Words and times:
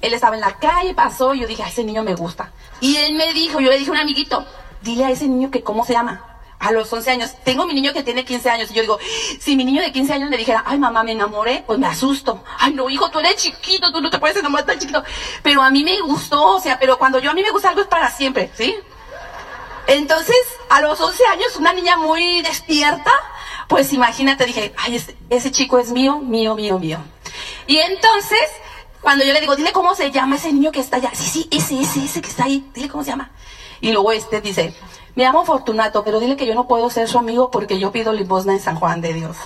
Él 0.00 0.14
estaba 0.14 0.34
en 0.34 0.40
la 0.40 0.58
calle, 0.58 0.94
pasó, 0.94 1.34
y 1.34 1.40
yo 1.40 1.46
dije, 1.46 1.62
a 1.62 1.68
ese 1.68 1.84
niño 1.84 2.02
me 2.02 2.14
gusta. 2.14 2.52
Y 2.80 2.96
él 2.96 3.14
me 3.14 3.32
dijo, 3.32 3.60
yo 3.60 3.70
le 3.70 3.78
dije 3.78 3.90
a 3.90 3.92
un 3.92 3.98
amiguito, 3.98 4.46
dile 4.82 5.04
a 5.04 5.10
ese 5.10 5.28
niño 5.28 5.50
que 5.50 5.62
cómo 5.62 5.84
se 5.84 5.92
llama. 5.92 6.26
A 6.58 6.72
los 6.72 6.92
11 6.92 7.10
años. 7.10 7.30
Tengo 7.42 7.66
mi 7.66 7.72
niño 7.72 7.94
que 7.94 8.02
tiene 8.02 8.22
15 8.22 8.50
años. 8.50 8.70
Y 8.70 8.74
yo 8.74 8.82
digo, 8.82 8.98
si 9.40 9.56
mi 9.56 9.64
niño 9.64 9.80
de 9.80 9.92
15 9.92 10.12
años 10.12 10.30
le 10.30 10.36
dijera, 10.36 10.62
ay 10.66 10.78
mamá, 10.78 11.02
me 11.02 11.12
enamoré, 11.12 11.64
pues 11.66 11.78
me 11.78 11.86
asusto. 11.86 12.44
Ay 12.58 12.74
no, 12.74 12.90
hijo, 12.90 13.10
tú 13.10 13.18
eres 13.18 13.36
chiquito, 13.36 13.90
tú 13.90 14.02
no 14.02 14.10
te 14.10 14.18
puedes 14.18 14.36
enamorar 14.36 14.66
tan 14.66 14.78
chiquito. 14.78 15.02
Pero 15.42 15.62
a 15.62 15.70
mí 15.70 15.82
me 15.84 15.98
gustó, 16.02 16.56
o 16.56 16.60
sea, 16.60 16.78
pero 16.78 16.98
cuando 16.98 17.18
yo 17.18 17.30
a 17.30 17.34
mí 17.34 17.42
me 17.42 17.50
gusta 17.50 17.70
algo 17.70 17.80
es 17.80 17.86
para 17.86 18.10
siempre, 18.10 18.50
¿sí? 18.54 18.74
Entonces, 19.86 20.36
a 20.68 20.82
los 20.82 21.00
11 21.00 21.26
años, 21.32 21.56
una 21.56 21.72
niña 21.72 21.96
muy 21.96 22.42
despierta, 22.42 23.10
pues 23.66 23.92
imagínate, 23.94 24.44
dije, 24.44 24.74
ay, 24.76 24.96
ese, 24.96 25.16
ese 25.30 25.50
chico 25.50 25.78
es 25.78 25.90
mío, 25.90 26.18
mío, 26.18 26.54
mío, 26.54 26.78
mío. 26.78 26.98
Y 27.66 27.78
entonces, 27.78 28.50
cuando 29.00 29.24
yo 29.24 29.32
le 29.32 29.40
digo, 29.40 29.56
dile 29.56 29.72
cómo 29.72 29.94
se 29.94 30.10
llama 30.10 30.36
ese 30.36 30.52
niño 30.52 30.72
que 30.72 30.80
está 30.80 30.96
allá. 30.96 31.10
Sí, 31.14 31.24
sí, 31.24 31.48
ese, 31.50 31.80
ese, 31.80 32.04
ese 32.04 32.20
que 32.20 32.28
está 32.28 32.44
ahí, 32.44 32.68
dile 32.74 32.88
cómo 32.88 33.02
se 33.04 33.10
llama. 33.10 33.30
Y 33.80 33.92
luego 33.92 34.12
este 34.12 34.40
dice, 34.40 34.74
me 35.14 35.24
llamo 35.24 35.44
Fortunato, 35.44 36.04
pero 36.04 36.20
dile 36.20 36.36
que 36.36 36.46
yo 36.46 36.54
no 36.54 36.68
puedo 36.68 36.90
ser 36.90 37.08
su 37.08 37.18
amigo 37.18 37.50
porque 37.50 37.78
yo 37.78 37.92
pido 37.92 38.12
limosna 38.12 38.52
en 38.52 38.60
San 38.60 38.76
Juan 38.76 39.00
de 39.00 39.14
Dios. 39.14 39.36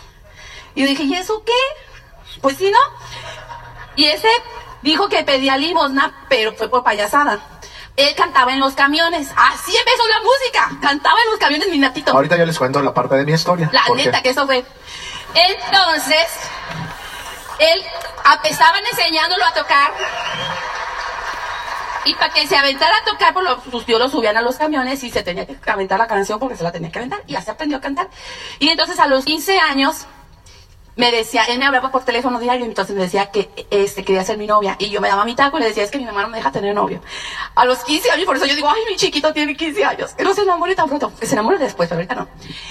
Y 0.75 0.83
yo 0.83 0.87
dije, 0.89 1.05
¿y 1.05 1.15
eso 1.15 1.43
qué? 1.45 2.41
Pues 2.41 2.57
sí, 2.57 2.71
¿no? 2.71 2.79
Y 3.97 4.07
ese 4.07 4.29
dijo 4.83 5.09
que 5.09 5.23
pedía 5.23 5.57
limosna, 5.57 6.27
pero 6.29 6.53
fue 6.55 6.69
por 6.69 6.83
payasada. 6.83 7.41
Él 7.97 8.13
cantaba 8.17 8.53
en 8.53 8.59
los 8.59 8.75
camiones. 8.75 9.29
Así 9.37 9.77
empezó 9.77 10.03
la 10.09 10.21
música. 10.25 10.79
Cantaba 10.83 11.17
en 11.25 11.31
los 11.31 11.39
camiones, 11.39 11.69
mi 11.69 11.79
natito. 11.79 12.11
Ahorita 12.11 12.37
yo 12.37 12.45
les 12.45 12.59
cuento 12.59 12.83
la 12.83 12.93
parte 12.93 13.15
de 13.15 13.25
mi 13.25 13.33
historia. 13.33 13.71
La 13.73 13.85
neta, 13.95 14.21
que 14.21 14.31
eso 14.31 14.47
fue. 14.47 14.65
Entonces, 15.35 16.27
él 17.59 17.85
estaban 18.45 18.85
enseñándolo 18.87 19.45
a 19.45 19.55
tocar. 19.55 19.93
Y 22.07 22.15
para 22.15 22.33
que 22.35 22.47
se 22.47 22.57
aventara 22.57 22.95
a 22.99 23.05
tocar, 23.05 23.33
pues 23.33 23.47
los, 23.47 23.65
sus 23.65 23.87
tíos 23.87 23.99
lo 23.99 24.09
subían 24.09 24.37
a 24.37 24.43
los 24.43 24.57
camiones 24.57 25.03
y 25.05 25.11
se 25.11 25.23
tenía 25.23 25.47
que 25.47 25.59
aventar 25.67 25.99
la 25.99 26.07
canción 26.07 26.39
porque 26.39 26.57
se 26.57 26.63
la 26.63 26.71
tenía 26.71 26.91
que 26.91 26.99
aventar. 26.99 27.23
Y 27.27 27.35
así 27.35 27.51
aprendió 27.51 27.79
a 27.79 27.81
cantar. 27.81 28.09
Y 28.59 28.69
entonces 28.69 28.99
a 28.99 29.07
los 29.07 29.25
15 29.25 29.59
años 29.59 30.07
me 30.97 31.11
decía, 31.11 31.45
él 31.45 31.59
me 31.59 31.67
hablaba 31.67 31.91
por 31.91 32.05
teléfono 32.05 32.39
diario, 32.39 32.65
entonces 32.65 32.95
me 32.95 33.03
decía 33.03 33.31
que 33.31 33.51
este, 33.71 34.05
quería 34.05 34.25
ser 34.25 34.39
mi 34.39 34.47
novia. 34.47 34.77
Y 34.79 34.91
yo 34.91 35.01
me 35.01 35.09
daba 35.09 35.25
mi 35.25 35.35
taco 35.35 35.59
y 35.59 35.61
le 35.61 35.69
decía, 35.69 35.83
es 35.83 35.91
que 35.91 35.99
mi 35.99 36.05
mamá 36.05 36.23
no 36.23 36.29
me 36.29 36.39
deja 36.39 36.53
tener 36.53 36.75
novio. 36.75 37.01
A 37.55 37.65
los 37.65 37.83
15 37.85 38.11
años, 38.13 38.27
por 38.27 38.37
eso 38.37 38.47
yo 38.47 38.55
digo, 38.55 38.69
ay, 38.69 38.81
mi 38.89 38.97
chiquito 38.97 39.33
tiene 39.33 39.57
15 39.57 39.85
años, 39.85 40.15
que 40.15 40.23
no 40.23 40.35
se 40.35 40.43
enamore 40.43 40.75
tan 40.77 40.89
pronto, 40.89 41.13
que 41.19 41.27
se 41.27 41.35
enamore 41.35 41.59
después, 41.59 41.89
pero 41.89 41.99
ahorita 41.99 42.15
no. 42.15 42.29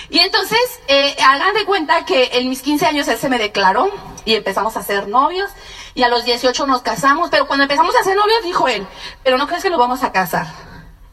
Y 0.09 0.19
entonces, 0.19 0.59
eh, 0.88 1.16
hagan 1.23 1.53
de 1.53 1.66
cuenta 1.66 2.05
que 2.05 2.29
en 2.33 2.49
mis 2.49 2.61
15 2.61 2.85
años 2.85 3.07
él 3.07 3.17
se 3.17 3.29
me 3.29 3.38
declaró 3.38 3.91
y 4.25 4.35
empezamos 4.35 4.77
a 4.77 4.83
ser 4.83 5.07
novios. 5.07 5.51
Y 5.95 6.03
a 6.03 6.07
los 6.07 6.25
18 6.25 6.66
nos 6.66 6.81
casamos, 6.81 7.29
pero 7.29 7.45
cuando 7.45 7.63
empezamos 7.63 7.95
a 7.95 8.03
ser 8.03 8.16
novios, 8.16 8.44
dijo 8.44 8.67
él, 8.67 8.88
pero 9.23 9.38
no 9.38 9.47
crees 9.47 9.61
que 9.61 9.69
nos 9.69 9.77
vamos 9.77 10.01
a 10.03 10.11
casar. 10.11 10.47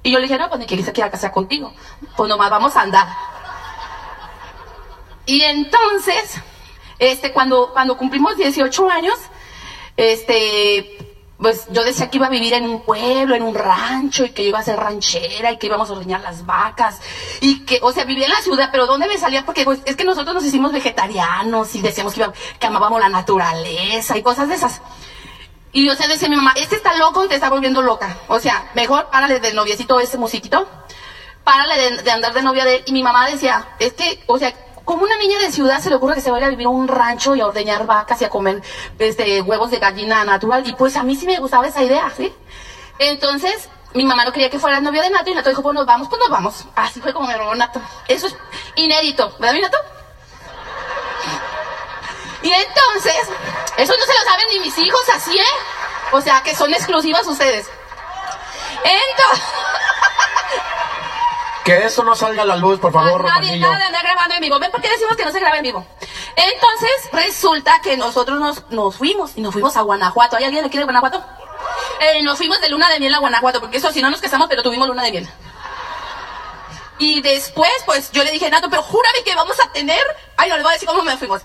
Y 0.03 0.12
yo 0.12 0.19
le 0.19 0.22
dije, 0.22 0.38
no, 0.38 0.48
pues 0.48 0.58
ni 0.58 0.66
que 0.66 0.83
se 0.83 0.92
quiera 0.92 1.11
casar 1.11 1.33
contigo, 1.33 1.75
pues 2.16 2.28
nomás 2.28 2.50
vamos 2.50 2.75
a 2.77 2.83
andar. 2.83 3.08
Y 5.27 5.42
entonces, 5.42 6.41
este, 7.01 7.33
cuando, 7.33 7.73
cuando 7.73 7.97
cumplimos 7.97 8.37
18 8.37 8.89
años, 8.89 9.15
este, 9.97 10.97
pues 11.39 11.67
yo 11.70 11.83
decía 11.83 12.11
que 12.11 12.19
iba 12.19 12.27
a 12.27 12.31
vivir 12.31 12.53
en 12.53 12.65
un 12.69 12.83
pueblo, 12.83 13.34
en 13.34 13.43
un 13.43 13.55
rancho, 13.55 14.25
y 14.25 14.31
que 14.31 14.43
iba 14.43 14.59
a 14.59 14.62
ser 14.62 14.79
ranchera, 14.79 15.53
y 15.53 15.59
que 15.59 15.67
íbamos 15.67 15.89
a 15.91 15.95
ordeñar 15.95 16.21
las 16.21 16.45
vacas, 16.47 17.01
y 17.41 17.61
que, 17.65 17.78
o 17.83 17.93
sea, 17.93 18.05
vivía 18.05 18.27
en 18.27 18.33
la 18.33 18.43
ciudad, 18.43 18.69
pero 18.71 18.87
¿dónde 18.87 19.09
me 19.09 19.19
salía? 19.19 19.45
Porque 19.45 19.65
pues, 19.65 19.81
es 19.87 19.97
que 19.97 20.05
nosotros 20.05 20.34
nos 20.34 20.45
hicimos 20.45 20.73
vegetarianos, 20.73 21.75
y 21.75 21.81
decíamos 21.81 22.15
que, 22.15 22.21
iba- 22.21 22.33
que 22.59 22.67
amábamos 22.67 23.01
la 23.01 23.09
naturaleza, 23.09 24.17
y 24.17 24.23
cosas 24.23 24.48
de 24.48 24.55
esas. 24.56 24.81
Y 25.73 25.89
o 25.89 25.95
sea, 25.95 26.09
decía 26.09 26.28
mi 26.28 26.37
mamá, 26.37 26.53
este 26.56 26.77
está 26.77 26.95
loco 26.97 27.25
y 27.25 27.28
te 27.28 27.37
está 27.37 27.48
volviendo 27.48 27.81
loca. 27.81 28.19
O 28.28 28.41
sea, 28.41 28.71
mejor 28.75 29.09
párale 29.11 29.39
del 29.39 29.55
noviecito 29.55 30.01
ese 30.01 30.19
musiquito, 30.19 30.69
párale 31.45 32.03
de 32.03 32.11
andar 32.11 32.33
de 32.34 32.43
novia 32.43 32.65
de 32.65 32.77
él. 32.77 32.83
Y 32.87 32.93
mi 32.93 33.03
mamá 33.05 33.28
decía, 33.31 33.69
es 33.78 33.93
que, 33.93 34.21
o 34.27 34.37
sea, 34.37 34.53
como 34.91 35.05
una 35.05 35.17
niña 35.19 35.39
de 35.39 35.53
ciudad 35.53 35.78
se 35.78 35.89
le 35.89 35.95
ocurre 35.95 36.17
que 36.17 36.21
se 36.21 36.33
vaya 36.33 36.47
a 36.47 36.51
vivir 36.51 36.67
a 36.67 36.71
un 36.71 36.89
rancho 36.89 37.37
y 37.37 37.41
a 37.41 37.47
ordeñar 37.47 37.87
vacas 37.87 38.21
y 38.23 38.25
a 38.25 38.28
comer 38.28 38.61
este, 38.99 39.41
huevos 39.41 39.71
de 39.71 39.78
gallina 39.78 40.25
natural. 40.25 40.67
Y 40.67 40.73
pues 40.73 40.97
a 40.97 41.05
mí 41.05 41.15
sí 41.15 41.27
me 41.27 41.39
gustaba 41.39 41.69
esa 41.69 41.84
idea, 41.84 42.11
¿sí? 42.17 42.34
Entonces, 42.99 43.69
mi 43.95 44.05
mamá 44.05 44.25
no 44.25 44.33
quería 44.33 44.51
que 44.51 44.59
fuera 44.59 44.81
novia 44.81 45.03
de 45.03 45.11
Nato 45.11 45.31
y 45.31 45.34
Nato 45.34 45.49
dijo, 45.49 45.62
pues 45.62 45.77
nos 45.77 45.87
vamos, 45.87 46.09
pues 46.09 46.19
nos 46.19 46.28
vamos. 46.28 46.65
Así 46.75 47.01
fue 47.01 47.12
como 47.12 47.28
me 47.28 47.37
robó 47.37 47.55
Nato. 47.55 47.81
Eso 48.09 48.27
es 48.27 48.37
inédito, 48.75 49.33
¿verdad, 49.39 49.55
mi 49.55 49.61
Nato? 49.61 49.78
Y 52.43 52.51
entonces, 52.51 53.28
eso 53.77 53.95
no 53.97 54.05
se 54.05 54.12
lo 54.12 54.25
saben 54.25 54.47
ni 54.51 54.59
mis 54.59 54.77
hijos, 54.77 55.03
así, 55.15 55.39
¿eh? 55.39 55.55
O 56.11 56.21
sea, 56.21 56.43
que 56.43 56.57
son 56.57 56.75
exclusivas 56.75 57.25
ustedes. 57.28 57.69
Entonces, 58.83 59.45
Que 61.65 61.84
eso 61.84 62.03
no 62.04 62.15
salga 62.16 62.43
a 62.43 62.47
la 62.47 62.56
luz, 62.56 62.81
por 62.81 62.93
favor, 62.93 63.22
nadie, 63.22 63.41
Romanillo. 63.41 63.66
nada 63.66 63.78
de 63.78 63.84
andar 63.84 64.03
grabando 64.03 64.34
en 64.34 64.41
vivo. 64.41 64.59
¿Ven 64.59 64.71
por 64.71 64.81
qué 64.81 64.88
decimos 64.88 65.16
que 65.16 65.25
no 65.25 65.32
se 65.32 65.41
graba 65.41 65.56
en 65.59 65.62
vivo? 65.62 65.87
Entonces, 66.37 66.91
resulta 67.12 67.81
que 67.82 67.97
nosotros 67.97 68.41
nos, 68.41 68.71
nos 68.71 68.97
fuimos 68.97 69.32
y 69.37 69.43
nos 69.43 69.53
fuimos 69.53 69.76
a 69.76 69.82
Guanajuato. 69.82 70.37
¿Hay 70.37 70.44
alguien 70.44 70.65
que 70.65 70.71
quiere 70.71 70.84
Guanajuato? 70.84 71.22
Eh, 72.00 72.22
nos 72.22 72.38
fuimos 72.38 72.60
de 72.60 72.71
luna 72.71 72.88
de 72.88 72.98
miel 72.98 73.12
a 73.15 73.19
Guanajuato, 73.19 73.60
porque 73.60 73.76
eso 73.76 73.93
si 73.93 74.00
no 74.00 74.10
nos 74.10 74.21
casamos, 74.21 74.48
pero 74.48 74.62
tuvimos 74.62 74.88
luna 74.88 75.03
de 75.03 75.10
miel. 75.10 75.28
Y 76.98 77.21
después, 77.22 77.71
pues 77.87 78.10
yo 78.12 78.25
le 78.25 78.31
dije, 78.31 78.50
Nato, 78.50 78.69
pero 78.69 78.82
júrame 78.82 79.22
que 79.25 79.34
vamos 79.34 79.59
a 79.60 79.71
tener. 79.72 80.03
Ay, 80.37 80.50
no 80.50 80.56
le 80.56 80.62
voy 80.62 80.71
a 80.71 80.75
decir 80.75 80.88
cómo 80.88 81.03
me 81.03 81.16
fuimos. 81.16 81.42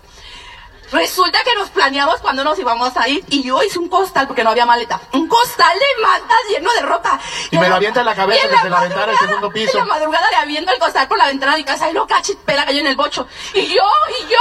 Resulta 0.91 1.39
que 1.43 1.55
nos 1.55 1.69
planeamos 1.69 2.19
cuando 2.21 2.43
nos 2.43 2.57
íbamos 2.59 2.95
a 2.95 3.07
ir 3.09 3.23
y 3.29 3.43
yo 3.43 3.61
hice 3.63 3.79
un 3.79 3.89
costal 3.89 4.27
porque 4.27 4.43
no 4.43 4.51
había 4.51 4.65
maleta. 4.65 4.99
Un 5.13 5.27
costal 5.27 5.73
de 5.77 6.01
mantas 6.01 6.37
lleno 6.49 6.71
de 6.73 6.81
ropa. 6.81 7.19
Y 7.51 7.57
me 7.57 7.67
lo 7.69 7.75
avienta 7.75 7.99
en 8.01 8.05
la 8.05 8.15
cabeza 8.15 8.45
en 8.45 8.51
desde 8.51 8.69
la 8.69 8.81
ventana 8.81 9.07
del 9.07 9.17
segundo 9.17 9.51
piso. 9.51 9.79
En 9.79 9.87
la 9.87 9.93
madrugada 9.93 10.29
le 10.29 10.37
aviento 10.37 10.71
el 10.73 10.79
costal 10.79 11.07
por 11.07 11.17
la 11.17 11.27
ventana 11.27 11.53
de 11.53 11.57
mi 11.59 11.63
casa 11.63 11.89
y 11.89 11.93
lo 11.93 12.05
cachit 12.07 12.37
pela 12.39 12.65
cayó 12.65 12.79
en 12.79 12.87
el 12.87 12.95
bocho. 12.95 13.27
Y 13.53 13.61
yo, 13.67 13.83
y 14.21 14.31
yo. 14.31 14.37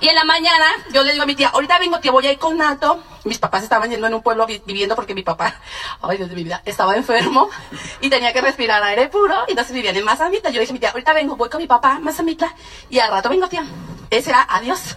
Y 0.00 0.08
en 0.08 0.16
la 0.16 0.24
mañana 0.24 0.66
yo 0.90 1.04
le 1.04 1.12
digo 1.12 1.22
a 1.22 1.26
mi 1.26 1.36
tía, 1.36 1.50
ahorita 1.50 1.78
vengo 1.78 2.00
tía, 2.00 2.10
voy 2.10 2.26
a 2.26 2.32
ir 2.32 2.38
con 2.38 2.58
Nato. 2.58 3.00
Mis 3.22 3.38
papás 3.38 3.62
estaban 3.62 3.88
yendo 3.88 4.08
en 4.08 4.14
un 4.14 4.22
pueblo 4.22 4.46
vi- 4.46 4.60
viviendo 4.66 4.96
porque 4.96 5.14
mi 5.14 5.22
papá, 5.22 5.54
ay 6.02 6.16
Dios 6.16 6.28
de 6.28 6.34
mi 6.34 6.42
vida, 6.42 6.60
estaba 6.64 6.96
enfermo 6.96 7.48
y 8.00 8.10
tenía 8.10 8.32
que 8.32 8.40
respirar 8.40 8.82
aire 8.82 9.08
puro. 9.08 9.44
Y 9.46 9.52
entonces 9.52 9.72
vivían 9.72 9.94
en 9.96 10.04
Mazamitla. 10.04 10.50
Yo 10.50 10.54
le 10.54 10.60
dije 10.62 10.72
a 10.72 10.74
mi 10.74 10.80
tía, 10.80 10.90
ahorita 10.90 11.12
vengo, 11.12 11.36
voy 11.36 11.48
con 11.48 11.60
mi 11.60 11.68
papá 11.68 12.00
Mazamitla 12.00 12.52
y 12.90 12.98
al 12.98 13.12
rato 13.12 13.28
vengo 13.28 13.46
tía. 13.48 13.64
Ese 14.10 14.30
era 14.30 14.42
adiós. 14.50 14.96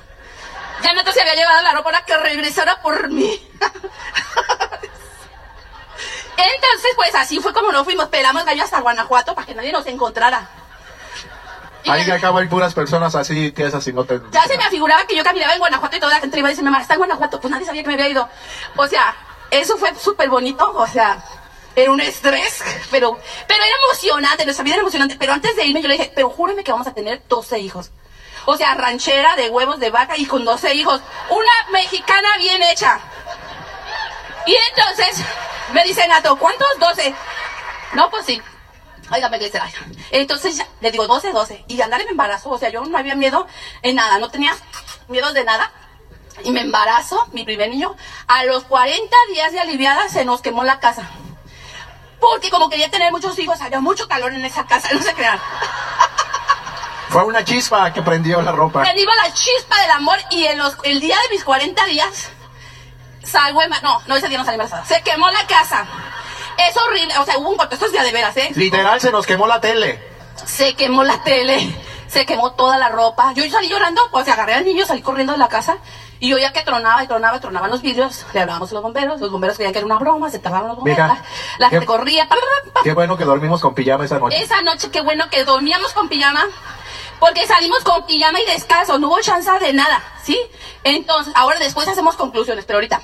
Ya 0.83 0.93
Nato 0.93 1.11
se 1.11 1.21
había 1.21 1.35
llevado 1.35 1.61
la 1.63 1.71
ropa 1.71 1.91
para 1.91 2.05
que 2.05 2.17
regresara 2.17 2.81
por 2.81 3.09
mí. 3.09 3.39
Entonces, 6.37 6.91
pues 6.95 7.15
así 7.15 7.39
fue 7.39 7.53
como 7.53 7.71
nos 7.71 7.83
fuimos. 7.85 8.07
Pelamos 8.09 8.45
gallo 8.45 8.63
hasta 8.63 8.81
Guanajuato 8.81 9.33
para 9.35 9.47
que 9.47 9.55
nadie 9.55 9.71
nos 9.71 9.85
encontrara. 9.87 10.47
Y 11.83 11.89
Ahí 11.89 12.03
que 12.03 12.11
acabo 12.11 12.39
hay 12.39 12.47
puras 12.47 12.73
personas 12.73 13.13
así 13.15 13.51
que 13.51 13.65
esas 13.65 13.87
y 13.87 13.93
no 13.93 14.05
te... 14.05 14.19
ya 14.31 14.43
se 14.45 14.57
me 14.57 14.63
afiguraba 14.63 15.05
que 15.05 15.15
yo 15.15 15.23
caminaba 15.23 15.53
en 15.53 15.59
Guanajuato 15.59 15.95
y 15.95 15.99
toda 15.99 16.15
la 16.15 16.19
gente 16.19 16.39
iba 16.39 16.47
a 16.47 16.49
decir, 16.49 16.63
mamá, 16.63 16.81
está 16.81 16.95
en 16.95 16.99
Guanajuato. 16.99 17.39
Pues 17.39 17.51
nadie 17.51 17.65
sabía 17.65 17.83
que 17.83 17.87
me 17.87 17.93
había 17.93 18.09
ido. 18.09 18.27
O 18.75 18.87
sea, 18.87 19.15
eso 19.51 19.77
fue 19.77 19.93
súper 19.95 20.29
bonito. 20.29 20.71
O 20.75 20.87
sea, 20.87 21.23
era 21.75 21.91
un 21.91 22.01
estrés, 22.01 22.63
pero, 22.89 23.19
pero 23.47 23.63
era 23.63 23.75
emocionante. 23.87 24.45
Nuestra 24.45 24.63
vida 24.63 24.75
era 24.75 24.81
emocionante. 24.81 25.15
Pero 25.17 25.33
antes 25.33 25.55
de 25.55 25.65
irme 25.65 25.81
yo 25.81 25.87
le 25.87 25.97
dije, 25.97 26.11
pero 26.15 26.29
júrame 26.29 26.63
que 26.63 26.71
vamos 26.71 26.87
a 26.87 26.93
tener 26.93 27.21
12 27.27 27.59
hijos. 27.59 27.91
O 28.45 28.57
sea, 28.57 28.75
ranchera 28.75 29.35
de 29.35 29.49
huevos 29.49 29.79
de 29.79 29.89
vaca 29.89 30.17
y 30.17 30.25
con 30.25 30.45
12 30.45 30.73
hijos. 30.75 31.01
Una 31.29 31.71
mexicana 31.71 32.37
bien 32.37 32.61
hecha. 32.63 32.99
Y 34.45 34.55
entonces 34.69 35.25
me 35.73 35.83
dice 35.83 36.07
Nato, 36.07 36.35
¿cuántos? 36.37 36.67
12. 36.79 37.15
No, 37.93 38.09
pues 38.09 38.25
sí. 38.25 38.41
Óigame 39.11 39.39
que 39.39 39.49
será. 39.49 39.69
Entonces 40.11 40.61
le 40.81 40.91
digo 40.91 41.07
12, 41.07 41.31
12. 41.31 41.65
Y 41.67 41.81
andar 41.81 42.01
en 42.01 42.09
embarazo, 42.09 42.49
o 42.49 42.57
sea, 42.57 42.69
yo 42.69 42.83
no 42.85 42.97
había 42.97 43.15
miedo 43.15 43.47
en 43.81 43.95
nada, 43.95 44.19
no 44.19 44.29
tenía 44.29 44.55
miedo 45.07 45.31
de 45.33 45.43
nada. 45.43 45.71
Y 46.43 46.51
me 46.51 46.61
embarazo, 46.61 47.27
mi 47.31 47.43
primer 47.45 47.69
niño. 47.69 47.95
A 48.27 48.43
los 48.45 48.63
40 48.65 49.15
días 49.33 49.51
de 49.51 49.59
aliviada 49.59 50.09
se 50.09 50.25
nos 50.25 50.41
quemó 50.41 50.63
la 50.63 50.79
casa. 50.79 51.09
Porque 52.19 52.49
como 52.49 52.69
quería 52.69 52.89
tener 52.89 53.11
muchos 53.11 53.37
hijos, 53.39 53.61
había 53.61 53.79
mucho 53.79 54.07
calor 54.07 54.33
en 54.33 54.43
esa 54.43 54.65
casa, 54.65 54.89
no 54.93 55.01
se 55.01 55.13
crean. 55.13 55.39
Fue 57.09 57.23
una 57.23 57.43
chispa 57.43 57.91
que 57.93 58.01
prendió 58.01 58.41
la 58.41 58.51
ropa. 58.51 58.81
Me 58.81 58.99
iba 58.99 59.13
la 59.15 59.33
chispa 59.33 59.79
del 59.81 59.91
amor 59.91 60.17
y 60.31 60.45
en 60.45 60.57
los, 60.57 60.77
el 60.83 60.99
día 60.99 61.15
de 61.15 61.35
mis 61.35 61.43
40 61.43 61.85
días 61.85 62.29
salgo 63.23 63.61
embarazada. 63.61 63.99
No, 63.99 64.03
no, 64.07 64.15
ese 64.15 64.27
día 64.29 64.37
no 64.37 64.45
salí 64.45 64.55
embarazada. 64.55 64.85
Se 64.85 65.01
quemó 65.01 65.29
la 65.31 65.45
casa. 65.47 65.85
Es 66.57 66.75
horrible. 66.77 67.17
O 67.19 67.25
sea, 67.25 67.37
hubo 67.37 67.49
un 67.49 67.57
corte. 67.57 67.75
Esto 67.75 67.85
es 67.87 67.91
día 67.91 68.03
de 68.03 68.11
veras, 68.11 68.35
¿eh? 68.37 68.51
Literal 68.55 68.99
se 69.01 69.11
nos 69.11 69.25
quemó 69.25 69.47
la 69.47 69.59
tele. 69.61 70.01
Se 70.45 70.75
quemó 70.75 71.03
la 71.03 71.23
tele. 71.23 71.75
Se 72.07 72.25
quemó 72.25 72.53
toda 72.53 72.77
la 72.77 72.89
ropa. 72.89 73.33
Yo 73.33 73.49
salí 73.49 73.67
llorando. 73.67 74.01
Sea, 74.23 74.33
agarré 74.33 74.53
al 74.53 74.65
niño, 74.65 74.85
salí 74.85 75.01
corriendo 75.01 75.33
de 75.33 75.39
la 75.39 75.49
casa. 75.49 75.77
Y 76.19 76.29
yo 76.29 76.37
ya 76.37 76.53
que 76.53 76.61
tronaba 76.61 77.03
y 77.03 77.07
tronaba 77.07 77.37
y 77.37 77.39
tronaban 77.41 77.69
los 77.69 77.81
vidrios, 77.81 78.25
le 78.33 78.39
hablábamos 78.39 78.71
a 78.71 78.73
los 78.75 78.83
bomberos. 78.83 79.19
Los 79.19 79.31
bomberos 79.31 79.57
creían 79.57 79.73
que 79.73 79.79
era 79.79 79.85
una 79.85 79.97
broma, 79.97 80.29
se 80.29 80.39
tardaban 80.39 80.69
los 80.69 80.77
bomberos. 80.77 81.09
Mija, 81.09 81.23
la 81.57 81.69
gente 81.69 81.85
corría. 81.85 82.27
pa, 82.29 82.35
pa, 82.35 82.71
pa, 82.71 82.79
Qué 82.83 82.93
bueno 82.93 83.17
que 83.17 83.25
dormimos 83.25 83.59
con 83.61 83.73
pijama 83.73 84.05
esa 84.05 84.17
noche. 84.17 84.41
esa 84.41 84.61
noche, 84.61 84.89
qué 84.91 85.01
bueno 85.01 85.29
que 85.29 85.43
dormíamos 85.43 85.91
con 85.91 86.07
pijama, 86.07 86.45
porque 87.19 87.47
salimos 87.47 87.83
con 87.83 88.05
pijama 88.05 88.39
y 88.39 88.45
descalzo, 88.45 88.99
no 88.99 89.07
hubo 89.07 89.21
chance 89.21 89.49
de 89.59 89.73
nada, 89.73 90.03
¿sí? 90.23 90.39
Entonces, 90.83 91.33
ahora 91.35 91.59
después 91.59 91.87
hacemos 91.87 92.15
conclusiones, 92.15 92.65
pero 92.65 92.77
ahorita. 92.77 93.01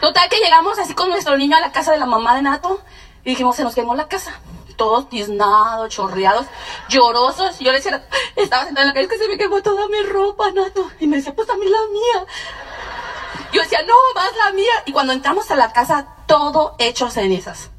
Total 0.00 0.28
que 0.30 0.38
llegamos 0.38 0.78
así 0.78 0.94
con 0.94 1.10
nuestro 1.10 1.36
niño 1.36 1.56
a 1.56 1.60
la 1.60 1.72
casa 1.72 1.92
de 1.92 1.98
la 1.98 2.06
mamá 2.06 2.34
de 2.34 2.42
Nato 2.42 2.80
y 3.24 3.30
dijimos, 3.30 3.56
se 3.56 3.64
nos 3.64 3.74
quemó 3.74 3.94
la 3.94 4.08
casa. 4.08 4.40
Todos 4.76 5.10
tiznados, 5.10 5.90
chorreados, 5.90 6.46
llorosos. 6.88 7.58
Yo 7.58 7.70
le 7.70 7.78
decía, 7.78 8.02
estaba 8.34 8.64
sentada 8.64 8.82
en 8.82 8.88
la 8.88 8.94
calle, 8.94 9.04
es 9.04 9.10
que 9.10 9.18
se 9.18 9.28
me 9.28 9.36
quemó 9.36 9.60
toda 9.60 9.88
mi 9.88 10.02
ropa, 10.02 10.50
Nato. 10.52 10.90
Y 11.00 11.06
me 11.06 11.18
decía, 11.18 11.34
pues 11.34 11.46
también 11.46 11.70
la 11.70 11.78
mía. 11.92 12.26
Yo 13.52 13.60
decía, 13.60 13.80
no, 13.82 13.94
más 14.14 14.30
la 14.36 14.52
mía. 14.52 14.72
Y 14.86 14.92
cuando 14.92 15.12
entramos 15.12 15.50
a 15.50 15.56
la 15.56 15.70
casa, 15.72 16.06
todo 16.26 16.76
hecho 16.78 17.10
cenizas. 17.10 17.69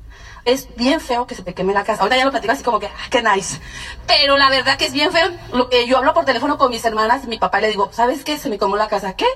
Es 0.44 0.76
bien 0.76 1.00
feo 1.00 1.28
que 1.28 1.36
se 1.36 1.44
te 1.44 1.54
queme 1.54 1.74
la 1.74 1.84
casa. 1.84 2.02
Ahorita 2.02 2.18
ya 2.18 2.26
lo 2.26 2.32
platico 2.32 2.54
así 2.54 2.64
como 2.64 2.80
que, 2.80 2.88
ah, 2.88 3.08
qué 3.10 3.22
nice. 3.22 3.60
Pero 4.08 4.38
la 4.38 4.50
verdad 4.50 4.78
que 4.78 4.86
es 4.86 4.94
bien 4.94 5.12
feo. 5.12 5.30
Lo 5.54 5.70
que 5.70 5.88
yo 5.88 5.98
hablo 5.98 6.14
por 6.14 6.26
teléfono 6.26 6.58
con 6.58 6.72
mis 6.72 6.84
hermanas 6.84 7.26
mi 7.26 7.38
papá 7.38 7.62
le 7.62 7.70
digo, 7.70 7.90
¿sabes 7.92 8.24
qué? 8.24 8.38
Se 8.38 8.50
me 8.50 8.58
quemó 8.58 8.76
la 8.76 8.88
casa. 8.88 9.14
¿Qué? 9.14 9.28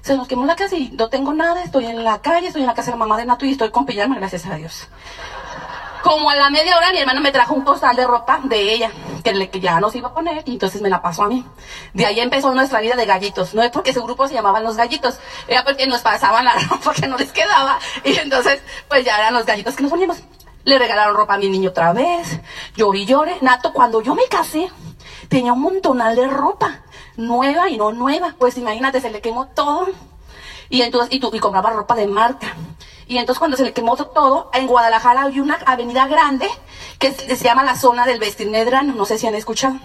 Se 0.00 0.16
nos 0.16 0.28
quemó 0.28 0.46
la 0.46 0.56
casa 0.56 0.76
y 0.76 0.90
no 0.90 1.08
tengo 1.08 1.32
nada. 1.34 1.62
Estoy 1.62 1.86
en 1.86 2.02
la 2.02 2.22
calle, 2.22 2.46
estoy 2.46 2.62
en 2.62 2.68
la 2.68 2.74
casa 2.74 2.90
de 2.90 2.92
la 2.92 2.98
mamá 2.98 3.18
de 3.18 3.26
Nato 3.26 3.44
y 3.44 3.52
estoy 3.52 3.70
con 3.70 3.84
pijama, 3.84 4.16
gracias 4.16 4.46
a 4.46 4.54
Dios. 4.54 4.88
Como 6.02 6.30
a 6.30 6.36
la 6.36 6.48
media 6.48 6.76
hora 6.76 6.92
mi 6.92 6.98
hermano 6.98 7.20
me 7.20 7.32
trajo 7.32 7.54
un 7.54 7.62
costal 7.62 7.96
de 7.96 8.06
ropa 8.06 8.40
de 8.44 8.72
ella, 8.72 8.90
que, 9.24 9.34
le, 9.34 9.50
que 9.50 9.60
ya 9.60 9.80
nos 9.80 9.94
iba 9.96 10.08
a 10.08 10.14
poner, 10.14 10.42
y 10.46 10.52
entonces 10.52 10.80
me 10.80 10.88
la 10.88 11.02
pasó 11.02 11.24
a 11.24 11.28
mí. 11.28 11.44
De 11.92 12.06
ahí 12.06 12.20
empezó 12.20 12.54
nuestra 12.54 12.80
vida 12.80 12.94
de 12.94 13.04
gallitos. 13.04 13.52
No 13.52 13.62
es 13.62 13.70
porque 13.70 13.92
su 13.92 14.02
grupo 14.02 14.28
se 14.28 14.34
llamaban 14.34 14.62
los 14.62 14.76
gallitos, 14.76 15.18
era 15.48 15.64
porque 15.64 15.86
nos 15.86 16.00
pasaban 16.00 16.44
la 16.44 16.52
ropa 16.70 16.94
que 16.94 17.08
no 17.08 17.16
les 17.18 17.32
quedaba, 17.32 17.78
y 18.04 18.16
entonces 18.16 18.62
pues 18.88 19.04
ya 19.04 19.18
eran 19.18 19.34
los 19.34 19.44
gallitos 19.44 19.74
que 19.74 19.82
nos 19.82 19.90
poníamos. 19.90 20.22
Le 20.68 20.78
regalaron 20.78 21.16
ropa 21.16 21.32
a 21.32 21.38
mi 21.38 21.48
niño 21.48 21.70
otra 21.70 21.94
vez, 21.94 22.40
lloré 22.76 22.98
y 22.98 23.06
lloré. 23.06 23.38
Nato, 23.40 23.72
cuando 23.72 24.02
yo 24.02 24.14
me 24.14 24.26
casé, 24.26 24.70
tenía 25.30 25.54
un 25.54 25.62
montonal 25.62 26.14
de 26.14 26.28
ropa, 26.28 26.82
nueva 27.16 27.70
y 27.70 27.78
no 27.78 27.90
nueva. 27.90 28.34
Pues 28.38 28.58
imagínate, 28.58 29.00
se 29.00 29.08
le 29.08 29.22
quemó 29.22 29.46
todo. 29.46 29.88
Y 30.68 30.82
entonces, 30.82 31.08
y, 31.10 31.20
tú, 31.20 31.30
y 31.32 31.38
compraba 31.38 31.70
ropa 31.70 31.94
de 31.94 32.06
marca. 32.06 32.54
Y 33.06 33.16
entonces 33.16 33.38
cuando 33.38 33.56
se 33.56 33.62
le 33.62 33.72
quemó 33.72 33.96
todo, 33.96 34.50
en 34.52 34.66
Guadalajara 34.66 35.22
hay 35.22 35.40
una 35.40 35.54
avenida 35.64 36.06
grande 36.06 36.46
que 36.98 37.12
se, 37.12 37.36
llama 37.36 37.64
la 37.64 37.74
zona 37.74 38.04
del 38.04 38.18
vestir 38.18 38.50
medrano, 38.50 38.92
no 38.92 39.06
sé 39.06 39.16
si 39.16 39.26
han 39.26 39.36
escuchado. 39.36 39.76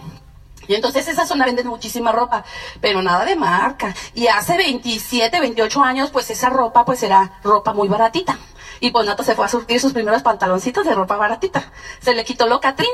Y 0.68 0.74
entonces 0.74 1.08
esa 1.08 1.26
zona 1.26 1.46
vende 1.46 1.64
muchísima 1.64 2.12
ropa, 2.12 2.44
pero 2.82 3.00
nada 3.00 3.24
de 3.24 3.36
marca. 3.36 3.94
Y 4.12 4.26
hace 4.26 4.58
27, 4.58 5.40
28 5.40 5.82
años, 5.82 6.10
pues 6.10 6.28
esa 6.28 6.50
ropa 6.50 6.84
pues 6.84 7.02
era 7.02 7.40
ropa 7.42 7.72
muy 7.72 7.88
baratita. 7.88 8.36
Y 8.80 8.90
pues 8.90 9.06
Nato 9.06 9.22
se 9.22 9.34
fue 9.34 9.44
a 9.44 9.48
surtir 9.48 9.80
sus 9.80 9.92
primeros 9.92 10.22
pantaloncitos 10.22 10.84
de 10.84 10.94
ropa 10.94 11.16
baratita. 11.16 11.72
Se 12.00 12.14
le 12.14 12.24
quitó 12.24 12.46
lo 12.46 12.60
Catrín. 12.60 12.90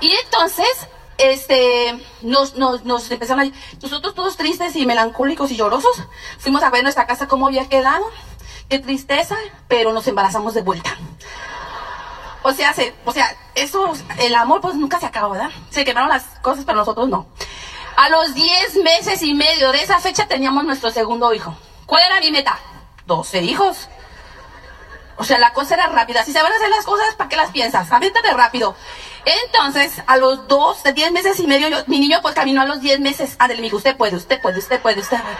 Y 0.00 0.12
entonces, 0.12 0.88
este, 1.18 1.98
nos, 2.22 2.54
nos, 2.56 2.84
nos 2.84 3.10
empezaron 3.10 3.46
a... 3.46 3.52
Nosotros 3.82 4.14
todos 4.14 4.36
tristes 4.36 4.76
y 4.76 4.86
melancólicos 4.86 5.50
y 5.50 5.56
llorosos, 5.56 6.02
fuimos 6.38 6.62
a 6.62 6.70
ver 6.70 6.82
nuestra 6.82 7.06
casa 7.06 7.28
cómo 7.28 7.46
había 7.46 7.68
quedado. 7.68 8.04
Qué 8.68 8.78
tristeza, 8.78 9.36
pero 9.68 9.92
nos 9.92 10.06
embarazamos 10.08 10.54
de 10.54 10.62
vuelta. 10.62 10.96
O 12.42 12.52
sea, 12.52 12.72
se, 12.74 12.94
o 13.04 13.12
sea, 13.12 13.36
eso, 13.54 13.92
el 14.18 14.34
amor 14.34 14.60
pues 14.60 14.74
nunca 14.74 15.00
se 15.00 15.06
acaba, 15.06 15.28
¿verdad? 15.30 15.50
Se 15.70 15.84
quemaron 15.84 16.08
las 16.08 16.24
cosas, 16.42 16.64
pero 16.64 16.78
nosotros 16.78 17.08
no. 17.08 17.26
A 17.96 18.08
los 18.08 18.34
10 18.34 18.76
meses 18.84 19.22
y 19.22 19.34
medio 19.34 19.72
de 19.72 19.82
esa 19.82 19.98
fecha 20.00 20.28
teníamos 20.28 20.64
nuestro 20.64 20.90
segundo 20.90 21.32
hijo. 21.32 21.56
¿Cuál 21.86 22.02
era 22.04 22.20
mi 22.20 22.30
meta? 22.30 22.58
12 23.06 23.42
hijos. 23.42 23.88
O 25.18 25.24
sea, 25.24 25.38
la 25.38 25.52
cosa 25.52 25.74
era 25.74 25.86
rápida. 25.86 26.24
Si 26.24 26.32
se 26.32 26.42
van 26.42 26.52
a 26.52 26.56
hacer 26.56 26.68
las 26.68 26.84
cosas, 26.84 27.14
¿para 27.14 27.28
qué 27.28 27.36
las 27.36 27.50
piensas? 27.50 27.90
Aviéntate 27.90 28.30
rápido. 28.34 28.76
Entonces, 29.44 30.02
a 30.06 30.16
los 30.18 30.46
dos, 30.46 30.82
de 30.82 30.92
10 30.92 31.10
meses 31.12 31.40
y 31.40 31.46
medio, 31.46 31.68
yo- 31.68 31.82
mi 31.86 31.98
niño 31.98 32.20
pues 32.22 32.34
caminó 32.34 32.60
a 32.62 32.66
los 32.66 32.80
10 32.80 33.00
meses. 33.00 33.34
Ándale, 33.38 33.60
mi 33.60 33.68
hijo, 33.68 33.76
usted 33.78 33.96
puede, 33.96 34.16
usted 34.16 34.40
puede, 34.40 34.58
usted 34.58 34.80
puede, 34.80 35.00
usted 35.00 35.18
puede. 35.20 35.36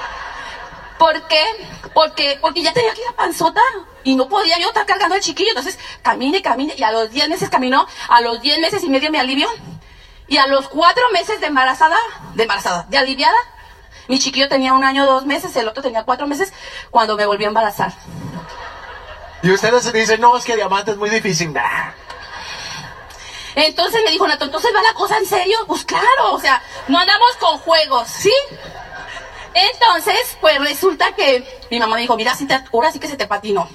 ¿Por 0.99 1.29
qué? 1.29 1.45
Porque, 1.93 2.39
porque 2.41 2.63
ya 2.63 2.73
tenía 2.73 2.91
aquí 2.91 3.03
la 3.07 3.15
panzota 3.15 3.61
y 4.03 4.17
no 4.17 4.29
podía 4.29 4.59
yo 4.59 4.69
estar 4.69 4.87
cargando 4.87 5.15
al 5.15 5.21
chiquillo. 5.21 5.51
Entonces, 5.51 5.79
camine, 6.03 6.41
camine. 6.41 6.75
Y 6.77 6.83
a 6.83 6.91
los 6.91 7.11
10 7.11 7.29
meses 7.29 7.51
caminó, 7.51 7.87
a 8.09 8.21
los 8.23 8.41
10 8.41 8.59
meses 8.61 8.83
y 8.83 8.89
medio 8.89 9.11
me 9.11 9.21
alivió. 9.21 9.49
Y 10.27 10.39
a 10.39 10.47
los 10.47 10.69
4 10.69 11.05
meses 11.13 11.39
de 11.41 11.47
embarazada, 11.49 11.97
de 12.35 12.43
embarazada, 12.45 12.87
de 12.89 12.97
aliviada, 12.99 13.37
mi 14.09 14.19
chiquillo 14.19 14.49
tenía 14.49 14.73
un 14.73 14.85
año, 14.85 15.05
dos 15.05 15.27
meses, 15.27 15.55
el 15.57 15.69
otro 15.69 15.83
tenía 15.83 16.05
cuatro 16.05 16.27
meses 16.27 16.53
cuando 16.91 17.17
me 17.17 17.27
volvió 17.27 17.47
a 17.47 17.51
embarazar. 17.51 17.93
Y 19.47 19.53
ustedes 19.53 19.93
dicen, 19.93 20.21
no, 20.21 20.37
es 20.37 20.45
que 20.45 20.57
diamante 20.57 20.91
es 20.91 20.97
muy 20.97 21.09
difícil. 21.09 21.53
Nah. 21.53 21.93
Entonces 23.55 24.03
me 24.05 24.11
dijo 24.11 24.27
Nato, 24.27 24.45
entonces 24.45 24.73
va 24.75 24.83
la 24.83 24.93
cosa 24.93 25.19
en 25.19 25.25
serio. 25.25 25.57
Pues 25.69 25.85
claro, 25.85 26.33
o 26.33 26.41
sea, 26.41 26.61
no 26.89 26.99
andamos 26.99 27.37
con 27.39 27.57
juegos, 27.59 28.09
¿sí? 28.09 28.33
Entonces, 29.55 30.37
pues 30.41 30.59
resulta 30.59 31.15
que 31.15 31.47
mi 31.71 31.79
mamá 31.79 31.95
me 31.95 32.01
dijo, 32.01 32.17
mira, 32.17 32.37
ahora 32.73 32.91
sí 32.91 32.99
que 32.99 33.07
se 33.07 33.17
te 33.17 33.29
patinó. 33.29 33.69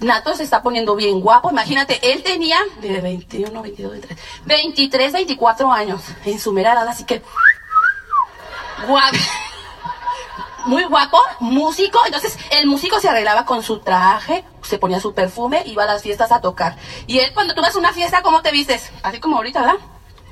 Nato 0.00 0.34
se 0.34 0.44
está 0.44 0.62
poniendo 0.62 0.96
bien 0.96 1.20
guapo. 1.20 1.50
Imagínate, 1.50 2.00
él 2.10 2.22
tenía 2.22 2.60
de 2.80 2.98
21, 2.98 3.60
22, 3.60 3.92
23, 3.92 4.18
23, 4.46 5.12
24 5.12 5.70
años 5.70 6.00
en 6.24 6.40
su 6.40 6.50
mera 6.52 6.72
edad, 6.72 6.88
así 6.88 7.04
que 7.04 7.22
guapo. 8.88 9.18
Muy 10.66 10.84
guapo, 10.84 11.18
músico. 11.40 12.00
Entonces, 12.04 12.38
el 12.50 12.66
músico 12.66 13.00
se 13.00 13.08
arreglaba 13.08 13.44
con 13.44 13.62
su 13.62 13.78
traje, 13.78 14.44
se 14.62 14.78
ponía 14.78 15.00
su 15.00 15.14
perfume, 15.14 15.62
iba 15.66 15.84
a 15.84 15.86
las 15.86 16.02
fiestas 16.02 16.32
a 16.32 16.40
tocar. 16.40 16.76
Y 17.06 17.18
él, 17.18 17.32
cuando 17.32 17.54
tú 17.54 17.62
vas 17.62 17.74
a 17.74 17.78
una 17.78 17.92
fiesta, 17.92 18.22
¿cómo 18.22 18.42
te 18.42 18.50
vistes? 18.50 18.90
Así 19.02 19.20
como 19.20 19.36
ahorita, 19.36 19.60
¿verdad? 19.60 19.78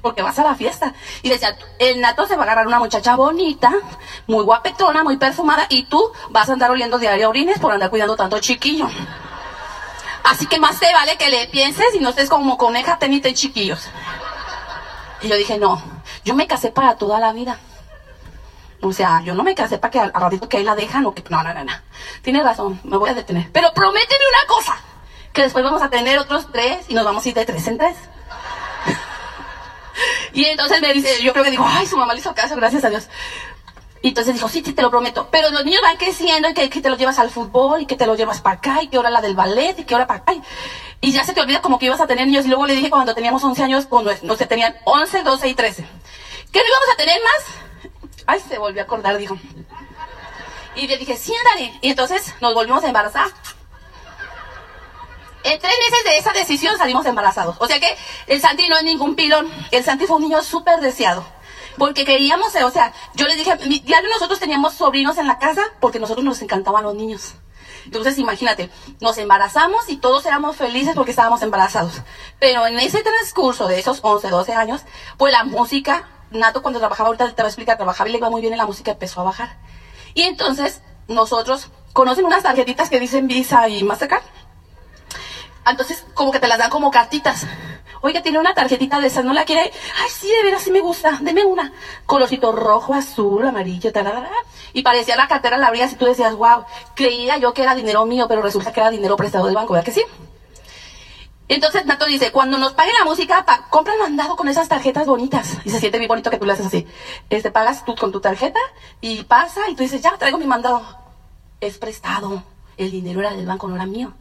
Porque 0.03 0.23
vas 0.23 0.39
a 0.39 0.45
la 0.45 0.55
fiesta. 0.55 0.95
Y 1.23 1.31
decía, 1.31 1.57
el 1.79 2.01
nato 2.01 2.27
se 2.27 2.37
va 2.37 2.43
a 2.43 2.45
agarrar 2.45 2.67
una 2.67 2.79
muchacha 2.79 3.17
bonita, 3.17 3.73
muy 4.27 4.45
guapetona, 4.45 5.03
muy 5.03 5.17
perfumada, 5.17 5.67
y 5.71 5.85
tú 5.85 6.13
vas 6.31 6.49
a 6.49 6.53
andar 6.53 6.71
oliendo 6.71 6.99
diario 6.99 7.31
orines 7.31 7.59
por 7.59 7.73
andar 7.73 7.91
cuidando 7.91 8.17
tanto 8.17 8.39
chiquillo. 8.39 8.89
Así 10.25 10.47
que 10.47 10.61
más 10.61 10.79
te 10.79 10.93
vale 10.93 11.17
que 11.17 11.31
le 11.31 11.47
pienses 11.49 11.95
y 11.95 12.01
no 12.01 12.11
estés 12.11 12.29
como 12.29 12.59
coneja, 12.59 12.99
tenite 12.99 13.33
chiquillos. 13.33 13.89
Y 15.23 15.29
yo 15.29 15.37
dije, 15.37 15.59
no, 15.59 15.83
yo 16.25 16.35
me 16.35 16.47
casé 16.47 16.71
para 16.71 16.97
toda 16.97 17.19
la 17.19 17.33
vida. 17.33 17.59
O 18.81 18.93
sea, 18.93 19.23
yo 19.25 19.35
no 19.35 19.43
me 19.43 19.55
casé 19.55 19.79
para 19.79 19.91
que 19.91 19.99
al, 19.99 20.13
ratito 20.13 20.49
que 20.49 20.59
ahí 20.59 20.65
la 20.65 20.75
dejan 20.75 21.05
o 21.07 21.15
que... 21.15 21.25
No, 21.29 21.43
no, 21.43 21.53
no, 21.53 21.65
no. 21.65 21.73
Tienes 22.23 22.45
razón, 22.45 22.81
me 22.85 22.97
voy 22.97 23.11
a 23.11 23.15
detener. 23.15 23.51
Pero 23.53 23.73
prométeme 23.75 24.25
una 24.31 24.55
cosa, 24.55 24.77
que 25.33 25.43
después 25.43 25.65
vamos 25.65 25.83
a 25.83 25.91
tener 25.91 26.19
otros 26.19 26.51
tres 26.53 26.87
y 26.89 26.95
nos 26.95 27.05
vamos 27.05 27.25
a 27.25 27.29
ir 27.29 27.35
de 27.35 27.45
tres 27.45 27.67
en 27.67 27.79
tres. 27.79 27.97
Y 30.33 30.45
entonces 30.45 30.81
me 30.81 30.93
dice, 30.93 31.21
yo 31.25 31.33
creo 31.33 31.45
que 31.45 31.51
digo, 31.51 31.65
ay, 31.67 31.85
su 31.85 31.97
mamá 31.97 32.15
le 32.15 32.21
hizo 32.21 32.33
caso, 32.33 32.55
gracias 32.55 32.85
a 32.85 32.91
Dios. 32.91 33.09
Y 34.01 34.09
entonces 34.09 34.35
dijo, 34.35 34.49
sí, 34.49 34.63
sí, 34.65 34.73
te 34.73 34.83
lo 34.83 34.91
prometo. 34.91 35.29
Pero 35.31 35.51
los 35.51 35.65
niños 35.65 35.81
van 35.83 35.97
creciendo 35.97 36.49
y 36.49 36.55
que, 36.55 36.69
te 36.69 36.89
los 36.89 36.99
llevas 36.99 37.19
al 37.19 37.31
fútbol 37.31 37.83
y 37.83 37.87
que 37.87 37.97
te 37.97 38.07
los 38.07 38.17
llevas 38.17 38.41
para 38.41 38.57
acá 38.57 38.83
y 38.83 38.89
que 38.89 38.97
ahora 38.97 39.11
la 39.11 39.21
del 39.21 39.35
ballet 39.35 39.77
y 39.79 39.85
que 39.85 39.95
ahora 39.95 40.07
para 40.07 40.21
acá. 40.21 40.35
Y, 41.01 41.11
ya 41.11 41.25
se 41.25 41.33
te 41.33 41.41
olvida 41.41 41.61
como 41.61 41.79
que 41.79 41.87
ibas 41.87 42.01
a 42.01 42.07
tener 42.07 42.27
niños. 42.27 42.45
Y 42.45 42.49
luego 42.49 42.67
le 42.67 42.75
dije 42.75 42.91
cuando 42.91 43.15
teníamos 43.15 43.43
11 43.43 43.63
años, 43.63 43.87
cuando 43.87 44.13
no 44.23 44.37
se 44.37 44.47
tenían 44.47 44.77
11, 44.85 45.23
12 45.23 45.49
y 45.49 45.55
13. 45.55 45.83
¿Que 46.53 46.59
no 46.61 46.65
íbamos 46.65 46.89
a 46.95 46.97
tener 46.97 47.21
más? 47.23 47.68
Ay, 48.29 48.41
se 48.47 48.59
volvió 48.59 48.83
a 48.83 48.85
acordar, 48.85 49.17
dijo. 49.17 49.39
Y 50.77 50.87
le 50.87 50.99
dije, 50.99 51.17
sí. 51.17 51.33
Y 51.81 51.89
entonces 51.89 52.35
nos 52.43 52.53
volvimos 52.53 52.85
a 52.85 52.89
embarazar. 52.89 53.31
En 55.45 55.59
tres 55.59 55.73
meses 55.79 56.05
de 56.05 56.19
esa 56.19 56.33
decisión 56.33 56.77
salimos 56.77 57.07
embarazados. 57.07 57.57
O 57.59 57.67
sea 57.67 57.81
que 57.81 57.97
el 58.27 58.39
Santi 58.39 58.69
no 58.69 58.77
es 58.77 58.85
ningún 58.85 59.15
pilón. 59.17 59.51
El 59.71 59.83
Santi 59.83 60.07
fue 60.07 60.17
un 60.17 60.25
niño 60.25 60.43
súper 60.43 60.81
deseado. 60.81 61.25
Porque 61.79 62.05
queríamos, 62.05 62.55
o 62.55 62.71
sea, 62.71 62.93
yo 63.15 63.27
les 63.27 63.39
dije, 63.39 63.57
diario 63.57 64.11
nosotros 64.11 64.39
teníamos 64.39 64.75
sobrinos 64.75 65.17
en 65.17 65.27
la 65.27 65.39
casa 65.39 65.63
porque 65.81 65.99
nosotros 65.99 66.23
nos 66.23 66.43
encantaban 66.43 66.85
los 66.85 66.95
niños. 66.95 67.33
Entonces, 67.87 68.19
imagínate, 68.19 68.69
nos 69.01 69.17
embarazamos 69.17 69.89
y 69.89 69.97
todos 69.97 70.27
éramos 70.27 70.55
felices 70.55 70.95
porque 70.95 71.13
estábamos 71.13 71.41
embarazados. 71.41 72.03
Pero 72.39 72.67
en 72.67 72.79
ese 72.79 73.03
transcurso 73.03 73.69
de 73.69 73.79
esos 73.79 74.01
11, 74.03 74.29
12 74.29 74.53
años, 74.53 74.83
pues 75.17 75.33
la 75.33 75.45
música, 75.45 76.07
Nato 76.31 76.63
cuando 76.63 76.79
trabajaba, 76.79 77.09
ahorita 77.09 77.27
te 77.29 77.43
voy 77.43 77.47
a 77.47 77.49
explicar, 77.49 77.77
trabajaba 77.77 78.09
y 78.09 78.13
le 78.13 78.19
iba 78.19 78.31
muy 78.31 78.41
bien 78.41 78.53
en 78.53 78.59
la 78.59 78.67
música, 78.67 78.93
empezó 78.93 79.21
a 79.21 79.25
bajar. 79.25 79.57
Y 80.15 80.23
entonces, 80.23 80.83
nosotros, 81.07 81.71
¿conocen 81.93 82.25
unas 82.25 82.43
tarjetitas 82.43 82.91
que 82.91 83.01
dicen 83.01 83.27
Visa 83.27 83.69
y 83.69 83.83
Mastercard? 83.83 84.23
Entonces, 85.67 86.05
como 86.15 86.33
que 86.33 86.41
te 86.41 86.49
las 86.49 86.59
dan 86.59 86.71
como 86.71 86.91
cartitas. 86.91 87.47
Oiga, 88.01 88.23
tiene 88.23 88.39
una 88.39 88.55
tarjetita 88.55 89.01
de 89.01 89.09
esas, 89.09 89.25
¿no 89.25 89.33
la 89.33 89.45
quiere? 89.45 89.63
Ay, 89.63 90.11
sí, 90.11 90.29
de 90.29 90.43
veras, 90.45 90.63
sí 90.63 90.71
me 90.71 90.81
gusta. 90.81 91.19
Deme 91.21 91.45
una. 91.45 91.73
Colorcito 92.07 92.53
rojo, 92.53 92.95
azul, 92.95 93.47
amarillo, 93.47 93.93
tarara. 93.93 94.31
Y 94.73 94.83
parecía 94.83 95.17
la 95.17 95.27
cartera, 95.27 95.59
la 95.59 95.67
abrías 95.67 95.93
y 95.93 95.97
tú 95.97 96.05
decías, 96.05 96.35
wow, 96.37 96.65
creía 96.95 97.39
yo 97.39 97.53
que 97.53 97.63
era 97.63 97.75
dinero 97.75 98.07
mío, 98.07 98.27
pero 98.29 98.41
resulta 98.41 98.73
que 98.73 98.81
era 98.81 98.91
dinero 98.91 99.17
prestado 99.17 99.47
del 99.47 99.55
banco, 99.55 99.73
¿verdad 99.73 99.85
que 99.85 99.93
sí? 99.93 100.05
Entonces 101.49 101.87
Nato 101.87 102.05
dice, 102.05 102.31
cuando 102.31 102.59
nos 102.59 102.75
paguen 102.75 102.95
la 102.99 103.07
música, 103.07 103.45
pa 103.47 103.69
compran 103.71 103.99
mandado 103.99 104.37
con 104.37 104.49
esas 104.49 104.69
tarjetas 104.69 105.07
bonitas. 105.07 105.57
Y 105.65 105.71
se 105.71 105.81
siente 105.81 105.99
bien 105.99 106.09
bonito 106.09 106.31
que 106.31 106.37
tú 106.37 106.45
le 106.45 106.53
haces 106.53 106.67
así. 106.67 106.87
Este, 107.31 107.51
pagas 107.51 107.85
tú 107.85 107.95
con 107.95 108.13
tu 108.13 108.21
tarjeta 108.21 108.61
y 109.01 109.25
pasa 109.25 109.63
y 109.71 109.75
tú 109.75 109.83
dices, 109.83 110.03
ya, 110.03 110.17
traigo 110.19 110.39
mi 110.39 110.47
mandado. 110.47 110.83
Es 111.61 111.79
prestado. 111.79 112.43
El 112.77 112.91
dinero 112.91 113.21
era 113.21 113.33
del 113.33 113.47
banco, 113.47 113.67
no 113.67 113.77
era 113.77 113.87
mío. 113.87 114.13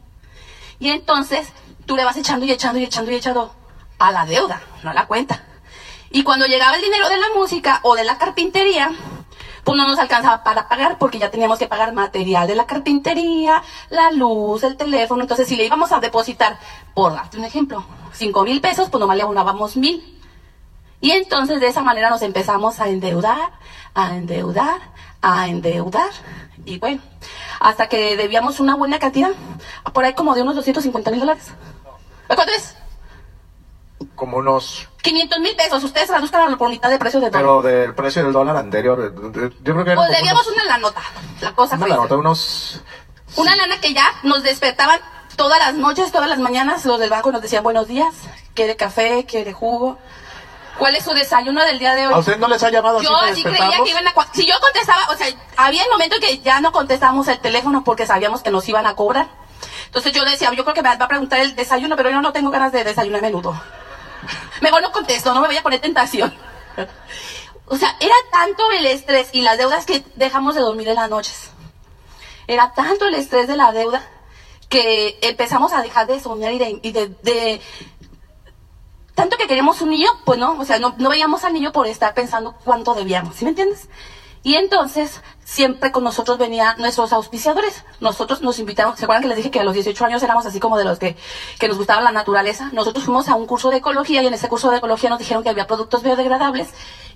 Y 0.78 0.88
entonces 0.88 1.52
tú 1.86 1.96
le 1.96 2.04
vas 2.04 2.16
echando 2.16 2.46
y 2.46 2.50
echando 2.50 2.78
y 2.78 2.84
echando 2.84 3.10
y 3.10 3.16
echando 3.16 3.54
a 3.98 4.10
la 4.10 4.24
deuda, 4.24 4.62
no 4.82 4.90
a 4.90 4.94
la 4.94 5.06
cuenta. 5.06 5.44
Y 6.10 6.22
cuando 6.22 6.46
llegaba 6.46 6.76
el 6.76 6.82
dinero 6.82 7.08
de 7.08 7.18
la 7.18 7.28
música 7.34 7.80
o 7.82 7.94
de 7.94 8.04
la 8.04 8.16
carpintería, 8.16 8.90
pues 9.68 9.76
no 9.76 9.86
nos 9.86 9.98
alcanzaba 9.98 10.42
para 10.42 10.66
pagar 10.66 10.96
porque 10.96 11.18
ya 11.18 11.30
teníamos 11.30 11.58
que 11.58 11.66
pagar 11.66 11.92
material 11.92 12.48
de 12.48 12.54
la 12.54 12.64
carpintería, 12.64 13.62
la 13.90 14.10
luz, 14.12 14.64
el 14.64 14.78
teléfono. 14.78 15.20
Entonces, 15.20 15.46
si 15.46 15.56
le 15.56 15.66
íbamos 15.66 15.92
a 15.92 16.00
depositar, 16.00 16.58
por 16.94 17.12
darte 17.12 17.36
un 17.36 17.44
ejemplo, 17.44 17.84
cinco 18.14 18.44
mil 18.44 18.62
pesos, 18.62 18.88
pues 18.88 18.98
nomás 18.98 19.18
le 19.18 19.24
abonábamos 19.24 19.76
mil. 19.76 20.18
Y 21.02 21.10
entonces 21.10 21.60
de 21.60 21.68
esa 21.68 21.82
manera 21.82 22.08
nos 22.08 22.22
empezamos 22.22 22.80
a 22.80 22.88
endeudar, 22.88 23.50
a 23.92 24.16
endeudar, 24.16 24.80
a 25.20 25.48
endeudar. 25.48 26.12
Y 26.64 26.78
bueno, 26.78 27.02
hasta 27.60 27.90
que 27.90 28.16
debíamos 28.16 28.60
una 28.60 28.74
buena 28.74 28.98
cantidad, 28.98 29.32
por 29.92 30.02
ahí 30.02 30.14
como 30.14 30.34
de 30.34 30.40
unos 30.40 30.54
250 30.54 31.10
mil 31.10 31.20
dólares. 31.20 31.52
¿Cuánto 32.26 32.54
es? 32.54 32.74
Como 34.14 34.36
unos... 34.38 34.88
500 35.02 35.38
mil 35.40 35.54
pesos. 35.56 35.82
Ustedes 35.84 36.08
traduzcan 36.08 36.56
por 36.58 36.68
mitad 36.70 36.90
de 36.90 36.98
precio 36.98 37.20
del 37.20 37.30
dólar. 37.30 37.42
Pero 37.46 37.62
del 37.62 37.94
precio 37.94 38.22
del 38.22 38.32
dólar 38.32 38.56
anterior, 38.56 39.00
eh, 39.00 39.50
yo 39.62 39.72
creo 39.74 39.84
que... 39.84 39.94
Pues 39.94 40.10
debíamos 40.10 40.46
unos- 40.46 40.56
una 40.56 40.64
la 40.64 40.78
nota. 40.78 41.02
La 41.40 41.52
cosa 41.54 41.76
Una 41.76 41.86
la 41.88 41.96
nota, 41.96 42.16
unos... 42.16 42.82
Una 43.36 43.54
lana 43.56 43.80
que 43.80 43.92
ya 43.94 44.06
nos 44.22 44.42
despertaban 44.42 45.00
todas 45.36 45.58
las 45.58 45.74
noches, 45.74 46.10
todas 46.12 46.28
las 46.28 46.38
mañanas. 46.38 46.84
Los 46.86 46.98
del 46.98 47.10
banco 47.10 47.30
nos 47.32 47.42
decían 47.42 47.62
buenos 47.62 47.86
días. 47.86 48.14
¿Quiere 48.54 48.74
café? 48.76 49.24
¿Quiere 49.26 49.52
jugo? 49.52 49.98
¿Cuál 50.78 50.94
es 50.94 51.04
su 51.04 51.12
desayuno 51.12 51.62
del 51.64 51.78
día 51.78 51.94
de 51.94 52.06
hoy? 52.06 52.14
¿A 52.14 52.18
usted 52.18 52.38
no 52.38 52.46
les 52.48 52.62
ha 52.62 52.70
llamado 52.70 53.02
Yo 53.02 53.14
así 53.16 53.32
así 53.32 53.42
para 53.42 53.56
creía 53.56 53.70
que 53.70 53.82
despertarlos? 53.82 53.90
iban 53.90 54.06
a... 54.06 54.14
cua- 54.14 54.28
Si 54.32 54.46
yo 54.46 54.54
contestaba, 54.60 55.00
o 55.10 55.16
sea, 55.16 55.26
había 55.56 55.82
el 55.82 55.90
momento 55.90 56.16
que 56.20 56.38
ya 56.38 56.60
no 56.60 56.70
contestábamos 56.72 57.26
el 57.28 57.38
teléfono 57.40 57.82
porque 57.84 58.06
sabíamos 58.06 58.42
que 58.42 58.50
nos 58.50 58.68
iban 58.68 58.86
a 58.86 58.94
cobrar. 58.94 59.26
Entonces 59.86 60.12
yo 60.12 60.24
decía, 60.24 60.52
yo 60.54 60.62
creo 60.64 60.74
que 60.74 60.82
me 60.82 60.94
va 60.96 61.04
a 61.04 61.08
preguntar 61.08 61.40
el 61.40 61.56
desayuno, 61.56 61.96
pero 61.96 62.10
yo 62.10 62.20
no 62.20 62.32
tengo 62.32 62.50
ganas 62.50 62.72
de 62.72 62.84
desayunar 62.84 63.18
a 63.20 63.22
menudo. 63.22 63.60
Mejor 64.60 64.82
no 64.82 64.92
contesto, 64.92 65.32
no 65.34 65.40
me 65.40 65.46
voy 65.48 65.56
a 65.56 65.62
poner 65.62 65.80
tentación. 65.80 66.34
O 67.66 67.76
sea, 67.76 67.96
era 68.00 68.14
tanto 68.32 68.70
el 68.72 68.86
estrés 68.86 69.28
y 69.32 69.42
las 69.42 69.58
deudas 69.58 69.84
que 69.84 70.04
dejamos 70.16 70.54
de 70.54 70.62
dormir 70.62 70.88
en 70.88 70.94
las 70.94 71.10
noches. 71.10 71.50
Era 72.46 72.72
tanto 72.72 73.06
el 73.06 73.14
estrés 73.14 73.46
de 73.46 73.56
la 73.56 73.72
deuda 73.72 74.02
que 74.70 75.18
empezamos 75.22 75.72
a 75.72 75.82
dejar 75.82 76.06
de 76.06 76.18
soñar 76.20 76.52
y 76.52 76.58
de, 76.58 76.80
y 76.82 76.92
de- 76.92 77.08
de- 77.22 77.60
tanto 79.14 79.36
que 79.36 79.46
queríamos 79.46 79.80
un 79.82 79.90
niño, 79.90 80.08
pues 80.24 80.38
no, 80.38 80.58
o 80.58 80.64
sea, 80.64 80.78
no, 80.78 80.94
no 80.98 81.08
veíamos 81.10 81.44
al 81.44 81.52
niño 81.52 81.72
por 81.72 81.86
estar 81.86 82.14
pensando 82.14 82.54
cuánto 82.64 82.94
debíamos, 82.94 83.34
¿sí 83.34 83.44
me 83.44 83.50
entiendes? 83.50 83.88
Y 84.42 84.54
entonces, 84.54 85.20
siempre 85.48 85.90
con 85.92 86.04
nosotros 86.04 86.36
venían 86.36 86.76
nuestros 86.78 87.10
auspiciadores. 87.14 87.82
Nosotros 88.00 88.42
nos 88.42 88.58
invitaron, 88.58 88.98
¿se 88.98 89.06
acuerdan 89.06 89.22
que 89.22 89.28
les 89.28 89.38
dije 89.38 89.50
que 89.50 89.60
a 89.60 89.64
los 89.64 89.72
18 89.72 90.04
años 90.04 90.22
éramos 90.22 90.44
así 90.44 90.60
como 90.60 90.76
de 90.76 90.84
los 90.84 90.98
que, 90.98 91.16
que 91.58 91.68
nos 91.68 91.78
gustaba 91.78 92.02
la 92.02 92.12
naturaleza? 92.12 92.68
Nosotros 92.74 93.06
fuimos 93.06 93.30
a 93.30 93.34
un 93.34 93.46
curso 93.46 93.70
de 93.70 93.78
ecología 93.78 94.22
y 94.22 94.26
en 94.26 94.34
ese 94.34 94.46
curso 94.48 94.70
de 94.70 94.76
ecología 94.76 95.08
nos 95.08 95.18
dijeron 95.18 95.42
que 95.42 95.48
había 95.48 95.66
productos 95.66 96.02
biodegradables. 96.02 96.68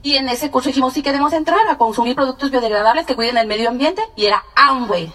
Y 0.03 0.17
en 0.17 0.31
ese 0.31 0.51
curso 0.51 0.71
dijimos, 0.71 0.95
sí 0.95 1.03
queremos 1.03 1.35
entrar 1.35 1.69
a 1.69 1.77
consumir 1.77 2.17
productos 2.17 2.51
biodegradables 2.51 3.05
que 3.05 3.15
cuiden 3.15 3.37
el 3.37 3.47
medio 3.47 3.69
ambiente. 3.69 4.03
Y 4.17 4.25
era 4.25 4.43
Amway. 4.57 5.12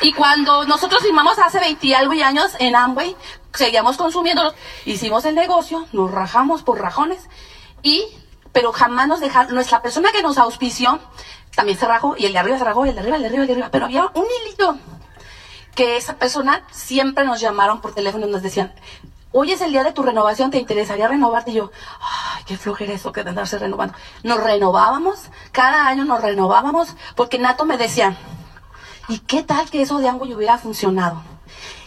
Y 0.00 0.14
cuando 0.14 0.64
nosotros 0.64 1.02
firmamos 1.02 1.38
hace 1.38 1.60
20 1.60 1.86
y 1.86 1.92
algo 1.92 2.14
y 2.14 2.22
años 2.22 2.52
en 2.58 2.74
Amway, 2.74 3.14
seguíamos 3.52 3.98
consumiéndolos, 3.98 4.54
hicimos 4.86 5.26
el 5.26 5.34
negocio, 5.34 5.86
nos 5.92 6.10
rajamos 6.10 6.62
por 6.62 6.80
rajones, 6.80 7.28
y, 7.82 8.06
pero 8.52 8.72
jamás 8.72 9.08
nos 9.08 9.20
dejaron, 9.20 9.54
nuestra 9.54 9.82
persona 9.82 10.12
que 10.12 10.22
nos 10.22 10.38
auspició, 10.38 11.00
también 11.54 11.78
se 11.78 11.86
rajó, 11.86 12.14
y 12.16 12.26
el 12.26 12.32
de 12.32 12.38
arriba 12.38 12.58
se 12.58 12.64
rajó, 12.64 12.86
y 12.86 12.90
el 12.90 12.94
de 12.94 13.00
arriba, 13.00 13.16
el 13.16 13.22
de 13.22 13.28
arriba, 13.28 13.42
el 13.42 13.46
de 13.48 13.52
arriba, 13.54 13.68
pero 13.70 13.86
había 13.86 14.06
un 14.14 14.24
hilito, 14.24 14.78
que 15.74 15.96
esa 15.96 16.16
persona 16.16 16.62
siempre 16.70 17.24
nos 17.24 17.40
llamaron 17.40 17.80
por 17.80 17.94
teléfono 17.94 18.26
y 18.26 18.30
nos 18.30 18.42
decían, 18.42 18.72
hoy 19.32 19.52
es 19.52 19.60
el 19.60 19.72
día 19.72 19.84
de 19.84 19.92
tu 19.92 20.02
renovación, 20.02 20.50
¿te 20.50 20.58
interesaría 20.58 21.08
renovarte? 21.08 21.52
Y 21.52 21.54
yo, 21.54 21.70
ay, 22.00 22.42
qué 22.46 22.56
flojera 22.56 22.92
eso 22.92 23.12
que 23.12 23.20
andarse 23.20 23.58
renovando. 23.58 23.94
Nos 24.22 24.42
renovábamos, 24.42 25.30
cada 25.52 25.86
año 25.86 26.04
nos 26.04 26.20
renovábamos, 26.20 26.96
porque 27.14 27.38
Nato 27.38 27.64
me 27.64 27.76
decía, 27.78 28.16
¿Y 29.10 29.18
qué 29.18 29.42
tal 29.42 29.68
que 29.70 29.82
eso 29.82 29.98
de 29.98 30.08
Amway 30.08 30.32
hubiera 30.32 30.56
funcionado? 30.56 31.20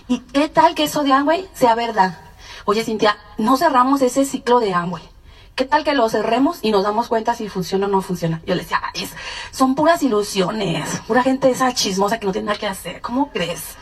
¿Y 0.09 0.19
qué 0.19 0.49
tal 0.49 0.75
que 0.75 0.83
eso 0.83 1.03
de 1.03 1.13
Amway 1.13 1.49
sea 1.53 1.73
verdad? 1.73 2.19
Oye, 2.65 2.83
Cintia, 2.83 3.17
no 3.37 3.55
cerramos 3.55 4.01
ese 4.01 4.25
ciclo 4.25 4.59
de 4.59 4.73
Amway. 4.73 5.12
¿Qué 5.55 5.65
tal 5.65 5.83
que 5.83 5.93
lo 5.93 6.09
cerremos 6.09 6.59
y 6.63 6.71
nos 6.71 6.83
damos 6.83 7.07
cuenta 7.09 7.35
si 7.35 7.47
funciona 7.47 7.85
o 7.85 7.89
no 7.89 8.01
funciona? 8.01 8.41
Yo 8.45 8.55
le 8.55 8.63
decía, 8.63 8.81
"Ay, 8.93 9.03
es- 9.03 9.13
son 9.51 9.75
puras 9.75 10.01
ilusiones, 10.01 11.01
pura 11.07 11.21
gente 11.21 11.49
esa 11.51 11.71
chismosa 11.73 12.19
que 12.19 12.25
no 12.25 12.31
tiene 12.31 12.47
nada 12.47 12.57
que 12.57 12.65
hacer. 12.67 13.01
¿Cómo 13.01 13.31
crees? 13.31 13.75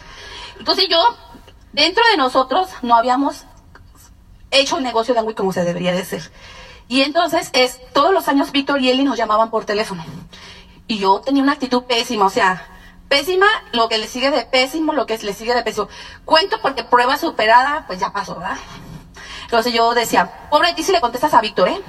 Entonces 0.60 0.88
yo, 0.90 1.00
dentro 1.72 2.04
de 2.12 2.18
nosotros, 2.18 2.70
no 2.82 2.96
habíamos 2.96 3.46
hecho 4.52 4.78
el 4.78 4.84
negocio 4.84 5.14
de 5.14 5.22
Amway 5.22 5.34
como 5.36 5.54
se 5.54 5.64
debería 5.64 5.94
de 5.94 6.04
ser. 6.04 6.30
Y 6.90 7.04
entonces, 7.04 7.50
es, 7.54 7.80
todos 7.94 8.14
los 8.14 8.28
años 8.28 8.52
Víctor 8.52 8.82
y 8.82 8.90
Eli 8.90 9.06
nos 9.06 9.18
llamaban 9.18 9.50
por 9.50 9.64
teléfono. 9.64 10.04
Y 10.88 10.98
yo 10.98 11.22
tenía 11.22 11.42
una 11.42 11.54
actitud 11.54 11.84
pésima, 11.84 12.26
o 12.26 12.30
sea, 12.30 12.68
pésima, 13.08 13.48
lo 13.72 13.88
que 13.88 13.98
le 13.98 14.08
sigue 14.10 14.30
de 14.30 14.44
pésimo, 14.44 14.92
lo 14.92 15.06
que 15.06 15.18
le 15.20 15.34
sigue 15.34 15.56
de 15.56 15.64
pésimo. 15.64 15.88
Cuento 16.26 16.60
porque 16.62 16.84
prueba 16.84 17.16
superada, 17.18 17.86
pues 17.88 18.02
ya 18.02 18.12
pasó, 18.12 18.36
¿verdad? 18.36 18.58
Entonces 19.52 19.74
yo 19.74 19.94
decía, 19.94 20.48
pobre 20.50 20.74
ti 20.74 20.82
si 20.82 20.94
le 20.94 21.02
contestas 21.02 21.34
a 21.34 21.42
Víctor, 21.42 21.68
¿eh? 21.68 21.82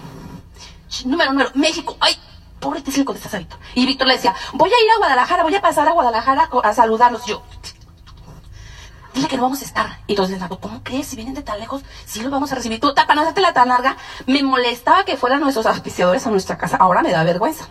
Número, 1.05 1.31
número, 1.31 1.53
México, 1.55 1.97
ay, 2.01 2.17
pobre 2.59 2.81
ti 2.81 2.91
si 2.91 2.99
le 2.99 3.05
contestas 3.05 3.35
a 3.35 3.39
Víctor. 3.39 3.61
Y 3.77 3.87
Víctor 3.87 4.09
le 4.09 4.15
decía, 4.15 4.35
voy 4.55 4.69
a 4.69 4.85
ir 4.85 4.91
a 4.91 4.99
Guadalajara, 4.99 5.45
voy 5.45 5.55
a 5.55 5.61
pasar 5.61 5.87
a 5.87 5.93
Guadalajara 5.93 6.49
a 6.51 6.69
a 6.69 6.75
saludarlos. 6.75 7.25
Yo, 7.25 7.45
dile 9.15 9.29
que 9.29 9.37
no 9.37 9.45
vamos 9.45 9.63
a 9.63 9.65
estar. 9.65 10.01
Y 10.09 10.15
entonces, 10.15 10.41
¿cómo 10.61 10.81
crees? 10.83 11.07
Si 11.07 11.15
vienen 11.15 11.35
de 11.35 11.43
tan 11.45 11.61
lejos, 11.61 11.83
sí 12.05 12.21
los 12.21 12.33
vamos 12.33 12.51
a 12.51 12.57
recibir. 12.57 12.81
Tú, 12.81 12.93
para 12.97 13.15
no 13.15 13.21
hacerte 13.21 13.41
la 13.41 13.53
tan 13.53 13.69
larga, 13.69 13.97
me 14.27 14.43
molestaba 14.43 15.05
que 15.05 15.17
fueran 15.17 15.39
nuestros 15.39 15.65
auspiciadores 15.67 16.27
a 16.27 16.31
nuestra 16.31 16.59
casa. 16.59 16.79
Ahora 16.79 17.01
me 17.03 17.13
da 17.13 17.23
vergüenza. 17.23 17.69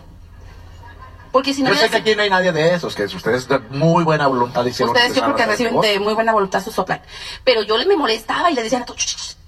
Porque 1.32 1.52
si 1.52 1.62
no 1.62 1.68
Yo 1.68 1.76
sé 1.76 1.90
que 1.90 1.96
aquí 1.98 2.16
no 2.16 2.22
hay 2.22 2.30
nadie 2.30 2.52
de 2.52 2.74
esos, 2.74 2.94
que 2.94 3.04
ustedes 3.04 3.46
de 3.46 3.58
muy 3.58 4.04
buena 4.04 4.26
voluntad 4.26 4.64
hicieron 4.64 4.96
Ustedes 4.96 5.14
yo 5.14 5.22
creo 5.22 5.36
que 5.36 5.42
a 5.42 5.46
reciben 5.48 5.78
de 5.82 6.00
muy 6.00 6.14
buena 6.14 6.32
voluntad 6.32 6.64
su 6.64 6.72
soplan. 6.72 7.02
Pero 7.44 7.62
yo 7.62 7.76
le 7.76 7.84
me 7.84 7.96
molestaba 7.96 8.50
y 8.50 8.54
le 8.54 8.62
decía, 8.62 8.78
"Nato, 8.78 8.94
ch, 8.94 9.04
ch, 9.04 9.16
ch". 9.16 9.41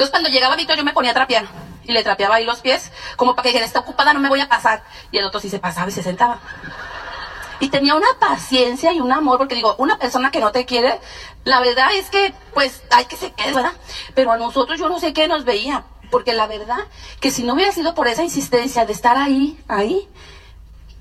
Entonces 0.00 0.12
cuando 0.12 0.30
llegaba 0.30 0.56
Víctor 0.56 0.78
yo 0.78 0.84
me 0.84 0.94
ponía 0.94 1.12
a 1.12 1.44
y 1.84 1.92
le 1.92 2.02
trapeaba 2.02 2.36
ahí 2.36 2.46
los 2.46 2.60
pies 2.60 2.90
como 3.16 3.36
para 3.36 3.42
que 3.42 3.48
dijera, 3.50 3.66
está 3.66 3.80
ocupada, 3.80 4.14
no 4.14 4.20
me 4.20 4.30
voy 4.30 4.40
a 4.40 4.48
pasar. 4.48 4.82
Y 5.12 5.18
el 5.18 5.26
otro 5.26 5.40
sí 5.40 5.50
se 5.50 5.58
pasaba 5.58 5.90
y 5.90 5.92
se 5.92 6.02
sentaba. 6.02 6.40
Y 7.58 7.68
tenía 7.68 7.94
una 7.94 8.06
paciencia 8.18 8.94
y 8.94 9.00
un 9.00 9.12
amor, 9.12 9.36
porque 9.36 9.54
digo, 9.54 9.74
una 9.76 9.98
persona 9.98 10.30
que 10.30 10.40
no 10.40 10.52
te 10.52 10.64
quiere, 10.64 10.98
la 11.44 11.60
verdad 11.60 11.88
es 11.92 12.08
que, 12.08 12.32
pues, 12.54 12.82
hay 12.90 13.04
que 13.04 13.18
se 13.18 13.32
quede, 13.32 13.52
¿verdad? 13.52 13.74
Pero 14.14 14.32
a 14.32 14.38
nosotros 14.38 14.78
yo 14.78 14.88
no 14.88 15.00
sé 15.00 15.12
qué 15.12 15.28
nos 15.28 15.44
veía, 15.44 15.84
porque 16.10 16.32
la 16.32 16.46
verdad 16.46 16.78
que 17.20 17.30
si 17.30 17.42
no 17.42 17.52
hubiera 17.52 17.70
sido 17.72 17.94
por 17.94 18.08
esa 18.08 18.24
insistencia 18.24 18.86
de 18.86 18.94
estar 18.94 19.18
ahí, 19.18 19.62
ahí, 19.68 20.08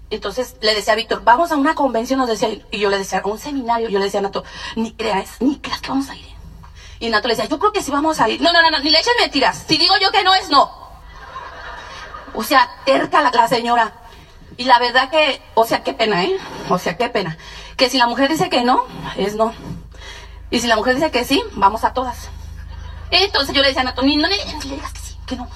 entonces 0.09 0.57
le 0.59 0.75
decía 0.75 0.91
a 0.91 0.97
Víctor, 0.97 1.21
vamos 1.23 1.53
a 1.53 1.55
una 1.55 1.73
convención, 1.73 2.19
nos 2.19 2.27
decía, 2.27 2.49
y 2.69 2.79
yo 2.79 2.89
le 2.89 2.97
decía, 2.97 3.19
a 3.19 3.27
un 3.29 3.39
seminario, 3.39 3.87
yo 3.87 3.97
le 3.97 4.05
decía 4.05 4.19
a 4.19 4.23
Nato, 4.23 4.43
ni 4.75 4.91
creas, 4.91 5.37
ni 5.39 5.57
creas 5.59 5.79
que 5.79 5.87
vamos 5.87 6.09
a 6.09 6.17
ir. 6.17 6.28
Y 6.99 7.09
Nato 7.09 7.27
le 7.27 7.35
decía, 7.35 7.49
yo 7.49 7.59
creo 7.59 7.71
que 7.71 7.81
sí 7.81 7.91
vamos 7.91 8.19
a 8.19 8.29
ir. 8.29 8.41
No, 8.41 8.51
no, 8.51 8.61
no, 8.61 8.71
no, 8.71 8.79
ni 8.79 8.89
le 8.89 8.99
eches 8.99 9.13
mentiras. 9.19 9.65
Si 9.67 9.77
digo 9.77 9.95
yo 10.01 10.11
que 10.11 10.23
no 10.23 10.33
es 10.33 10.49
no. 10.49 10.71
O 12.33 12.43
sea, 12.43 12.69
terca 12.85 13.21
la, 13.21 13.31
la 13.31 13.47
señora. 13.47 13.93
Y 14.57 14.65
la 14.65 14.77
verdad 14.79 15.09
que, 15.09 15.41
o 15.53 15.65
sea, 15.65 15.83
qué 15.83 15.93
pena, 15.93 16.23
¿eh? 16.23 16.37
O 16.69 16.77
sea, 16.77 16.97
qué 16.97 17.09
pena. 17.09 17.37
Que 17.77 17.89
si 17.89 17.97
la 17.97 18.07
mujer 18.07 18.29
dice 18.29 18.49
que 18.49 18.63
no, 18.63 18.85
es 19.15 19.35
no. 19.35 19.53
Y 20.51 20.59
si 20.59 20.67
la 20.67 20.75
mujer 20.75 20.95
dice 20.95 21.11
que 21.11 21.23
sí, 21.23 21.41
vamos 21.53 21.85
a 21.85 21.93
todas. 21.93 22.29
Entonces 23.11 23.55
yo 23.55 23.61
le 23.61 23.69
decía 23.69 23.81
a 23.81 23.85
Nato, 23.85 24.01
ni 24.01 24.17
no 24.17 24.27
le, 24.27 24.35
ni 24.45 24.69
le 24.69 24.75
digas 24.75 24.91
que 24.91 24.99
sí, 24.99 25.17
que 25.25 25.35
no. 25.37 25.47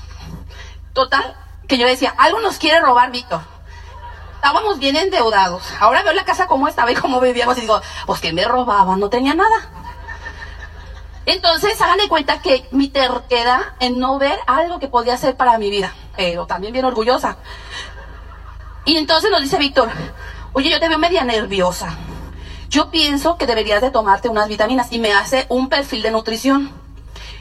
Total, 0.93 1.35
que 1.67 1.77
yo 1.77 1.85
decía, 1.85 2.13
algo 2.17 2.39
nos 2.39 2.57
quiere 2.57 2.79
robar 2.79 3.11
Víctor. 3.11 3.41
Estábamos 4.35 4.79
bien 4.79 4.95
endeudados. 4.95 5.63
Ahora 5.79 6.03
veo 6.03 6.13
la 6.13 6.25
casa 6.25 6.47
como 6.47 6.67
estaba 6.67 6.91
y 6.91 6.95
cómo 6.95 7.19
vivíamos 7.19 7.57
y 7.57 7.61
digo, 7.61 7.81
pues 8.05 8.21
que 8.21 8.33
me 8.33 8.45
robaban, 8.45 8.99
no 8.99 9.09
tenía 9.09 9.33
nada. 9.33 9.82
Entonces, 11.25 11.79
hagan 11.81 12.07
cuenta 12.09 12.41
que 12.41 12.67
mi 12.71 12.89
terquedad 12.89 13.61
en 13.79 13.99
no 13.99 14.19
ver 14.19 14.37
algo 14.45 14.79
que 14.79 14.87
podía 14.87 15.13
hacer 15.13 15.37
para 15.37 15.57
mi 15.57 15.69
vida, 15.69 15.93
pero 16.17 16.45
también 16.45 16.73
bien 16.73 16.85
orgullosa. 16.85 17.37
Y 18.85 18.97
entonces 18.97 19.31
nos 19.31 19.41
dice 19.41 19.57
Víctor, 19.57 19.89
oye, 20.51 20.69
yo 20.69 20.79
te 20.79 20.89
veo 20.89 20.99
media 20.99 21.23
nerviosa. 21.23 21.97
Yo 22.69 22.89
pienso 22.89 23.37
que 23.37 23.45
deberías 23.45 23.81
de 23.81 23.91
tomarte 23.91 24.27
unas 24.27 24.49
vitaminas 24.49 24.91
y 24.91 24.99
me 24.99 25.13
hace 25.13 25.45
un 25.47 25.69
perfil 25.69 26.01
de 26.01 26.11
nutrición. 26.11 26.71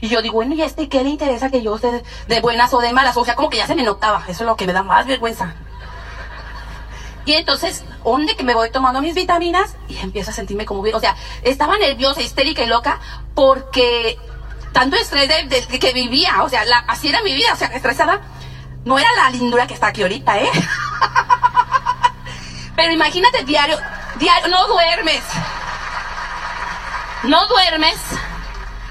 Y 0.00 0.08
yo 0.08 0.22
digo, 0.22 0.34
bueno, 0.34 0.54
¿y 0.54 0.62
este 0.62 0.88
qué 0.88 1.02
le 1.02 1.10
interesa 1.10 1.50
que 1.50 1.62
yo 1.62 1.76
esté 1.76 2.04
de 2.28 2.40
buenas 2.40 2.74
o 2.74 2.80
de 2.80 2.92
malas? 2.92 3.16
O 3.16 3.24
sea, 3.24 3.34
como 3.34 3.50
que 3.50 3.56
ya 3.56 3.66
se 3.66 3.74
me 3.74 3.82
notaba. 3.82 4.24
Eso 4.28 4.44
es 4.44 4.46
lo 4.46 4.56
que 4.56 4.66
me 4.66 4.72
da 4.72 4.82
más 4.82 5.06
vergüenza. 5.06 5.54
Y 7.24 7.34
entonces, 7.34 7.84
¿dónde 8.04 8.36
que 8.36 8.44
me 8.44 8.54
voy 8.54 8.70
tomando 8.70 9.00
mis 9.00 9.14
vitaminas? 9.14 9.76
Y 9.88 9.96
empiezo 9.98 10.30
a 10.30 10.34
sentirme 10.34 10.64
como 10.66 10.82
bien. 10.82 10.96
O 10.96 11.00
sea, 11.00 11.16
estaba 11.42 11.78
nerviosa, 11.78 12.20
histérica 12.20 12.62
y 12.62 12.66
loca 12.66 13.00
porque 13.34 14.18
tanto 14.72 14.96
estrés 14.96 15.28
de, 15.28 15.78
que 15.78 15.92
vivía. 15.92 16.42
O 16.42 16.48
sea, 16.48 16.64
así 16.88 17.08
era 17.08 17.22
mi 17.22 17.34
vida. 17.34 17.52
O 17.52 17.56
sea, 17.56 17.68
estresada. 17.68 18.20
No 18.84 18.98
era 18.98 19.08
la 19.14 19.30
lindura 19.30 19.68
que 19.68 19.74
está 19.74 19.88
aquí 19.88 20.02
ahorita, 20.02 20.40
¿eh? 20.40 20.50
Pero 22.76 22.92
imagínate 22.92 23.44
diario, 23.44 23.78
diario, 24.18 24.48
no 24.48 24.66
duermes. 24.66 25.22
No 27.22 27.46
duermes. 27.46 27.96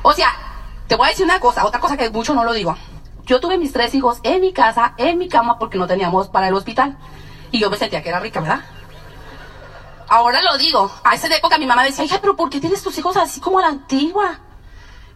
O 0.01 0.13
sea, 0.13 0.33
te 0.87 0.95
voy 0.95 1.07
a 1.07 1.09
decir 1.09 1.25
una 1.25 1.41
cosa, 1.41 1.65
otra 1.65 1.81
cosa 1.81 1.97
que 1.97 2.09
mucho 2.09 2.33
no 2.33 2.45
lo 2.45 2.53
digo. 2.53 2.77
Yo 3.25 3.39
tuve 3.41 3.57
mis 3.57 3.73
tres 3.73 3.93
hijos 3.93 4.19
en 4.23 4.41
mi 4.41 4.53
casa, 4.53 4.93
en 4.97 5.17
mi 5.17 5.27
cama, 5.27 5.59
porque 5.59 5.77
no 5.77 5.87
teníamos 5.87 6.29
para 6.29 6.47
el 6.47 6.53
hospital. 6.53 6.97
Y 7.51 7.59
yo 7.59 7.69
me 7.69 7.77
sentía 7.77 8.01
que 8.01 8.09
era 8.09 8.19
rica, 8.19 8.39
¿verdad? 8.39 8.61
Ahora 10.07 10.41
lo 10.41 10.57
digo. 10.57 10.91
A 11.03 11.15
esa 11.15 11.33
época 11.35 11.57
mi 11.57 11.65
mamá 11.65 11.83
decía, 11.83 12.03
hija, 12.03 12.19
pero 12.19 12.35
¿por 12.35 12.49
qué 12.49 12.59
tienes 12.59 12.83
tus 12.83 12.97
hijos 12.97 13.15
así 13.17 13.39
como 13.39 13.59
a 13.59 13.61
la 13.61 13.67
antigua? 13.69 14.39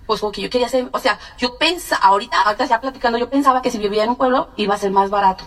Pues 0.06 0.22
porque 0.22 0.42
yo 0.42 0.50
quería 0.50 0.70
ser, 0.70 0.88
o 0.92 1.00
sea, 1.00 1.20
yo 1.38 1.58
pensaba, 1.58 2.02
ahorita, 2.06 2.42
ahorita 2.42 2.66
ya 2.66 2.80
platicando, 2.80 3.18
yo 3.18 3.30
pensaba 3.30 3.62
que 3.62 3.72
si 3.72 3.78
vivía 3.78 4.04
en 4.04 4.12
un 4.12 4.16
pueblo 4.16 4.50
iba 4.56 4.76
a 4.76 4.78
ser 4.78 4.92
más 4.92 5.10
barato. 5.10 5.44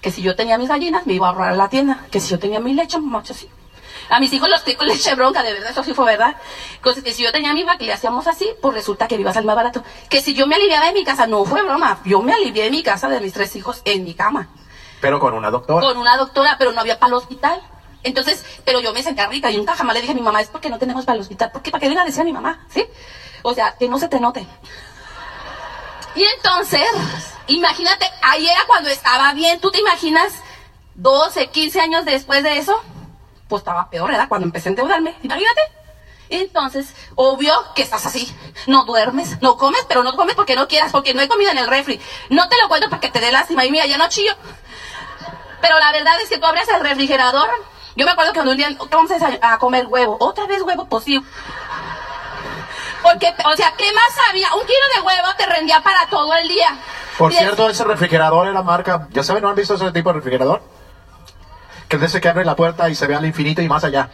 Que 0.00 0.10
si 0.10 0.22
yo 0.22 0.36
tenía 0.36 0.58
mis 0.58 0.68
gallinas 0.68 1.06
me 1.06 1.14
iba 1.14 1.28
a 1.28 1.30
ahorrar 1.30 1.56
la 1.56 1.68
tienda. 1.68 2.06
Que 2.10 2.20
si 2.20 2.30
yo 2.30 2.38
tenía 2.38 2.60
mi 2.60 2.74
leche, 2.74 2.98
mucho 2.98 3.32
así. 3.32 3.48
A 4.10 4.20
mis 4.20 4.32
hijos 4.32 4.48
los 4.48 4.64
tengo 4.64 4.84
leche 4.86 5.14
bronca, 5.14 5.42
de 5.42 5.52
verdad, 5.52 5.70
eso 5.70 5.84
sí 5.84 5.94
fue 5.94 6.04
verdad. 6.04 6.36
Entonces, 6.76 7.04
que 7.04 7.12
si 7.12 7.22
yo 7.22 7.32
tenía 7.32 7.52
mi 7.54 7.64
vaca 7.64 7.82
y 7.82 7.86
le 7.86 7.92
hacíamos 7.92 8.26
así, 8.26 8.50
pues 8.60 8.74
resulta 8.74 9.08
que 9.08 9.16
iba 9.16 9.30
a 9.30 9.34
salir 9.34 9.46
más 9.46 9.56
barato. 9.56 9.82
Que 10.08 10.20
si 10.20 10.34
yo 10.34 10.46
me 10.46 10.56
aliviaba 10.56 10.86
de 10.86 10.92
mi 10.92 11.04
casa, 11.04 11.26
no 11.26 11.44
fue 11.44 11.62
broma. 11.62 12.00
Yo 12.04 12.22
me 12.22 12.32
alivié 12.32 12.64
de 12.64 12.70
mi 12.70 12.82
casa 12.82 13.08
de 13.08 13.20
mis 13.20 13.32
tres 13.32 13.54
hijos 13.56 13.82
en 13.84 14.04
mi 14.04 14.14
cama. 14.14 14.48
Pero 15.00 15.20
con 15.20 15.34
una 15.34 15.50
doctora. 15.50 15.86
Con 15.86 15.96
una 15.98 16.16
doctora, 16.16 16.56
pero 16.58 16.72
no 16.72 16.80
había 16.80 16.98
para 16.98 17.08
el 17.08 17.14
hospital. 17.14 17.62
Entonces, 18.02 18.44
pero 18.64 18.80
yo 18.80 18.92
me 18.92 19.02
sentía 19.02 19.26
rica 19.26 19.50
y 19.50 19.56
nunca 19.56 19.74
jamás 19.74 19.94
le 19.94 20.00
dije 20.00 20.12
a 20.12 20.16
mi 20.16 20.22
mamá, 20.22 20.40
es 20.40 20.48
porque 20.48 20.70
no 20.70 20.78
tenemos 20.78 21.04
para 21.04 21.16
el 21.16 21.22
hospital. 21.22 21.50
¿Por 21.50 21.62
qué? 21.62 21.70
Para 21.70 21.80
que 21.80 21.88
venga 21.88 22.02
a 22.02 22.06
decir 22.06 22.20
a 22.20 22.24
mi 22.24 22.32
mamá, 22.32 22.64
¿sí? 22.68 22.84
O 23.42 23.54
sea, 23.54 23.76
que 23.76 23.88
no 23.88 23.98
se 23.98 24.08
te 24.08 24.20
note. 24.20 24.46
Y 26.14 26.22
entonces, 26.36 26.88
imagínate, 27.46 28.10
ahí 28.22 28.46
era 28.46 28.60
cuando 28.66 28.88
estaba 28.88 29.32
bien. 29.34 29.60
¿Tú 29.60 29.70
te 29.70 29.80
imaginas 29.80 30.32
12, 30.94 31.48
15 31.48 31.80
años 31.80 32.04
después 32.04 32.42
de 32.42 32.58
eso? 32.58 32.80
Pues 33.48 33.60
estaba 33.60 33.88
peor, 33.90 34.10
¿verdad? 34.10 34.28
Cuando 34.28 34.46
empecé 34.46 34.68
a 34.68 34.70
endeudarme. 34.70 35.14
Imagínate. 35.22 35.60
Entonces, 36.30 36.94
obvio 37.14 37.52
que 37.74 37.82
estás 37.82 38.04
así. 38.06 38.32
No 38.66 38.84
duermes, 38.84 39.40
no 39.40 39.56
comes, 39.56 39.84
pero 39.88 40.02
no 40.02 40.14
comes 40.14 40.34
porque 40.34 40.56
no 40.56 40.68
quieras, 40.68 40.92
porque 40.92 41.14
no 41.14 41.20
hay 41.20 41.28
comida 41.28 41.52
en 41.52 41.58
el 41.58 41.68
refri. 41.68 42.00
No 42.30 42.48
te 42.48 42.56
lo 42.60 42.68
cuento 42.68 42.90
para 42.90 43.00
que 43.00 43.08
te 43.08 43.20
dé 43.20 43.32
lástima. 43.32 43.64
Y 43.64 43.70
mira, 43.70 43.86
ya 43.86 43.96
no 43.96 44.08
chillo. 44.08 44.32
Pero 45.60 45.78
la 45.78 45.92
verdad 45.92 46.20
es 46.22 46.28
que 46.28 46.38
tú 46.38 46.46
abres 46.46 46.68
el 46.68 46.80
refrigerador. 46.80 47.48
Yo 47.96 48.04
me 48.04 48.12
acuerdo 48.12 48.32
que 48.32 48.40
un 48.40 48.56
día 48.56 48.68
vamos 48.90 49.10
a, 49.10 49.52
a 49.54 49.58
comer 49.58 49.86
huevo. 49.86 50.16
Otra 50.20 50.46
vez 50.46 50.62
huevo, 50.62 50.86
sí. 51.00 51.20
Porque, 53.02 53.32
o 53.44 53.56
sea, 53.56 53.72
¿qué 53.76 53.92
más 53.92 54.28
había? 54.28 54.52
Un 54.54 54.60
kilo 54.62 54.78
de 54.94 55.00
huevo 55.00 55.28
te 55.36 55.46
rendía 55.46 55.80
para 55.80 56.06
todo 56.06 56.34
el 56.34 56.48
día. 56.48 56.76
Por 57.16 57.32
cierto, 57.32 57.68
ese 57.68 57.84
refrigerador 57.84 58.46
era 58.48 58.62
marca. 58.62 59.08
¿Ya 59.10 59.22
saben, 59.22 59.42
no 59.42 59.48
han 59.48 59.56
visto 59.56 59.74
ese 59.74 59.90
tipo 59.92 60.10
de 60.10 60.16
refrigerador? 60.16 60.62
Que 61.88 61.96
es 61.96 62.02
ese 62.02 62.20
que 62.20 62.28
abre 62.28 62.44
la 62.44 62.54
puerta 62.54 62.88
y 62.88 62.94
se 62.94 63.06
ve 63.06 63.14
al 63.14 63.24
infinito 63.24 63.62
y 63.62 63.68
más 63.68 63.82
allá. 63.82 64.10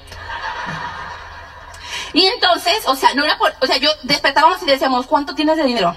Y 2.12 2.26
entonces, 2.26 2.86
o 2.86 2.94
sea, 2.94 3.12
no 3.14 3.24
era 3.24 3.36
por, 3.36 3.52
o 3.60 3.66
sea, 3.66 3.76
yo 3.76 3.90
despertábamos 4.04 4.62
y 4.62 4.66
decíamos, 4.66 5.06
¿cuánto 5.06 5.34
tienes 5.34 5.56
de 5.56 5.64
dinero? 5.64 5.94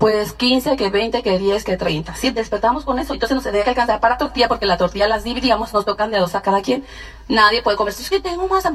Pues 0.00 0.32
15, 0.32 0.78
que 0.78 0.88
20, 0.88 1.22
que 1.22 1.38
10, 1.38 1.62
que 1.62 1.76
30. 1.76 2.14
Sí, 2.14 2.30
despertamos 2.30 2.86
con 2.86 2.98
eso. 2.98 3.12
Entonces 3.12 3.34
nos 3.34 3.44
tenía 3.44 3.64
que 3.64 3.68
alcanzar 3.68 4.00
para 4.00 4.16
tortilla 4.16 4.48
porque 4.48 4.64
la 4.64 4.78
tortilla 4.78 5.06
las 5.06 5.24
dividíamos, 5.24 5.74
nos 5.74 5.84
tocan 5.84 6.10
de 6.10 6.16
dos 6.16 6.34
a 6.34 6.40
cada 6.40 6.62
quien. 6.62 6.86
Nadie 7.28 7.60
puede 7.60 7.76
comer. 7.76 7.92
Es 7.92 8.08
que 8.08 8.18
tengo 8.18 8.48
más 8.48 8.66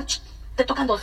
Te 0.56 0.64
tocan 0.66 0.86
dos. 0.86 1.02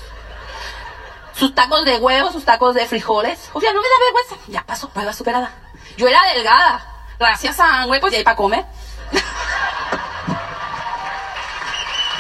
Sus 1.35 1.53
tacos 1.57 1.85
de 1.85 1.97
huevo, 1.97 2.31
sus 2.31 2.45
tacos 2.45 2.77
de 2.77 2.87
frijoles. 2.87 3.51
O 3.53 3.61
sea, 3.61 3.73
no 3.73 3.83
me 3.83 3.89
da 3.89 3.95
vergüenza. 3.99 4.37
Ya 4.47 4.65
pasó, 4.65 4.89
prueba 4.91 5.13
superada. 5.13 5.51
Yo 5.97 6.07
era 6.07 6.21
delgada. 6.33 6.87
Gracias 7.19 7.59
a 7.59 7.87
huevos 7.87 8.13
y 8.13 8.17
ahí 8.17 8.23
para 8.23 8.37
comer. 8.37 8.65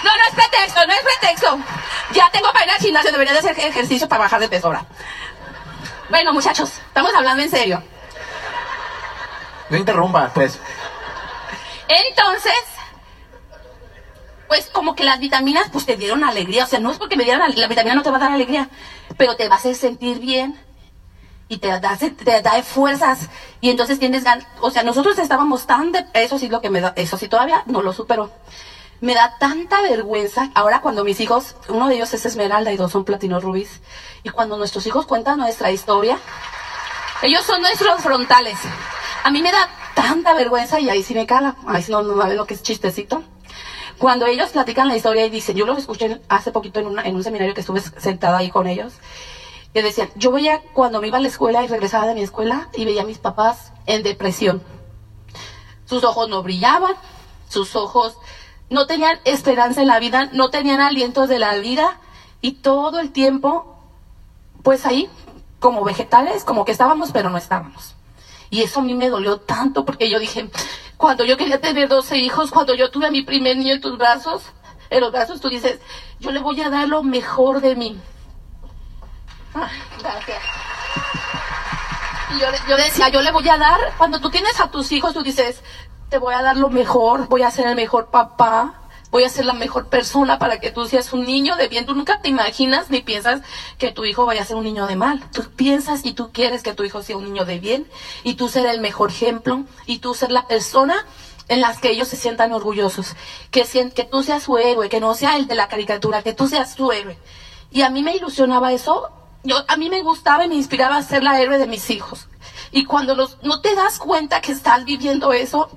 No, 0.02 0.10
no 0.16 0.24
es 0.28 0.34
pretexto, 0.34 0.84
no 0.84 0.92
es 0.92 1.00
pretexto. 1.00 1.58
Ya 2.12 2.28
tengo 2.32 2.52
para 2.52 2.64
ir 2.64 2.70
al 2.72 2.78
gimnasio, 2.78 3.12
debería 3.12 3.34
de 3.34 3.38
hacer 3.38 3.56
ejercicio 3.56 4.08
para 4.08 4.24
bajar 4.24 4.40
de 4.40 4.48
peso 4.48 4.66
ahora. 4.66 4.84
Bueno, 6.10 6.32
muchachos, 6.32 6.72
estamos 6.88 7.14
hablando 7.14 7.40
en 7.44 7.48
serio. 7.48 7.82
No 9.72 9.78
interrumpa, 9.78 10.30
pues. 10.34 10.60
Entonces, 11.88 12.52
pues 14.46 14.68
como 14.70 14.94
que 14.94 15.02
las 15.02 15.18
vitaminas 15.18 15.70
pues 15.72 15.86
te 15.86 15.96
dieron 15.96 16.24
alegría. 16.24 16.64
O 16.64 16.66
sea, 16.66 16.78
no 16.78 16.90
es 16.90 16.98
porque 16.98 17.16
me 17.16 17.24
dieran 17.24 17.50
la 17.56 17.68
vitamina 17.68 17.94
no 17.94 18.02
te 18.02 18.10
va 18.10 18.18
a 18.18 18.20
dar 18.20 18.32
alegría, 18.32 18.68
pero 19.16 19.34
te 19.34 19.48
va 19.48 19.54
a 19.54 19.58
hacer 19.58 19.74
sentir 19.74 20.18
bien 20.18 20.60
y 21.48 21.56
te 21.56 21.68
da, 21.68 21.96
te 21.96 22.42
da 22.42 22.62
fuerzas 22.62 23.30
y 23.62 23.70
entonces 23.70 23.98
tienes 23.98 24.24
ganas. 24.24 24.46
O 24.60 24.70
sea, 24.70 24.82
nosotros 24.82 25.18
estábamos 25.18 25.66
tan 25.66 25.90
de 25.90 26.04
eso 26.12 26.38
sí 26.38 26.50
lo 26.50 26.60
que 26.60 26.68
me 26.68 26.82
da, 26.82 26.92
eso 26.96 27.16
sí 27.16 27.28
todavía 27.28 27.62
no 27.64 27.80
lo 27.80 27.94
supero. 27.94 28.30
Me 29.00 29.14
da 29.14 29.38
tanta 29.38 29.80
vergüenza. 29.80 30.50
Ahora 30.54 30.82
cuando 30.82 31.02
mis 31.02 31.18
hijos, 31.20 31.56
uno 31.70 31.88
de 31.88 31.94
ellos 31.94 32.12
es 32.12 32.26
Esmeralda 32.26 32.72
y 32.72 32.76
dos 32.76 32.92
son 32.92 33.06
Platino 33.06 33.40
Rubis, 33.40 33.80
y 34.22 34.28
cuando 34.28 34.58
nuestros 34.58 34.86
hijos 34.86 35.06
cuentan 35.06 35.38
nuestra 35.38 35.70
historia, 35.70 36.18
ellos 37.22 37.42
son 37.42 37.62
nuestros 37.62 38.02
frontales. 38.02 38.58
A 39.24 39.30
mí 39.30 39.42
me 39.42 39.52
da 39.52 39.68
tanta 39.94 40.34
vergüenza 40.34 40.80
y 40.80 40.88
ahí 40.90 41.02
sí 41.02 41.14
me 41.14 41.26
cala. 41.26 41.56
Ahí 41.66 41.82
sí 41.82 41.92
no, 41.92 42.02
no 42.02 42.26
lo 42.26 42.46
que 42.46 42.54
es 42.54 42.62
chistecito. 42.62 43.22
Cuando 43.98 44.26
ellos 44.26 44.50
platican 44.50 44.88
la 44.88 44.96
historia 44.96 45.24
y 45.26 45.30
dicen, 45.30 45.56
yo 45.56 45.64
los 45.66 45.78
escuché 45.78 46.20
hace 46.28 46.50
poquito 46.50 46.80
en, 46.80 46.86
una- 46.88 47.02
en 47.02 47.14
un 47.14 47.22
seminario 47.22 47.54
que 47.54 47.60
estuve 47.60 47.80
sentada 47.80 48.38
ahí 48.38 48.50
con 48.50 48.66
ellos, 48.66 48.94
que 49.72 49.82
decían, 49.82 50.08
yo 50.16 50.32
veía 50.32 50.60
cuando 50.72 51.00
me 51.00 51.06
iba 51.08 51.18
a 51.18 51.20
la 51.20 51.28
escuela 51.28 51.62
y 51.62 51.68
regresaba 51.68 52.06
de 52.06 52.14
mi 52.14 52.22
escuela 52.22 52.68
y 52.74 52.84
veía 52.84 53.02
a 53.02 53.06
mis 53.06 53.18
papás 53.18 53.72
en 53.86 54.02
depresión. 54.02 54.62
Sus 55.86 56.02
ojos 56.04 56.28
no 56.28 56.42
brillaban, 56.42 56.94
sus 57.48 57.76
ojos 57.76 58.16
no 58.70 58.86
tenían 58.86 59.18
esperanza 59.24 59.82
en 59.82 59.88
la 59.88 60.00
vida, 60.00 60.30
no 60.32 60.50
tenían 60.50 60.80
alientos 60.80 61.28
de 61.28 61.38
la 61.38 61.54
vida 61.58 62.00
y 62.40 62.52
todo 62.52 62.98
el 62.98 63.12
tiempo 63.12 63.76
pues 64.62 64.84
ahí, 64.86 65.08
como 65.60 65.84
vegetales, 65.84 66.44
como 66.44 66.64
que 66.64 66.72
estábamos, 66.72 67.12
pero 67.12 67.30
no 67.30 67.38
estábamos. 67.38 67.94
Y 68.52 68.60
eso 68.60 68.80
a 68.80 68.82
mí 68.82 68.92
me 68.92 69.08
dolió 69.08 69.38
tanto 69.38 69.82
porque 69.86 70.10
yo 70.10 70.18
dije, 70.18 70.50
cuando 70.98 71.24
yo 71.24 71.38
quería 71.38 71.58
tener 71.58 71.88
12 71.88 72.18
hijos, 72.18 72.50
cuando 72.50 72.74
yo 72.74 72.90
tuve 72.90 73.06
a 73.06 73.10
mi 73.10 73.22
primer 73.22 73.56
niño 73.56 73.72
en 73.72 73.80
tus 73.80 73.96
brazos, 73.96 74.42
en 74.90 75.00
los 75.00 75.10
brazos, 75.10 75.40
tú 75.40 75.48
dices, 75.48 75.80
yo 76.20 76.32
le 76.32 76.38
voy 76.38 76.60
a 76.60 76.68
dar 76.68 76.86
lo 76.86 77.02
mejor 77.02 77.62
de 77.62 77.74
mí. 77.74 77.98
Gracias. 79.54 80.42
Y 82.36 82.40
yo, 82.40 82.46
yo 82.68 82.76
decía, 82.76 83.08
yo 83.08 83.22
le 83.22 83.32
voy 83.32 83.48
a 83.48 83.56
dar, 83.56 83.80
cuando 83.96 84.20
tú 84.20 84.28
tienes 84.28 84.60
a 84.60 84.70
tus 84.70 84.92
hijos, 84.92 85.14
tú 85.14 85.22
dices, 85.22 85.62
te 86.10 86.18
voy 86.18 86.34
a 86.34 86.42
dar 86.42 86.58
lo 86.58 86.68
mejor, 86.68 87.28
voy 87.28 87.44
a 87.44 87.50
ser 87.50 87.68
el 87.68 87.74
mejor 87.74 88.10
papá, 88.10 88.81
voy 89.12 89.24
a 89.24 89.28
ser 89.28 89.44
la 89.44 89.52
mejor 89.52 89.88
persona 89.88 90.38
para 90.38 90.58
que 90.58 90.72
tú 90.72 90.86
seas 90.86 91.12
un 91.12 91.24
niño 91.24 91.54
de 91.56 91.68
bien. 91.68 91.84
Tú 91.84 91.94
nunca 91.94 92.22
te 92.22 92.30
imaginas 92.30 92.90
ni 92.90 93.02
piensas 93.02 93.42
que 93.76 93.92
tu 93.92 94.06
hijo 94.06 94.24
vaya 94.24 94.40
a 94.40 94.44
ser 94.46 94.56
un 94.56 94.64
niño 94.64 94.86
de 94.86 94.96
mal. 94.96 95.22
Tú 95.32 95.44
piensas 95.54 96.06
y 96.06 96.14
tú 96.14 96.32
quieres 96.32 96.62
que 96.62 96.72
tu 96.72 96.82
hijo 96.82 97.02
sea 97.02 97.18
un 97.18 97.24
niño 97.24 97.44
de 97.44 97.60
bien 97.60 97.86
y 98.24 98.34
tú 98.34 98.48
ser 98.48 98.64
el 98.64 98.80
mejor 98.80 99.10
ejemplo 99.10 99.64
y 99.84 99.98
tú 99.98 100.14
ser 100.14 100.32
la 100.32 100.48
persona 100.48 101.04
en 101.48 101.60
las 101.60 101.78
que 101.78 101.90
ellos 101.90 102.08
se 102.08 102.16
sientan 102.16 102.52
orgullosos, 102.52 103.14
que, 103.50 103.64
que 103.94 104.04
tú 104.04 104.22
seas 104.22 104.44
su 104.44 104.56
héroe, 104.56 104.88
que 104.88 105.00
no 105.00 105.14
sea 105.14 105.36
el 105.36 105.46
de 105.46 105.56
la 105.56 105.68
caricatura, 105.68 106.22
que 106.22 106.32
tú 106.32 106.48
seas 106.48 106.74
su 106.74 106.90
héroe. 106.90 107.18
Y 107.70 107.82
a 107.82 107.90
mí 107.90 108.02
me 108.02 108.16
ilusionaba 108.16 108.72
eso, 108.72 109.10
yo, 109.44 109.56
a 109.68 109.76
mí 109.76 109.90
me 109.90 110.02
gustaba 110.02 110.46
y 110.46 110.48
me 110.48 110.54
inspiraba 110.54 110.96
a 110.96 111.02
ser 111.02 111.22
la 111.22 111.38
héroe 111.38 111.58
de 111.58 111.66
mis 111.66 111.90
hijos. 111.90 112.28
Y 112.70 112.86
cuando 112.86 113.14
los, 113.14 113.36
no 113.42 113.60
te 113.60 113.74
das 113.74 113.98
cuenta 113.98 114.40
que 114.40 114.52
estás 114.52 114.86
viviendo 114.86 115.34
eso, 115.34 115.68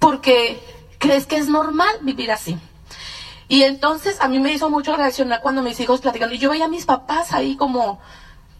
porque 0.00 0.73
crees 0.98 1.26
que 1.26 1.36
es 1.36 1.48
normal 1.48 1.96
vivir 2.02 2.32
así. 2.32 2.58
Y 3.48 3.62
entonces 3.62 4.20
a 4.20 4.28
mí 4.28 4.38
me 4.40 4.52
hizo 4.52 4.70
mucho 4.70 4.96
reaccionar 4.96 5.42
cuando 5.42 5.62
mis 5.62 5.78
hijos 5.80 6.00
platicando. 6.00 6.34
Y 6.34 6.38
yo 6.38 6.50
veía 6.50 6.64
a 6.64 6.68
mis 6.68 6.86
papás 6.86 7.32
ahí 7.32 7.56
como 7.56 8.00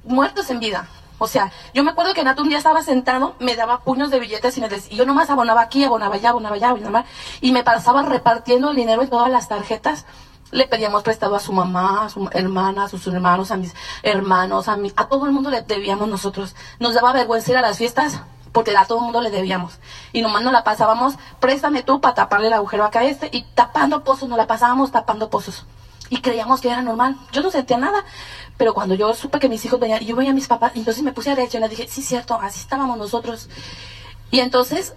muertos 0.05 0.51
en 0.51 0.61
vida. 0.61 0.89
O 1.19 1.27
sea, 1.27 1.53
yo 1.73 1.85
me 1.85 1.93
acuerdo 1.93 2.13
que 2.13 2.25
Nato 2.25 2.43
un 2.43 2.49
día 2.49 2.59
estaba 2.59 2.83
sentado, 2.83 3.37
me 3.39 3.57
daba 3.57 3.81
puños 3.81 4.11
de 4.11 4.19
billetes 4.19 4.59
y, 4.59 4.61
me 4.61 4.69
decía, 4.69 4.93
y 4.93 4.97
yo 4.97 5.07
nomás 5.07 5.31
abonaba 5.31 5.63
aquí, 5.63 5.85
abonaba 5.85 6.17
allá, 6.17 6.31
abonaba 6.31 6.57
allá, 6.57 6.71
abonaba 6.71 6.99
allá, 7.01 7.09
y 7.41 7.53
me 7.53 7.63
pasaba 7.63 8.03
repartiendo 8.03 8.71
el 8.71 8.77
dinero 8.77 9.03
en 9.03 9.09
todas 9.09 9.31
las 9.31 9.49
tarjetas. 9.49 10.07
Le 10.51 10.67
pedíamos 10.67 11.03
prestado 11.03 11.35
a 11.35 11.41
su 11.41 11.53
mamá, 11.53 12.05
a 12.05 12.09
su 12.11 12.29
hermana, 12.33 12.85
a 12.85 12.89
sus 12.89 13.07
hermanos, 13.07 13.51
a 13.51 13.57
mis 13.57 13.75
hermanos, 14.03 14.69
a 14.69 14.77
mí, 14.77 14.93
a 14.97 15.07
todo 15.07 15.27
el 15.27 15.33
mundo 15.33 15.51
le 15.51 15.63
debíamos 15.63 16.09
nosotros. 16.09 16.55
Nos 16.79 16.95
daba 16.95 17.13
vergüenza 17.13 17.53
ir 17.53 17.57
a 17.57 17.63
las 17.63 17.79
fiestas 17.79 18.21
porque 18.55 18.75
a 18.75 18.87
todo 18.87 18.99
el 18.99 19.05
mundo 19.05 19.21
le 19.21 19.31
debíamos. 19.31 19.81
Y 20.13 20.23
nomás 20.23 20.45
nos 20.45 20.53
la 20.53 20.63
pasábamos, 20.63 21.17
préstame 21.41 21.83
tú 21.83 22.01
para 22.01 22.15
taparle 22.15 22.47
el 22.47 22.53
agujero 22.53 22.85
acá 22.85 23.01
a 23.01 23.05
este, 23.05 23.29
y 23.33 23.43
tapando 23.43 24.05
pozos, 24.05 24.29
nos 24.29 24.39
la 24.39 24.47
pasábamos 24.47 24.93
tapando 24.93 25.29
pozos. 25.29 25.67
Y 26.09 26.21
creíamos 26.21 26.61
que 26.61 26.69
era 26.69 26.81
normal. 26.81 27.17
Yo 27.33 27.43
no 27.43 27.51
sentía 27.51 27.79
nada. 27.79 28.05
Pero 28.57 28.73
cuando 28.73 28.95
yo 28.95 29.13
supe 29.15 29.41
que 29.41 29.49
mis 29.49 29.65
hijos 29.65 29.81
venían, 29.81 30.01
yo 30.05 30.15
veía 30.15 30.31
a 30.31 30.35
mis 30.35 30.47
papás, 30.47 30.73
entonces 30.77 31.03
me 31.03 31.13
puse 31.13 31.33
a 31.33 31.35
reaccionar, 31.35 31.69
dije, 31.69 31.89
sí, 31.89 32.03
cierto, 32.03 32.39
así 32.41 32.61
estábamos 32.61 32.97
nosotros. 32.97 33.49
Y 34.31 34.39
entonces, 34.39 34.95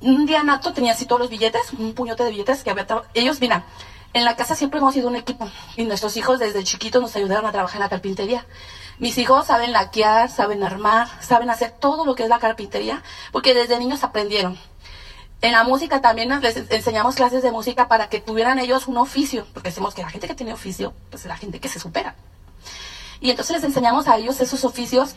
un 0.00 0.24
día 0.24 0.42
Nato 0.42 0.72
tenía 0.72 0.92
así 0.92 1.04
todos 1.04 1.20
los 1.20 1.28
billetes, 1.28 1.74
un 1.74 1.92
puñote 1.92 2.24
de 2.24 2.30
billetes 2.30 2.64
que 2.64 2.70
había 2.70 2.86
Ellos, 3.12 3.42
mira, 3.42 3.66
en 4.14 4.24
la 4.24 4.36
casa 4.36 4.54
siempre 4.54 4.80
hemos 4.80 4.94
sido 4.94 5.08
un 5.08 5.16
equipo. 5.16 5.50
Y 5.76 5.84
nuestros 5.84 6.16
hijos 6.16 6.38
desde 6.38 6.64
chiquitos 6.64 7.02
nos 7.02 7.14
ayudaron 7.14 7.44
a 7.44 7.52
trabajar 7.52 7.76
en 7.76 7.82
la 7.82 7.88
carpintería. 7.90 8.46
Mis 8.98 9.16
hijos 9.18 9.46
saben 9.46 9.72
laquear, 9.72 10.30
saben 10.30 10.64
armar, 10.64 11.08
saben 11.20 11.50
hacer 11.50 11.70
todo 11.70 12.04
lo 12.04 12.14
que 12.14 12.24
es 12.24 12.28
la 12.28 12.38
carpintería, 12.38 13.02
porque 13.32 13.54
desde 13.54 13.78
niños 13.78 14.02
aprendieron. 14.02 14.58
En 15.40 15.52
la 15.52 15.62
música 15.62 16.00
también 16.00 16.28
les 16.40 16.56
enseñamos 16.70 17.14
clases 17.14 17.44
de 17.44 17.52
música 17.52 17.86
para 17.86 18.08
que 18.08 18.20
tuvieran 18.20 18.58
ellos 18.58 18.88
un 18.88 18.96
oficio, 18.96 19.46
porque 19.54 19.68
decimos 19.68 19.94
que 19.94 20.02
la 20.02 20.10
gente 20.10 20.26
que 20.26 20.34
tiene 20.34 20.52
oficio, 20.52 20.94
pues 21.10 21.22
es 21.22 21.28
la 21.28 21.36
gente 21.36 21.60
que 21.60 21.68
se 21.68 21.78
supera. 21.78 22.16
Y 23.20 23.30
entonces 23.30 23.56
les 23.56 23.64
enseñamos 23.64 24.08
a 24.08 24.16
ellos 24.16 24.40
esos 24.40 24.64
oficios 24.64 25.16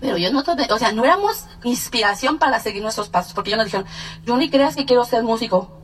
Pero 0.00 0.16
yo 0.16 0.32
no, 0.32 0.44
o 0.44 0.78
sea, 0.78 0.92
no 0.92 1.04
éramos 1.04 1.46
inspiración 1.64 2.38
para 2.38 2.60
seguir 2.60 2.80
nuestros 2.80 3.08
pasos, 3.08 3.32
porque 3.32 3.50
ellos 3.50 3.58
nos 3.58 3.66
dijeron, 3.66 3.86
yo 4.24 4.36
ni 4.36 4.48
creas 4.48 4.76
que 4.76 4.86
quiero 4.86 5.04
ser 5.04 5.24
músico. 5.24 5.79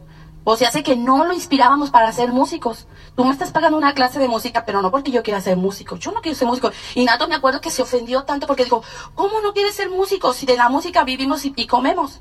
O 0.49 0.57
sea, 0.57 0.71
sé 0.71 0.85
que 0.85 0.95
no 0.95 1.25
lo 1.25 1.33
inspirábamos 1.33 1.91
para 1.91 2.13
ser 2.13 2.33
músicos. 2.33 2.87
Tú 3.17 3.25
me 3.25 3.33
estás 3.33 3.51
pagando 3.51 3.77
una 3.77 3.95
clase 3.95 4.21
de 4.21 4.29
música, 4.29 4.65
pero 4.65 4.81
no 4.81 4.93
porque 4.93 5.11
yo 5.11 5.25
quiera 5.25 5.41
ser 5.41 5.57
músico. 5.57 5.97
Yo 5.97 6.13
no 6.13 6.21
quiero 6.21 6.39
ser 6.39 6.47
músico. 6.47 6.71
Y 6.95 7.05
Nato 7.05 7.27
me 7.27 7.35
acuerdo 7.35 7.61
que 7.61 7.73
se 7.73 7.83
ofendió 7.83 8.23
tanto 8.23 8.47
porque 8.47 8.63
dijo, 8.63 8.85
¿cómo 9.17 9.41
no 9.41 9.53
quieres 9.53 9.75
ser 9.75 9.91
músico 9.91 10.33
si 10.33 10.47
de 10.47 10.57
la 10.57 10.69
música 10.69 11.03
vivimos 11.03 11.45
y, 11.45 11.53
y 11.57 11.67
comemos? 11.67 12.21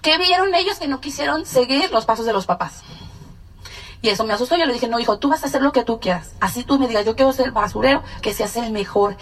¿Qué 0.00 0.16
vieron 0.16 0.54
ellos 0.54 0.78
que 0.78 0.86
no 0.86 1.00
quisieron 1.00 1.44
seguir 1.44 1.90
los 1.90 2.04
pasos 2.04 2.24
de 2.24 2.32
los 2.32 2.46
papás? 2.46 2.84
Y 4.04 4.10
eso 4.10 4.24
me 4.24 4.34
asustó. 4.34 4.54
Yo 4.58 4.66
le 4.66 4.74
dije, 4.74 4.86
no, 4.86 5.00
hijo, 5.00 5.18
tú 5.18 5.30
vas 5.30 5.44
a 5.44 5.46
hacer 5.46 5.62
lo 5.62 5.72
que 5.72 5.82
tú 5.82 5.98
quieras. 5.98 6.32
Así 6.38 6.62
tú 6.62 6.78
me 6.78 6.86
digas, 6.86 7.06
yo 7.06 7.16
quiero 7.16 7.32
ser 7.32 7.52
basurero, 7.52 8.02
que 8.20 8.34
seas 8.34 8.54
el 8.56 8.70
mejor. 8.70 9.16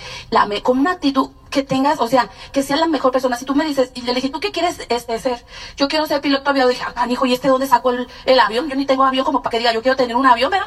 Con 0.64 0.80
una 0.80 0.90
actitud 0.90 1.30
que 1.50 1.62
tengas, 1.62 2.00
o 2.00 2.08
sea, 2.08 2.30
que 2.50 2.64
sea 2.64 2.76
la 2.76 2.88
mejor 2.88 3.12
persona. 3.12 3.36
Si 3.36 3.44
tú 3.44 3.54
me 3.54 3.64
dices, 3.64 3.92
y 3.94 4.00
le 4.00 4.12
dije, 4.12 4.28
¿tú 4.28 4.40
qué 4.40 4.50
quieres 4.50 4.80
este, 4.88 5.20
ser? 5.20 5.44
Yo 5.76 5.86
quiero 5.86 6.04
ser 6.06 6.20
piloto 6.20 6.50
avión. 6.50 6.68
Dije, 6.68 6.82
ah, 6.96 7.06
hijo, 7.08 7.26
¿y 7.26 7.32
este 7.32 7.46
dónde 7.46 7.68
sacó 7.68 7.90
el, 7.90 8.08
el 8.24 8.40
avión? 8.40 8.68
Yo 8.68 8.74
ni 8.74 8.84
tengo 8.84 9.04
avión 9.04 9.24
como 9.24 9.40
para 9.40 9.52
que 9.52 9.58
diga, 9.58 9.72
yo 9.72 9.82
quiero 9.82 9.96
tener 9.96 10.16
un 10.16 10.26
avión, 10.26 10.50
¿verdad? 10.50 10.66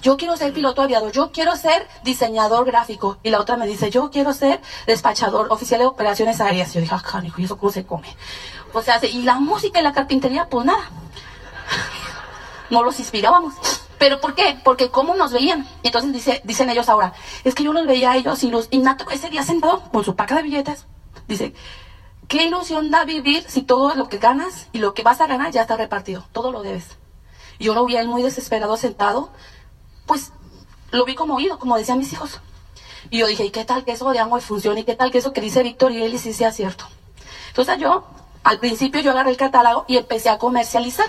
Yo 0.00 0.16
quiero 0.16 0.34
ser 0.38 0.54
piloto 0.54 0.80
aviador, 0.80 1.12
yo 1.12 1.30
quiero 1.30 1.56
ser 1.56 1.86
diseñador 2.04 2.64
gráfico. 2.64 3.18
Y 3.22 3.28
la 3.28 3.38
otra 3.38 3.58
me 3.58 3.66
dice, 3.66 3.90
yo 3.90 4.10
quiero 4.10 4.32
ser 4.32 4.62
despachador, 4.86 5.48
oficial 5.52 5.80
de 5.80 5.86
operaciones 5.86 6.40
aéreas. 6.40 6.70
Y 6.70 6.76
yo 6.76 6.80
dije, 6.80 6.94
ah, 6.94 7.22
hijo, 7.22 7.38
¿y 7.38 7.44
eso 7.44 7.58
cómo 7.58 7.70
se 7.70 7.84
come? 7.84 8.16
O 8.72 8.80
sea, 8.80 8.98
y 9.04 9.24
la 9.24 9.34
música 9.34 9.78
y 9.78 9.82
la 9.82 9.92
carpintería, 9.92 10.48
pues 10.48 10.64
nada 10.64 10.88
no 12.70 12.82
los 12.82 12.98
inspirábamos. 12.98 13.54
¿Pero 13.98 14.20
por 14.20 14.34
qué? 14.34 14.58
Porque 14.62 14.90
cómo 14.90 15.14
nos 15.14 15.32
veían. 15.32 15.66
Y 15.82 15.88
entonces 15.88 16.12
dice, 16.12 16.42
dicen 16.44 16.68
ellos 16.68 16.88
ahora, 16.88 17.14
es 17.44 17.54
que 17.54 17.64
yo 17.64 17.72
los 17.72 17.86
veía 17.86 18.12
a 18.12 18.16
ellos 18.16 18.42
y 18.44 18.50
los 18.50 18.68
innato 18.70 19.08
ese 19.10 19.30
día 19.30 19.42
sentado 19.42 19.82
con 19.90 20.04
su 20.04 20.14
paca 20.14 20.36
de 20.36 20.42
billetes. 20.42 20.86
Dice, 21.28 21.54
¿qué 22.28 22.44
ilusión 22.44 22.90
da 22.90 23.04
vivir 23.04 23.44
si 23.48 23.62
todo 23.62 23.94
lo 23.94 24.08
que 24.08 24.18
ganas 24.18 24.68
y 24.72 24.78
lo 24.78 24.94
que 24.94 25.02
vas 25.02 25.20
a 25.20 25.26
ganar 25.26 25.50
ya 25.52 25.62
está 25.62 25.76
repartido? 25.76 26.24
Todo 26.32 26.52
lo 26.52 26.62
debes. 26.62 26.98
Yo 27.58 27.74
lo 27.74 27.86
vi 27.86 27.96
a 27.96 28.02
él 28.02 28.08
muy 28.08 28.22
desesperado 28.22 28.76
sentado, 28.76 29.30
pues 30.04 30.32
lo 30.90 31.04
vi 31.04 31.14
como 31.14 31.36
oído, 31.36 31.58
como 31.58 31.76
decían 31.76 31.98
mis 31.98 32.12
hijos. 32.12 32.40
Y 33.08 33.18
yo 33.18 33.26
dije, 33.26 33.44
¿y 33.44 33.50
qué 33.50 33.64
tal 33.64 33.84
que 33.84 33.92
eso 33.92 34.10
de 34.10 34.18
Amway 34.18 34.42
funcione? 34.42 34.80
¿Y 34.80 34.84
qué 34.84 34.94
tal 34.94 35.10
que 35.10 35.18
eso 35.18 35.32
que 35.32 35.40
dice 35.40 35.62
Víctor 35.62 35.92
y 35.92 36.02
él 36.02 36.18
sí 36.18 36.32
sea 36.32 36.52
cierto? 36.52 36.86
Entonces 37.48 37.78
yo, 37.78 38.04
al 38.44 38.58
principio 38.58 39.00
yo 39.00 39.12
agarré 39.12 39.30
el 39.30 39.36
catálogo 39.36 39.84
y 39.88 39.96
empecé 39.96 40.28
a 40.28 40.38
comercializar 40.38 41.06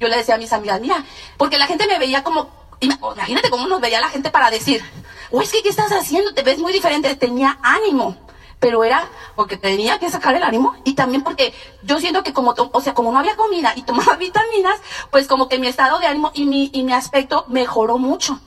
yo 0.00 0.08
le 0.08 0.16
decía 0.16 0.34
a 0.34 0.38
mis 0.38 0.52
amigas, 0.52 0.80
mira, 0.80 1.04
porque 1.36 1.58
la 1.58 1.66
gente 1.66 1.86
me 1.86 1.98
veía 1.98 2.24
como, 2.24 2.48
imagínate 2.80 3.50
cómo 3.50 3.68
nos 3.68 3.80
veía 3.80 4.00
la 4.00 4.08
gente 4.08 4.30
para 4.30 4.50
decir, 4.50 4.82
o 5.30 5.42
es 5.42 5.52
que, 5.52 5.62
¿qué 5.62 5.68
estás 5.68 5.92
haciendo? 5.92 6.32
Te 6.32 6.42
ves 6.42 6.58
muy 6.58 6.72
diferente, 6.72 7.14
tenía 7.16 7.58
ánimo. 7.62 8.16
Pero 8.58 8.84
era 8.84 9.08
porque 9.36 9.56
tenía 9.56 9.98
que 9.98 10.10
sacar 10.10 10.34
el 10.34 10.42
ánimo 10.42 10.76
y 10.84 10.94
también 10.94 11.22
porque 11.22 11.54
yo 11.82 11.98
siento 11.98 12.22
que 12.22 12.34
como, 12.34 12.54
o 12.72 12.80
sea, 12.82 12.92
como 12.92 13.10
no 13.10 13.18
había 13.18 13.36
comida 13.36 13.72
y 13.74 13.82
tomaba 13.82 14.16
vitaminas, 14.18 14.78
pues 15.10 15.26
como 15.26 15.48
que 15.48 15.58
mi 15.58 15.66
estado 15.66 15.98
de 15.98 16.06
ánimo 16.06 16.30
y 16.34 16.44
mi, 16.44 16.70
y 16.72 16.82
mi 16.82 16.92
aspecto 16.92 17.44
mejoró 17.48 17.96
mucho. 17.96 18.38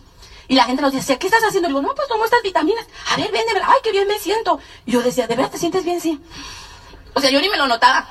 Y 0.48 0.56
la 0.56 0.66
gente 0.66 0.82
nos 0.82 0.94
decía, 0.94 1.18
¿qué 1.18 1.28
estás 1.28 1.44
haciendo? 1.44 1.70
Y 1.70 1.72
digo, 1.72 1.82
no, 1.82 1.96
pues 1.96 2.08
tomo 2.08 2.26
estas 2.26 2.44
vitaminas. 2.44 2.86
A 3.12 3.16
ver, 3.16 3.32
véndeme. 3.32 3.62
Ay, 3.64 3.80
qué 3.82 3.92
bien 3.92 4.08
me 4.08 4.20
siento. 4.20 4.60
Yo 4.86 5.02
decía, 5.02 5.26
¿de 5.26 5.36
verdad 5.36 5.52
te 5.52 5.58
sientes 5.58 5.84
bien? 5.86 6.02
Sí. 6.02 6.20
O 7.14 7.22
sea, 7.22 7.32
yo 7.32 7.40
ni 7.42 7.50
me 7.50 7.58
lo 7.58 7.66
notaba. 7.66 8.08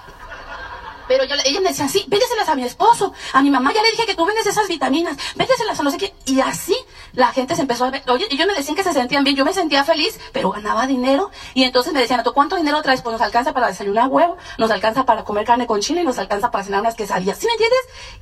Pero 1.08 1.24
yo, 1.24 1.34
ella 1.44 1.60
me 1.60 1.70
decía, 1.70 1.88
sí, 1.88 2.04
véndeselas 2.08 2.48
a 2.48 2.54
mi 2.54 2.64
esposo, 2.64 3.12
a 3.32 3.42
mi 3.42 3.50
mamá, 3.50 3.72
ya 3.72 3.82
le 3.82 3.90
dije 3.90 4.06
que 4.06 4.14
tú 4.14 4.24
vendes 4.24 4.46
esas 4.46 4.68
vitaminas, 4.68 5.16
véndeselas 5.34 5.78
a 5.78 5.82
no 5.82 5.90
sé 5.90 5.98
qué. 5.98 6.14
Y 6.26 6.40
así 6.40 6.76
la 7.12 7.32
gente 7.32 7.54
se 7.54 7.62
empezó 7.62 7.84
a 7.84 7.90
ver, 7.90 8.02
oye, 8.08 8.26
ellos 8.30 8.46
me 8.46 8.54
decían 8.54 8.76
que 8.76 8.84
se 8.84 8.92
sentían 8.92 9.24
bien, 9.24 9.36
yo 9.36 9.44
me 9.44 9.52
sentía 9.52 9.84
feliz, 9.84 10.18
pero 10.32 10.50
ganaba 10.50 10.86
dinero. 10.86 11.30
Y 11.54 11.64
entonces 11.64 11.92
me 11.92 12.00
decían, 12.00 12.22
¿tú 12.22 12.32
cuánto 12.32 12.56
dinero 12.56 12.80
traes? 12.82 13.02
Pues 13.02 13.12
nos 13.12 13.22
alcanza 13.22 13.52
para 13.52 13.68
desayunar 13.68 14.08
huevo, 14.08 14.36
nos 14.58 14.70
alcanza 14.70 15.04
para 15.04 15.24
comer 15.24 15.44
carne 15.44 15.66
con 15.66 15.80
chile 15.80 16.02
y 16.02 16.04
nos 16.04 16.18
alcanza 16.18 16.50
para 16.50 16.64
cenar 16.64 16.80
unas 16.80 16.94
quesadillas. 16.94 17.38
¿Sí 17.38 17.46
me 17.46 17.52
entiendes? 17.52 17.80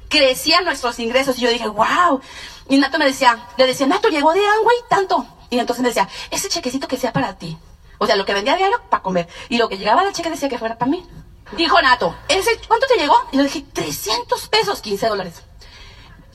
Crecían 0.09 0.65
nuestros 0.65 0.99
ingresos 0.99 1.39
y 1.39 1.43
yo 1.43 1.51
dije, 1.51 1.69
wow. 1.69 2.21
Y 2.69 2.79
Nato 2.79 2.99
me 2.99 3.05
decía, 3.05 3.39
le 3.57 3.67
decía, 3.67 3.87
Nato, 3.87 4.09
llegó 4.09 4.33
de 4.33 4.41
y 4.41 4.89
tanto. 4.89 5.27
Y 5.51 5.59
entonces 5.59 5.83
me 5.83 5.89
decía, 5.89 6.09
ese 6.31 6.49
chequecito 6.49 6.89
que 6.89 6.97
sea 6.97 7.13
para 7.13 7.37
ti. 7.37 7.59
O 7.99 8.07
sea, 8.07 8.17
lo 8.17 8.25
que 8.25 8.33
vendía 8.33 8.57
diario, 8.57 8.81
para 8.89 9.03
comer. 9.03 9.29
Y 9.49 9.59
lo 9.59 9.69
que 9.69 9.77
llegaba 9.77 10.05
del 10.05 10.15
cheque 10.15 10.31
decía 10.31 10.49
que 10.49 10.59
fuera 10.59 10.79
para 10.79 10.91
mí. 10.91 11.07
Dijo 11.53 11.81
Nato, 11.83 12.15
¿ese, 12.29 12.61
¿cuánto 12.69 12.87
te 12.87 12.97
llegó? 12.97 13.17
Y 13.33 13.37
le 13.37 13.45
dije, 13.45 13.65
300 13.73 14.49
pesos, 14.49 14.81
15 14.81 15.09
dólares. 15.09 15.43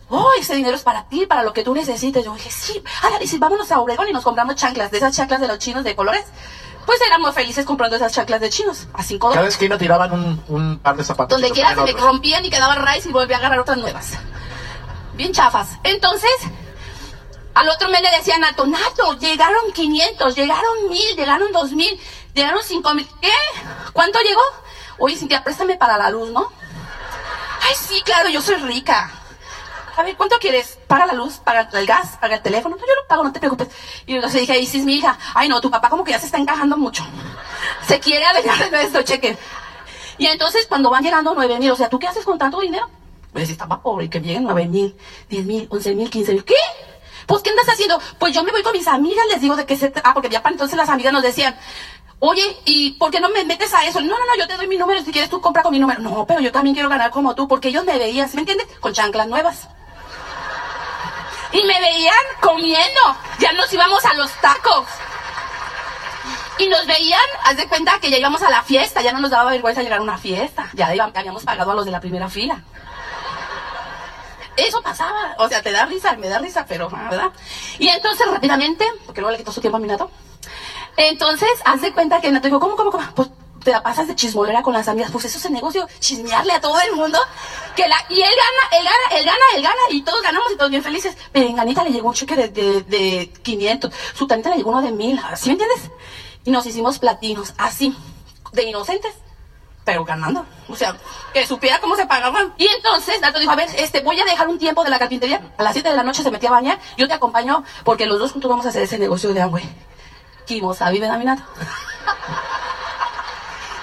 Oh, 0.10 0.30
ese 0.40 0.56
dinero 0.56 0.76
es 0.76 0.84
para 0.84 1.06
ti, 1.06 1.26
para 1.26 1.44
lo 1.44 1.54
que 1.54 1.64
tú 1.64 1.74
necesites. 1.74 2.24
Yo 2.24 2.34
dije, 2.34 2.52
sí, 2.52 2.84
ahora 3.02 3.18
dice, 3.18 3.38
vámonos 3.40 3.72
a 3.72 3.80
Obregón 3.80 4.08
y 4.10 4.14
nos 4.14 4.24
compramos 4.24 4.56
chanclas, 4.56 4.92
de 4.92 4.98
esas 4.98 5.16
chanclas 5.16 5.42
de 5.42 5.48
los 5.48 5.58
chinos 5.58 5.84
de 5.84 5.96
colores. 5.96 6.26
Pues 6.86 7.02
éramos 7.02 7.34
felices 7.34 7.66
comprando 7.66 7.96
esas 7.96 8.14
chanclas 8.14 8.40
de 8.42 8.50
chinos, 8.50 8.88
a 8.94 9.02
5 9.02 9.28
dólares. 9.30 9.40
Cada 9.40 9.48
esquina 9.50 9.78
tiraban 9.78 10.12
un, 10.12 10.44
un 10.50 10.80
par 10.80 10.96
de 10.96 11.04
zapatos. 11.04 11.40
Donde 11.40 11.52
quiera 11.54 11.74
se 11.74 11.82
me 11.82 11.94
rompían 11.94 12.46
y 12.46 12.52
quedaba 12.52 12.76
raíz 12.76 13.06
y 13.08 13.12
volví 13.12 13.34
a 13.34 13.38
agarrar 13.38 13.60
otras 13.60 13.78
nuevas. 13.78 14.12
Bien 15.14 15.32
chafas. 15.32 15.70
Entonces, 15.84 16.30
al 17.56 17.70
otro 17.70 17.90
mes 17.90 18.02
le 18.02 18.12
decía 18.12 18.36
a 18.36 18.40
Nato, 18.40 18.68
Nato, 18.68 19.18
llegaron 19.18 19.72
500, 19.74 20.36
llegaron 20.36 20.90
1000, 20.90 21.16
llegaron 21.16 21.52
2000, 21.52 22.00
llegaron 22.36 22.62
5000. 22.62 23.08
¿Qué? 23.22 23.32
¿Cuánto 23.94 24.20
llegó? 24.20 24.42
Oye, 24.98 25.16
Cintia, 25.18 25.44
préstame 25.44 25.76
para 25.76 25.98
la 25.98 26.10
luz, 26.10 26.30
¿no? 26.30 26.52
Ay, 27.62 27.76
sí, 27.76 28.02
claro, 28.04 28.30
yo 28.30 28.42
soy 28.42 28.56
rica. 28.56 29.12
A 29.98 30.04
ver, 30.04 30.18
¿cuánto 30.18 30.38
quieres? 30.40 30.78
¿Paga 30.88 31.06
la 31.06 31.14
luz? 31.14 31.38
¿Paga 31.38 31.70
el 31.72 31.86
gas? 31.86 32.18
¿Paga 32.20 32.36
el 32.36 32.42
teléfono? 32.42 32.76
No, 32.76 32.82
yo 32.82 32.96
lo 33.02 33.08
pago, 33.08 33.24
no 33.24 33.32
te 33.32 33.40
preocupes. 33.40 33.70
Y 34.06 34.20
le 34.20 34.28
dije, 34.28 34.60
y 34.60 34.66
si 34.66 34.80
es 34.80 34.86
mi 34.86 34.96
hija. 34.96 35.18
Ay, 35.34 35.48
no, 35.48 35.62
tu 35.62 35.72
papá 35.72 35.90
como 35.90 36.04
que 36.04 36.12
ya 36.12 36.20
se 36.20 36.26
está 36.26 36.38
encajando 36.38 36.76
mucho. 36.76 37.06
Se 37.88 38.00
quiere 38.00 38.26
alejar 38.26 38.70
de 38.70 38.78
nuestro 38.78 39.04
cheque. 39.04 39.38
Y 40.18 40.28
entonces, 40.28 40.66
cuando 40.68 40.90
van 40.90 41.04
llegando 41.04 41.34
nueve 41.34 41.58
mil, 41.60 41.72
o 41.72 41.76
sea, 41.76 41.90
¿tú 41.90 41.98
qué 41.98 42.08
haces 42.08 42.26
con 42.26 42.38
tanto 42.38 42.60
dinero? 42.60 42.90
Pues 43.32 43.50
estaba 43.50 43.82
pobre, 43.82 44.10
que 44.10 44.20
lleguen 44.20 44.44
nueve 44.44 44.66
mil, 44.66 44.98
diez 45.30 45.46
mil, 45.46 45.68
once 45.70 45.94
mil, 45.96 46.10
quince 46.10 46.34
mil. 46.34 46.44
¿Qué? 46.44 46.56
Pues, 47.26 47.42
¿qué 47.42 47.50
andas 47.50 47.68
haciendo? 47.68 48.00
Pues 48.20 48.34
yo 48.34 48.44
me 48.44 48.52
voy 48.52 48.64
con 48.64 48.74
mis 48.74 48.88
amigas, 48.88 49.26
les 49.30 49.42
digo 49.42 49.56
de 49.56 49.66
qué 49.66 49.76
se... 49.76 49.92
Ah, 50.04 50.14
porque 50.14 50.30
ya 50.30 50.44
para 50.44 50.54
entonces 50.54 50.78
las 50.78 50.90
amigas 50.90 51.12
nos 51.12 51.24
decían, 51.24 51.58
Oye, 52.20 52.58
¿y 52.66 52.92
por 52.94 53.12
qué 53.12 53.20
no 53.20 53.30
me 53.30 53.44
metes 53.44 53.74
a 53.74 53.86
eso? 53.86 54.00
No, 54.00 54.08
no, 54.18 54.26
no, 54.26 54.36
yo 54.38 54.48
te 54.48 54.56
doy 54.56 54.68
mi 54.68 54.78
número, 54.78 55.04
si 55.04 55.12
quieres 55.12 55.30
tú 55.30 55.42
compra 55.42 55.64
con 55.64 55.72
mi 55.72 55.80
número. 55.80 56.02
No, 56.02 56.26
pero 56.26 56.40
yo 56.40 56.52
también 56.52 56.74
quiero 56.74 56.90
ganar 56.90 57.12
como 57.12 57.36
tú, 57.36 57.48
porque 57.48 57.68
ellos 57.70 57.84
me 57.84 57.98
veían, 57.98 58.30
¿sí 58.30 58.36
me 58.36 58.42
entiendes? 58.42 58.68
Con 58.80 58.94
chanclas 58.94 59.28
nuevas. 59.28 59.68
Y 61.52 61.64
me 61.64 61.80
veían 61.80 62.16
comiendo. 62.42 63.00
Ya 63.40 63.52
nos 63.54 63.72
íbamos 63.72 64.04
a 64.06 64.14
los 64.14 64.32
tacos. 64.42 64.88
Y 66.58 66.68
nos 66.68 66.86
veían, 66.86 67.20
haz 67.44 67.58
de 67.58 67.68
cuenta 67.68 68.00
que 68.00 68.10
ya 68.10 68.18
íbamos 68.18 68.42
a 68.42 68.50
la 68.50 68.64
fiesta, 68.64 69.02
ya 69.02 69.12
no 69.12 69.20
nos 69.20 69.32
daba 69.32 69.52
vergüenza 69.52 69.84
llegar 69.84 70.00
a 70.00 70.04
una 70.04 70.18
fiesta. 70.18 70.70
Ya 70.74 70.88
habíamos 70.88 71.44
pagado 71.44 71.72
a 71.72 71.76
los 71.76 71.86
de 71.86 71.92
la 71.92 72.00
primera 72.00 72.30
fila. 72.30 72.64
Eso 74.56 74.82
pasaba. 74.82 75.36
O 75.38 75.50
sea, 75.50 75.62
te 75.62 75.72
da 75.72 75.86
risa, 75.86 76.16
me 76.16 76.30
da 76.30 76.40
risa, 76.40 76.66
pero, 76.66 76.90
¿verdad? 76.90 77.32
Y 77.78 77.90
entonces 77.90 78.26
rápidamente, 78.32 78.86
porque 79.06 79.20
luego 79.20 79.34
le 79.34 79.38
quitó 79.38 79.52
su 79.52 79.60
tiempo 79.60 79.78
a 79.78 79.82
mi 79.82 79.88
nato, 79.88 80.10
entonces, 80.98 81.50
haz 81.66 81.82
de 81.82 81.94
cuenta 81.94 82.22
que 82.22 82.32
no 82.32 82.42
te 82.42 82.48
digo, 82.48 82.60
¿cómo, 82.60 82.76
cómo, 82.76 82.92
cómo? 82.92 83.04
Pues 83.16 83.30
te 83.66 83.72
la 83.72 83.82
pasas 83.82 84.08
de 84.08 84.16
chismolera 84.16 84.62
con 84.62 84.74
las 84.74 84.88
amigas. 84.88 85.12
Pues 85.12 85.26
eso 85.26 85.40
es 85.40 85.46
el 85.46 85.54
negocio, 85.54 85.88
chismearle 86.00 86.54
a 86.54 86.62
todo 86.62 86.80
el 86.82 86.96
mundo. 86.96 87.20
Que 87.76 87.88
la, 87.88 87.98
y 88.10 88.22
él 88.22 88.30
gana, 88.30 88.80
él 88.80 88.86
gana, 88.86 89.20
él 89.20 89.26
gana, 89.26 89.46
él 89.56 89.64
gana, 89.64 89.82
y 89.90 90.02
todos 90.04 90.22
ganamos 90.22 90.52
y 90.52 90.56
todos 90.56 90.70
bien 90.70 90.84
felices. 90.84 91.18
Pero 91.34 91.48
en 91.48 91.56
Ganita 91.56 91.84
le 91.84 91.90
llegó 91.90 92.08
un 92.08 92.14
cheque 92.14 92.36
de, 92.36 92.50
de, 92.50 92.84
de 92.84 93.34
500, 93.42 93.92
su 94.14 94.28
tanita 94.28 94.52
le 94.52 94.58
llegó 94.58 94.70
uno 94.70 94.82
de 94.82 94.92
1000, 94.92 95.20
¿sí 95.36 95.48
me 95.48 95.54
entiendes? 95.54 95.92
Y 96.46 96.52
nos 96.52 96.66
hicimos 96.66 97.00
platinos, 97.00 97.54
así, 97.58 97.98
de 98.54 98.64
inocentes, 98.64 99.14
pero 99.84 100.06
ganando. 100.06 100.46
O 100.70 100.76
sea, 100.76 100.96
que 101.34 101.46
supiera 101.48 101.82
cómo 101.82 101.96
se 101.96 102.06
pagaban. 102.06 102.54
Y 102.58 102.68
entonces, 102.68 103.20
Nato 103.20 103.40
dijo, 103.40 103.52
a 103.52 103.56
ver, 103.56 103.70
este, 103.78 104.02
voy 104.02 104.20
a 104.20 104.26
dejar 104.26 104.48
un 104.48 104.60
tiempo 104.60 104.84
de 104.84 104.92
la 104.92 105.00
carpintería. 105.00 105.42
A 105.58 105.64
las 105.64 105.74
7 105.74 105.90
de 105.90 105.96
la 105.96 106.04
noche 106.04 106.22
se 106.22 106.32
metía 106.32 106.50
a 106.50 106.54
bañar, 106.54 106.80
yo 106.98 107.08
te 107.08 107.14
acompaño, 107.14 107.64
porque 107.84 108.06
los 108.06 108.20
dos 108.20 108.32
juntos 108.32 108.50
vamos 108.50 108.66
a 108.68 108.70
hacer 108.70 108.84
ese 108.84 109.00
negocio 109.00 109.34
de 109.34 109.42
agua. 109.42 109.62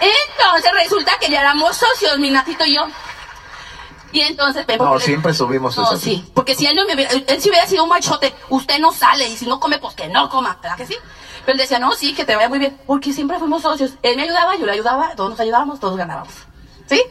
Entonces 0.00 0.72
resulta 0.72 1.12
que 1.20 1.30
ya 1.30 1.40
éramos 1.40 1.76
socios, 1.76 2.18
mi 2.18 2.30
natito 2.30 2.64
y 2.64 2.74
yo. 2.74 2.86
Y 4.12 4.20
entonces... 4.20 4.66
No, 4.78 5.00
siempre 5.00 5.32
subimos 5.32 5.76
No, 5.76 5.96
sí, 5.96 6.30
porque 6.34 6.54
si 6.54 6.66
él 6.66 6.76
no 6.76 6.84
me 6.84 6.94
hubiera, 6.94 7.12
él 7.12 7.40
si 7.40 7.48
hubiera 7.48 7.66
sido 7.66 7.84
un 7.84 7.88
machote, 7.88 8.34
usted 8.50 8.78
no 8.78 8.92
sale, 8.92 9.26
y 9.26 9.36
si 9.36 9.46
no 9.46 9.58
come, 9.58 9.78
pues 9.78 9.94
que 9.94 10.08
no 10.08 10.28
coma, 10.28 10.58
¿verdad 10.60 10.76
que 10.76 10.86
sí? 10.86 10.96
Pero 11.44 11.54
él 11.54 11.58
decía, 11.58 11.78
no, 11.78 11.92
sí, 11.92 12.14
que 12.14 12.24
te 12.24 12.36
vaya 12.36 12.48
muy 12.48 12.58
bien, 12.58 12.78
porque 12.86 13.12
siempre 13.12 13.38
fuimos 13.38 13.62
socios. 13.62 13.92
Él 14.02 14.16
me 14.16 14.22
ayudaba, 14.22 14.56
yo 14.56 14.66
le 14.66 14.72
ayudaba, 14.72 15.14
todos 15.16 15.30
nos 15.30 15.40
ayudábamos, 15.40 15.80
todos 15.80 15.96
ganábamos. 15.96 16.34
¿Sí? 16.86 17.02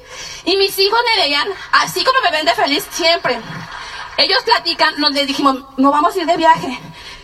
Y 0.46 0.58
mis 0.58 0.78
hijos 0.78 1.00
me 1.16 1.24
veían, 1.24 1.48
así 1.72 2.04
como 2.04 2.22
me 2.22 2.30
ven 2.30 2.46
de 2.46 2.54
feliz, 2.54 2.88
siempre. 2.92 3.42
Ellos 4.18 4.44
platican, 4.44 5.00
nos 5.00 5.12
les 5.12 5.26
dijimos, 5.26 5.58
no 5.78 5.92
vamos 5.92 6.16
a 6.16 6.20
ir 6.20 6.28
de 6.28 6.38
viaje. 6.38 6.80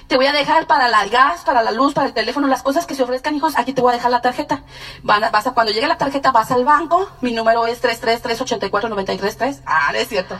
Te 0.07 0.15
voy 0.15 0.25
a 0.25 0.31
dejar 0.31 0.67
para 0.67 0.87
el 0.87 1.09
gas, 1.09 1.41
para 1.41 1.61
la 1.61 1.71
luz, 1.71 1.93
para 1.93 2.07
el 2.07 2.13
teléfono, 2.13 2.47
las 2.47 2.63
cosas 2.63 2.85
que 2.85 2.95
se 2.95 3.03
ofrezcan, 3.03 3.35
hijos. 3.35 3.57
Aquí 3.57 3.73
te 3.73 3.81
voy 3.81 3.91
a 3.91 3.95
dejar 3.95 4.09
la 4.09 4.21
tarjeta. 4.21 4.63
Van 5.03 5.21
a, 5.23 5.31
vas 5.31 5.47
a, 5.47 5.51
cuando 5.51 5.73
llegue 5.73 5.87
la 5.87 5.97
tarjeta, 5.97 6.31
vas 6.31 6.49
al 6.51 6.63
banco. 6.63 7.09
Mi 7.19 7.33
número 7.33 7.67
es 7.67 7.83
333-84933. 7.83 9.63
Ah, 9.65 9.89
no 9.91 9.97
es 9.97 10.07
cierto. 10.07 10.37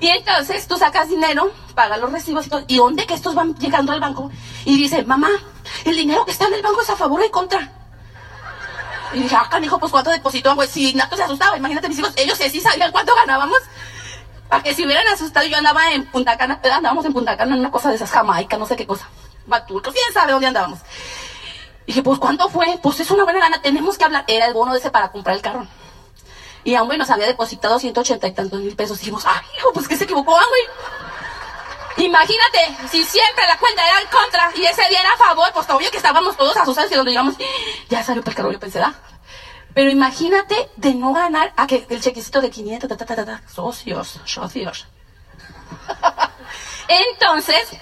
Y 0.00 0.08
entonces 0.08 0.68
tú 0.68 0.76
sacas 0.76 1.08
dinero, 1.08 1.50
pagas 1.74 1.98
los 1.98 2.12
recibos 2.12 2.46
y 2.46 2.50
todo. 2.50 2.64
¿Y 2.68 2.76
dónde 2.76 3.06
que 3.06 3.14
estos 3.14 3.34
van 3.34 3.54
llegando 3.56 3.92
al 3.92 4.00
banco? 4.00 4.30
Y 4.64 4.76
dice, 4.76 5.02
mamá, 5.02 5.30
el 5.84 5.96
dinero 5.96 6.24
que 6.24 6.30
está 6.32 6.46
en 6.46 6.54
el 6.54 6.62
banco 6.62 6.82
es 6.82 6.90
a 6.90 6.96
favor 6.96 7.20
o 7.20 7.24
en 7.24 7.30
contra. 7.30 7.72
Y 9.14 9.20
dije, 9.20 9.34
ah, 9.34 9.48
canijo, 9.50 9.78
pues 9.78 9.90
cuánto 9.90 10.10
depositó, 10.10 10.54
güey. 10.54 10.68
Si 10.68 10.90
Ignato 10.90 11.16
se 11.16 11.22
asustaba, 11.22 11.56
imagínate 11.56 11.88
mis 11.88 11.98
hijos, 11.98 12.12
ellos 12.16 12.36
sí 12.36 12.60
sabían 12.60 12.92
cuánto 12.92 13.14
ganábamos. 13.14 13.58
Para 14.48 14.62
que 14.62 14.74
si 14.74 14.84
hubieran 14.84 15.06
asustado, 15.08 15.46
yo 15.46 15.56
andaba 15.56 15.92
en 15.92 16.06
Punta 16.06 16.36
Cana, 16.38 16.60
eh, 16.62 16.70
andábamos 16.70 17.04
en 17.04 17.12
Punta 17.12 17.36
Cana 17.36 17.54
en 17.54 17.60
una 17.60 17.70
cosa 17.70 17.90
de 17.90 17.96
esas 17.96 18.10
Jamaica, 18.10 18.56
no 18.56 18.66
sé 18.66 18.76
qué 18.76 18.86
cosa. 18.86 19.08
Baturcos, 19.46 19.92
quién 19.92 20.12
sabe 20.12 20.32
dónde 20.32 20.46
andábamos. 20.46 20.80
dije, 21.86 22.02
pues 22.02 22.18
¿cuánto 22.18 22.48
fue? 22.48 22.78
Pues 22.82 23.00
es 23.00 23.10
una 23.10 23.24
buena 23.24 23.40
gana, 23.40 23.60
tenemos 23.60 23.98
que 23.98 24.04
hablar. 24.04 24.24
Era 24.26 24.46
el 24.46 24.54
bono 24.54 24.74
ese 24.74 24.90
para 24.90 25.10
comprar 25.10 25.36
el 25.36 25.42
carro. 25.42 25.66
Y 26.64 26.74
a 26.74 26.82
nos 26.82 27.10
había 27.10 27.26
depositado 27.26 27.78
180 27.78 28.26
y 28.26 28.32
tantos 28.32 28.60
mil 28.60 28.74
pesos. 28.76 28.98
Dijimos, 28.98 29.24
ay, 29.26 29.40
hijo, 29.56 29.72
pues 29.72 29.88
que 29.88 29.96
se 29.96 30.04
equivocó, 30.04 30.32
güey. 30.32 32.06
Imagínate, 32.06 32.76
si 32.90 33.04
siempre 33.04 33.46
la 33.46 33.58
cuenta 33.58 33.86
era 33.86 34.00
en 34.00 34.08
contra 34.08 34.52
y 34.54 34.64
ese 34.64 34.88
día 34.88 35.00
era 35.00 35.12
a 35.12 35.16
favor, 35.16 35.50
pues 35.52 35.68
obvio 35.70 35.90
que 35.90 35.96
estábamos 35.96 36.36
todos 36.36 36.56
asustados 36.56 36.92
y 36.92 36.94
donde 36.94 37.10
llegamos, 37.10 37.34
ya 37.88 38.04
salió 38.04 38.22
para 38.22 38.32
el 38.32 38.36
carro, 38.36 38.52
yo 38.52 38.60
pensé, 38.60 38.78
¿da? 38.78 38.94
Pero 39.78 39.92
imagínate 39.92 40.68
de 40.74 40.92
no 40.92 41.12
ganar 41.12 41.52
a 41.56 41.68
que 41.68 41.86
el 41.88 42.00
chequecito 42.00 42.40
de 42.40 42.50
500, 42.50 42.88
ta, 42.88 42.96
ta, 42.96 43.06
ta, 43.06 43.24
ta, 43.24 43.42
socios, 43.46 44.18
socios. 44.24 44.88
Entonces, 46.88 47.78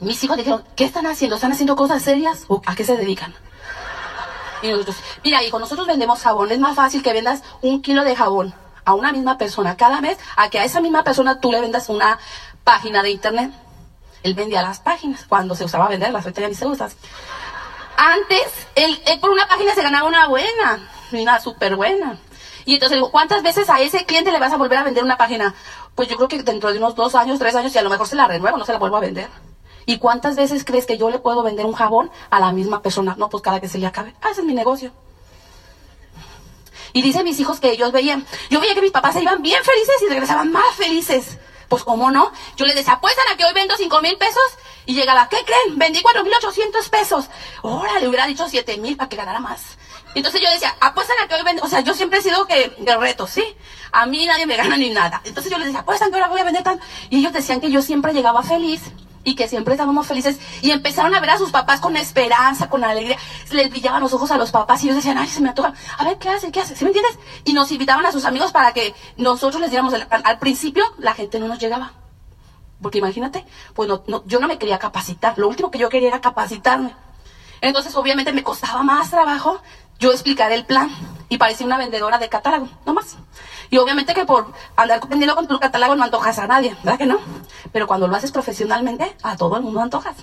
mis 0.00 0.24
hijos 0.24 0.36
dijeron, 0.36 0.64
¿qué 0.74 0.84
están 0.84 1.06
haciendo? 1.06 1.36
¿Están 1.36 1.52
haciendo 1.52 1.76
cosas 1.76 2.02
serias 2.02 2.46
o 2.48 2.60
a 2.66 2.74
qué 2.74 2.82
se 2.82 2.96
dedican? 2.96 3.32
Y 4.62 4.70
nosotros, 4.70 4.96
mira, 5.22 5.40
hijo, 5.44 5.60
nosotros 5.60 5.86
vendemos 5.86 6.20
jabón. 6.20 6.50
Es 6.50 6.58
más 6.58 6.74
fácil 6.74 7.00
que 7.00 7.12
vendas 7.12 7.44
un 7.62 7.80
kilo 7.80 8.02
de 8.02 8.16
jabón 8.16 8.52
a 8.84 8.94
una 8.94 9.12
misma 9.12 9.38
persona 9.38 9.76
cada 9.76 10.00
mes 10.00 10.18
a 10.34 10.50
que 10.50 10.58
a 10.58 10.64
esa 10.64 10.80
misma 10.80 11.04
persona 11.04 11.38
tú 11.38 11.52
le 11.52 11.60
vendas 11.60 11.90
una 11.90 12.18
página 12.64 13.04
de 13.04 13.10
internet. 13.10 13.52
Él 14.24 14.34
vendía 14.34 14.62
las 14.62 14.80
páginas 14.80 15.26
cuando 15.28 15.54
se 15.54 15.64
usaba 15.64 15.86
vender, 15.86 16.10
las 16.10 16.24
ya 16.24 16.48
ni 16.48 16.56
se 16.56 16.66
usan. 16.66 16.90
Antes, 17.96 18.66
él, 18.74 19.00
por 19.20 19.30
una 19.30 19.46
página 19.46 19.74
se 19.76 19.82
ganaba 19.82 20.08
una 20.08 20.26
buena, 20.26 20.90
una 21.12 21.40
súper 21.40 21.76
buena. 21.76 22.18
Y 22.64 22.74
entonces 22.74 22.96
digo, 22.96 23.10
¿cuántas 23.10 23.42
veces 23.42 23.68
a 23.68 23.80
ese 23.80 24.06
cliente 24.06 24.32
le 24.32 24.38
vas 24.38 24.52
a 24.52 24.56
volver 24.56 24.78
a 24.78 24.84
vender 24.84 25.04
una 25.04 25.16
página? 25.16 25.54
Pues 25.94 26.08
yo 26.08 26.16
creo 26.16 26.28
que 26.28 26.42
dentro 26.42 26.72
de 26.72 26.78
unos 26.78 26.94
dos 26.94 27.14
años, 27.14 27.38
tres 27.38 27.54
años, 27.54 27.74
y 27.74 27.78
a 27.78 27.82
lo 27.82 27.90
mejor 27.90 28.06
se 28.06 28.16
la 28.16 28.26
renuevo, 28.26 28.56
no 28.56 28.64
se 28.64 28.72
la 28.72 28.78
vuelvo 28.78 28.96
a 28.96 29.00
vender. 29.00 29.28
¿Y 29.86 29.98
cuántas 29.98 30.34
veces 30.34 30.64
crees 30.64 30.86
que 30.86 30.96
yo 30.96 31.10
le 31.10 31.18
puedo 31.18 31.42
vender 31.42 31.66
un 31.66 31.74
jabón 31.74 32.10
a 32.30 32.40
la 32.40 32.52
misma 32.52 32.80
persona? 32.80 33.14
No, 33.18 33.28
pues 33.28 33.42
cada 33.42 33.60
que 33.60 33.68
se 33.68 33.78
le 33.78 33.86
acabe. 33.86 34.14
Ah, 34.22 34.30
ese 34.30 34.40
es 34.40 34.46
mi 34.46 34.54
negocio. 34.54 34.92
Y 36.94 37.02
dicen 37.02 37.24
mis 37.24 37.38
hijos 37.38 37.60
que 37.60 37.70
ellos 37.72 37.92
veían, 37.92 38.24
yo 38.50 38.60
veía 38.60 38.74
que 38.74 38.80
mis 38.80 38.92
papás 38.92 39.14
se 39.14 39.22
iban 39.22 39.42
bien 39.42 39.62
felices 39.62 39.96
y 40.00 40.08
regresaban 40.08 40.50
más 40.50 40.74
felices. 40.76 41.38
Pues, 41.68 41.82
¿cómo 41.82 42.10
no? 42.12 42.30
Yo 42.56 42.66
les 42.66 42.76
decía, 42.76 42.92
apuestan 42.94 43.24
a 43.32 43.36
que 43.36 43.44
hoy 43.44 43.52
vendo 43.52 43.74
cinco 43.76 44.00
mil 44.00 44.16
pesos 44.16 44.42
y 44.86 44.94
llegaba, 44.94 45.28
¿qué 45.28 45.38
creen? 45.44 45.76
Vendí 45.76 46.02
cuatro 46.02 46.22
mil 46.22 46.32
ochocientos 46.34 46.88
pesos. 46.88 47.26
Ahora 47.64 47.98
le 47.98 48.06
hubiera 48.06 48.26
dicho 48.26 48.48
siete 48.48 48.76
mil 48.78 48.96
para 48.96 49.08
que 49.08 49.16
ganara 49.16 49.40
más. 49.40 49.76
Entonces 50.14 50.40
yo 50.40 50.50
decía, 50.50 50.74
apuestan 50.80 51.16
a 51.22 51.28
que 51.28 51.34
hoy 51.34 51.42
vendo, 51.44 51.62
o 51.62 51.68
sea, 51.68 51.80
yo 51.80 51.94
siempre 51.94 52.20
he 52.20 52.22
sido 52.22 52.46
que 52.46 52.74
de 52.78 52.96
reto, 52.96 53.26
¿sí? 53.26 53.44
A 53.92 54.06
mí 54.06 54.26
nadie 54.26 54.46
me 54.46 54.56
gana 54.56 54.76
ni 54.76 54.90
nada. 54.90 55.20
Entonces 55.24 55.50
yo 55.50 55.58
les 55.58 55.66
decía, 55.66 55.80
apuestan 55.80 56.10
que 56.10 56.16
ahora 56.16 56.28
voy 56.28 56.40
a 56.40 56.44
vender 56.44 56.62
tanto. 56.62 56.84
Y 57.10 57.18
ellos 57.18 57.32
decían 57.32 57.60
que 57.60 57.70
yo 57.70 57.82
siempre 57.82 58.12
llegaba 58.12 58.42
feliz 58.42 58.80
y 59.24 59.34
que 59.34 59.48
siempre 59.48 59.74
estábamos 59.74 60.06
felices 60.06 60.38
y 60.60 60.70
empezaron 60.70 61.14
a 61.14 61.20
ver 61.20 61.30
a 61.30 61.38
sus 61.38 61.50
papás 61.50 61.80
con 61.80 61.96
esperanza, 61.96 62.68
con 62.68 62.84
alegría, 62.84 63.16
les 63.50 63.70
brillaban 63.70 64.02
los 64.02 64.12
ojos 64.12 64.30
a 64.30 64.36
los 64.36 64.50
papás 64.52 64.82
y 64.82 64.86
ellos 64.86 64.96
decían, 64.96 65.18
ay, 65.18 65.28
se 65.28 65.40
me 65.40 65.48
antoja, 65.48 65.72
a 65.98 66.04
ver, 66.04 66.18
¿qué 66.18 66.28
hace? 66.28 66.52
¿Qué 66.52 66.60
hace? 66.60 66.76
¿Sí 66.76 66.84
me 66.84 66.90
entiendes? 66.90 67.18
Y 67.44 67.54
nos 67.54 67.72
invitaban 67.72 68.04
a 68.06 68.12
sus 68.12 68.26
amigos 68.26 68.52
para 68.52 68.72
que 68.72 68.94
nosotros 69.16 69.60
les 69.60 69.70
diéramos, 69.70 69.94
el, 69.94 70.06
al, 70.10 70.38
principio 70.38 70.84
la 70.98 71.14
gente 71.14 71.40
no 71.40 71.48
nos 71.48 71.58
llegaba. 71.58 71.92
Porque 72.82 72.98
imagínate, 72.98 73.46
pues 73.72 73.88
no, 73.88 74.04
yo 74.26 74.40
no 74.40 74.46
me 74.46 74.58
quería 74.58 74.78
capacitar, 74.78 75.38
lo 75.38 75.48
último 75.48 75.70
que 75.70 75.78
yo 75.78 75.88
quería 75.88 76.08
era 76.08 76.20
capacitarme. 76.20 76.94
Entonces 77.62 77.96
obviamente 77.96 78.32
me 78.32 78.42
costaba 78.42 78.82
más 78.82 79.10
trabajo 79.10 79.62
yo 79.98 80.12
explicar 80.12 80.52
el 80.52 80.64
plan 80.64 80.90
y 81.28 81.38
parecía 81.38 81.66
una 81.66 81.78
vendedora 81.78 82.18
de 82.18 82.28
catálogo, 82.28 82.68
no 82.86 82.94
más. 82.94 83.16
Y 83.70 83.78
obviamente 83.78 84.14
que 84.14 84.24
por 84.24 84.52
andar 84.76 85.00
vendiendo 85.08 85.34
con 85.34 85.48
tu 85.48 85.58
catálogo 85.58 85.96
no 85.96 86.04
antojas 86.04 86.38
a 86.38 86.46
nadie, 86.46 86.76
¿verdad 86.82 86.98
que 86.98 87.06
no? 87.06 87.18
Pero 87.72 87.86
cuando 87.86 88.06
lo 88.06 88.14
haces 88.16 88.30
profesionalmente, 88.30 89.16
a 89.22 89.36
todo 89.36 89.56
el 89.56 89.62
mundo 89.62 89.80
antojas. 89.80 90.16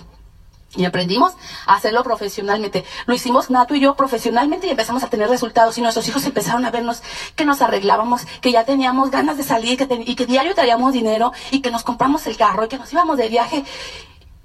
Y 0.74 0.86
aprendimos 0.86 1.34
a 1.66 1.74
hacerlo 1.74 2.02
profesionalmente. 2.02 2.86
Lo 3.04 3.12
hicimos 3.12 3.50
Nato 3.50 3.74
y 3.74 3.80
yo 3.80 3.94
profesionalmente 3.94 4.68
y 4.68 4.70
empezamos 4.70 5.02
a 5.02 5.10
tener 5.10 5.28
resultados. 5.28 5.76
Y 5.76 5.82
nuestros 5.82 6.08
hijos 6.08 6.24
empezaron 6.24 6.64
a 6.64 6.70
vernos 6.70 7.02
que 7.36 7.44
nos 7.44 7.60
arreglábamos, 7.60 8.22
que 8.40 8.52
ya 8.52 8.64
teníamos 8.64 9.10
ganas 9.10 9.36
de 9.36 9.42
salir 9.42 9.76
que 9.76 10.02
y 10.06 10.14
que 10.14 10.24
diario 10.24 10.54
traíamos 10.54 10.94
dinero 10.94 11.32
y 11.50 11.60
que 11.60 11.70
nos 11.70 11.82
compramos 11.82 12.26
el 12.26 12.38
carro 12.38 12.64
y 12.64 12.68
que 12.68 12.78
nos 12.78 12.90
íbamos 12.90 13.18
de 13.18 13.28
viaje. 13.28 13.64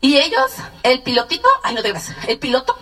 Y 0.01 0.17
ellos, 0.17 0.51
el 0.83 1.01
pilotito, 1.01 1.47
ay 1.63 1.75
no 1.75 1.81
te 1.81 1.93
veas, 1.93 2.11
el 2.27 2.37
piloto 2.39 2.77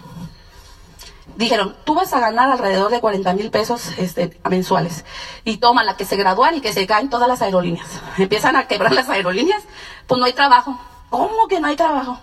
dijeron, 1.35 1.75
tú 1.83 1.95
vas 1.95 2.13
a 2.13 2.19
ganar 2.19 2.49
alrededor 2.49 2.91
de 2.91 2.99
40 2.99 3.33
mil 3.33 3.51
pesos 3.51 3.89
este, 3.97 4.39
mensuales. 4.49 5.05
Y 5.43 5.57
toma 5.57 5.83
la 5.83 5.97
que 5.97 6.05
se 6.05 6.15
gradúan 6.15 6.55
y 6.55 6.61
que 6.61 6.73
se 6.73 6.87
caen 6.87 7.09
todas 7.09 7.27
las 7.27 7.41
aerolíneas. 7.41 7.87
Empiezan 8.17 8.55
a 8.55 8.67
quebrar 8.67 8.93
las 8.93 9.09
aerolíneas, 9.09 9.63
pues 10.07 10.19
no 10.19 10.25
hay 10.25 10.33
trabajo. 10.33 10.79
¿Cómo 11.09 11.47
que 11.47 11.59
no 11.59 11.67
hay 11.67 11.75
trabajo? 11.75 12.19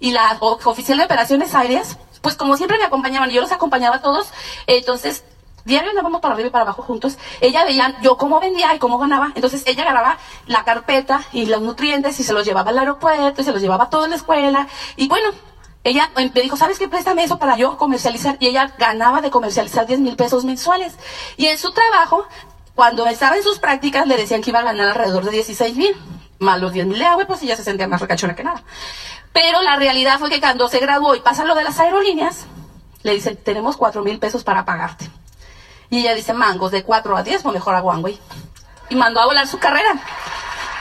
Y 0.00 0.12
la 0.12 0.38
oficial 0.40 0.98
de 0.98 1.04
operaciones 1.04 1.54
aéreas, 1.54 1.98
pues 2.20 2.36
como 2.36 2.56
siempre 2.56 2.78
me 2.78 2.84
acompañaban, 2.84 3.30
yo 3.30 3.40
los 3.40 3.52
acompañaba 3.52 3.96
a 3.96 4.02
todos, 4.02 4.28
entonces 4.66 5.24
diario 5.64 5.90
andábamos 5.90 6.20
para 6.20 6.34
arriba 6.34 6.48
y 6.48 6.52
para 6.52 6.62
abajo 6.62 6.82
juntos. 6.82 7.18
Ella 7.40 7.64
veía 7.64 7.96
yo 8.02 8.16
cómo 8.16 8.40
vendía 8.40 8.74
y 8.74 8.78
cómo 8.78 8.98
ganaba. 8.98 9.32
Entonces 9.34 9.62
ella 9.66 9.82
agarraba 9.82 10.18
la 10.46 10.64
carpeta 10.64 11.22
y 11.32 11.46
los 11.46 11.62
nutrientes 11.62 12.18
y 12.20 12.22
se 12.22 12.32
los 12.32 12.44
llevaba 12.44 12.70
al 12.70 12.78
aeropuerto 12.78 13.40
y 13.40 13.44
se 13.44 13.52
los 13.52 13.62
llevaba 13.62 13.84
a 13.84 13.90
toda 13.90 14.08
la 14.08 14.16
escuela. 14.16 14.68
Y 14.96 15.08
bueno, 15.08 15.30
ella 15.84 16.10
me 16.16 16.30
dijo, 16.30 16.56
¿sabes 16.56 16.78
qué? 16.78 16.88
Préstame 16.88 17.24
eso 17.24 17.38
para 17.38 17.56
yo 17.58 17.76
comercializar. 17.76 18.36
Y 18.40 18.48
ella 18.48 18.72
ganaba 18.78 19.20
de 19.20 19.30
comercializar 19.30 19.86
10 19.86 20.00
mil 20.00 20.16
pesos 20.16 20.44
mensuales. 20.44 20.94
Y 21.36 21.46
en 21.46 21.58
su 21.58 21.72
trabajo, 21.72 22.26
cuando 22.74 23.06
estaba 23.06 23.36
en 23.36 23.42
sus 23.42 23.58
prácticas, 23.58 24.06
le 24.06 24.16
decían 24.16 24.40
que 24.40 24.50
iba 24.50 24.60
a 24.60 24.64
ganar 24.64 24.88
alrededor 24.88 25.26
de 25.26 25.32
16 25.32 25.76
mil. 25.76 25.94
Más 26.38 26.58
los 26.58 26.72
10 26.72 26.86
mil 26.86 26.98
de 26.98 27.04
agua, 27.04 27.26
pues 27.26 27.42
ella 27.42 27.54
se 27.54 27.64
sentía 27.64 27.86
más 27.86 28.00
recachona 28.00 28.34
que 28.34 28.42
nada. 28.42 28.62
Pero 29.34 29.60
la 29.60 29.76
realidad 29.76 30.18
fue 30.18 30.30
que 30.30 30.40
cuando 30.40 30.68
se 30.68 30.78
graduó 30.78 31.14
y 31.14 31.20
pasa 31.20 31.44
lo 31.44 31.54
de 31.54 31.64
las 31.64 31.78
aerolíneas, 31.78 32.46
le 33.02 33.12
dicen, 33.12 33.36
tenemos 33.36 33.76
4 33.76 34.02
mil 34.02 34.18
pesos 34.18 34.42
para 34.42 34.64
pagarte. 34.64 35.10
Y 35.90 35.98
ella 35.98 36.14
dice, 36.14 36.32
mangos, 36.32 36.70
de 36.70 36.82
4 36.82 37.14
a 37.14 37.22
10, 37.22 37.42
pues 37.42 37.52
mejor 37.52 37.74
hago 37.74 37.94
güey. 38.00 38.18
Y 38.88 38.96
mandó 38.96 39.20
a 39.20 39.26
volar 39.26 39.46
su 39.46 39.58
carrera. 39.58 40.00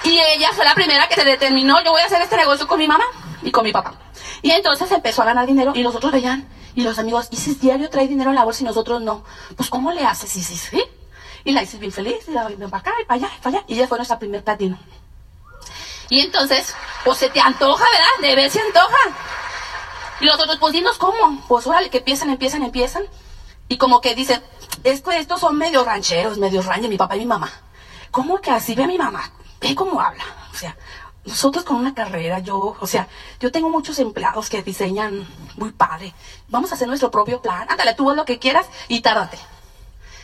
Y 0.06 0.18
ella 0.18 0.50
fue 0.54 0.64
la 0.64 0.76
primera 0.76 1.08
que 1.10 1.16
se 1.16 1.26
determinó, 1.26 1.84
yo 1.84 1.92
voy 1.92 2.02
a 2.02 2.06
hacer 2.06 2.22
este 2.22 2.38
negocio 2.38 2.68
con 2.68 2.80
mi 2.80 2.88
mamá 2.88 3.06
y 3.42 3.52
con 3.52 3.66
mi 3.66 3.74
papá. 3.74 4.03
Y 4.44 4.52
entonces 4.52 4.92
empezó 4.92 5.24
a 5.24 5.26
ganar 5.26 5.48
dinero 5.48 5.72
y 5.74 5.82
los 5.82 5.96
otros 5.96 6.12
veían, 6.12 6.48
y 6.76 6.82
los 6.82 7.00
amigos, 7.00 7.30
Isis 7.32 7.62
diario 7.62 7.90
trae 7.90 8.08
dinero 8.08 8.30
en 8.30 8.36
la 8.36 8.44
bolsa 8.44 8.62
y 8.62 8.66
nosotros 8.66 9.02
no. 9.02 9.24
Pues 9.56 9.70
¿cómo 9.70 9.92
le 9.92 10.06
haces 10.06 10.36
Isis? 10.36 10.68
¿Sí? 10.70 10.84
Y 11.46 11.54
la 11.54 11.64
Isis 11.64 11.80
bien 11.80 11.94
feliz, 11.94 12.28
y 12.28 12.32
la 12.32 12.48
ven 12.48 12.60
para 12.70 12.78
acá 12.78 12.92
y 13.02 13.06
para 13.06 13.26
allá 13.26 13.36
y 13.36 13.42
para 13.42 13.58
allá. 13.58 13.66
Y 13.68 13.76
ella 13.76 13.88
fue 13.88 13.98
nuestra 13.98 14.20
primer 14.20 14.44
platino. 14.44 14.78
Y 16.10 16.20
entonces, 16.20 16.76
pues 17.06 17.18
se 17.18 17.30
te 17.30 17.40
antoja, 17.40 17.86
¿verdad? 17.92 18.30
De 18.30 18.36
ver 18.36 18.52
se 18.52 18.60
antoja. 18.60 18.98
Y 20.20 20.26
los 20.26 20.40
otros, 20.40 20.58
pues 20.60 20.74
dinos 20.74 20.98
cómo. 20.98 21.42
Pues 21.48 21.66
órale, 21.66 21.90
que 21.90 22.00
empiezan, 22.00 22.30
empiezan, 22.30 22.64
empiezan. 22.64 23.04
Y 23.70 23.78
como 23.78 24.02
que 24.02 24.14
dicen, 24.14 24.44
esto, 24.84 25.12
estos 25.12 25.40
son 25.40 25.58
medio 25.58 25.86
rancheros, 25.86 26.38
medio 26.38 26.62
ranches, 26.62 26.90
mi 26.90 26.98
papá 26.98 27.16
y 27.16 27.20
mi 27.20 27.28
mamá. 27.28 27.50
¿Cómo 28.12 28.42
que 28.42 28.52
así 28.52 28.76
ve 28.76 28.84
a 28.84 28.88
mi 28.88 28.98
mamá? 28.98 29.32
Ve 29.62 29.74
cómo 29.74 30.02
habla. 30.02 30.26
O 30.52 30.56
sea, 30.56 30.76
nosotros 31.26 31.64
con 31.64 31.78
una 31.78 31.94
carrera, 31.94 32.40
yo, 32.40 32.76
o 32.80 32.88
sea, 32.88 33.08
yo 33.40 33.52
tengo 33.52 33.70
muchos 33.70 34.00
empleados 34.00 34.50
que 34.50 34.62
diseñan 34.62 35.28
muy 35.56 35.72
padre. 35.72 36.14
Vamos 36.50 36.72
a 36.72 36.76
hacer 36.76 36.88
nuestro 36.88 37.12
propio 37.12 37.42
plan. 37.42 37.66
Ándale, 37.70 37.94
tú 37.94 38.10
haz 38.10 38.18
lo 38.18 38.26
que 38.26 38.40
quieras 38.40 38.68
y 38.90 39.02
tárdate. 39.02 39.38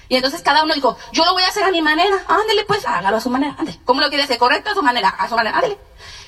Y 0.10 0.16
entonces 0.16 0.42
cada 0.42 0.64
uno 0.64 0.74
dijo, 0.74 0.98
yo 1.14 1.24
lo 1.24 1.34
voy 1.34 1.44
a 1.44 1.48
hacer 1.48 1.64
a 1.64 1.72
mi 1.72 1.82
manera. 1.82 2.16
Ándale, 2.28 2.66
pues, 2.66 2.86
hágalo 2.86 3.18
a 3.18 3.22
su 3.22 3.30
manera. 3.30 3.56
Ándale. 3.58 3.80
¿Cómo 3.86 4.02
lo 4.02 4.10
quiere 4.10 4.24
hacer? 4.24 4.40
Correcto, 4.40 4.72
a 4.72 4.74
su 4.74 4.82
manera. 4.82 5.10
A 5.10 5.30
su 5.30 5.36
manera. 5.36 5.58
Ándale. 5.58 5.78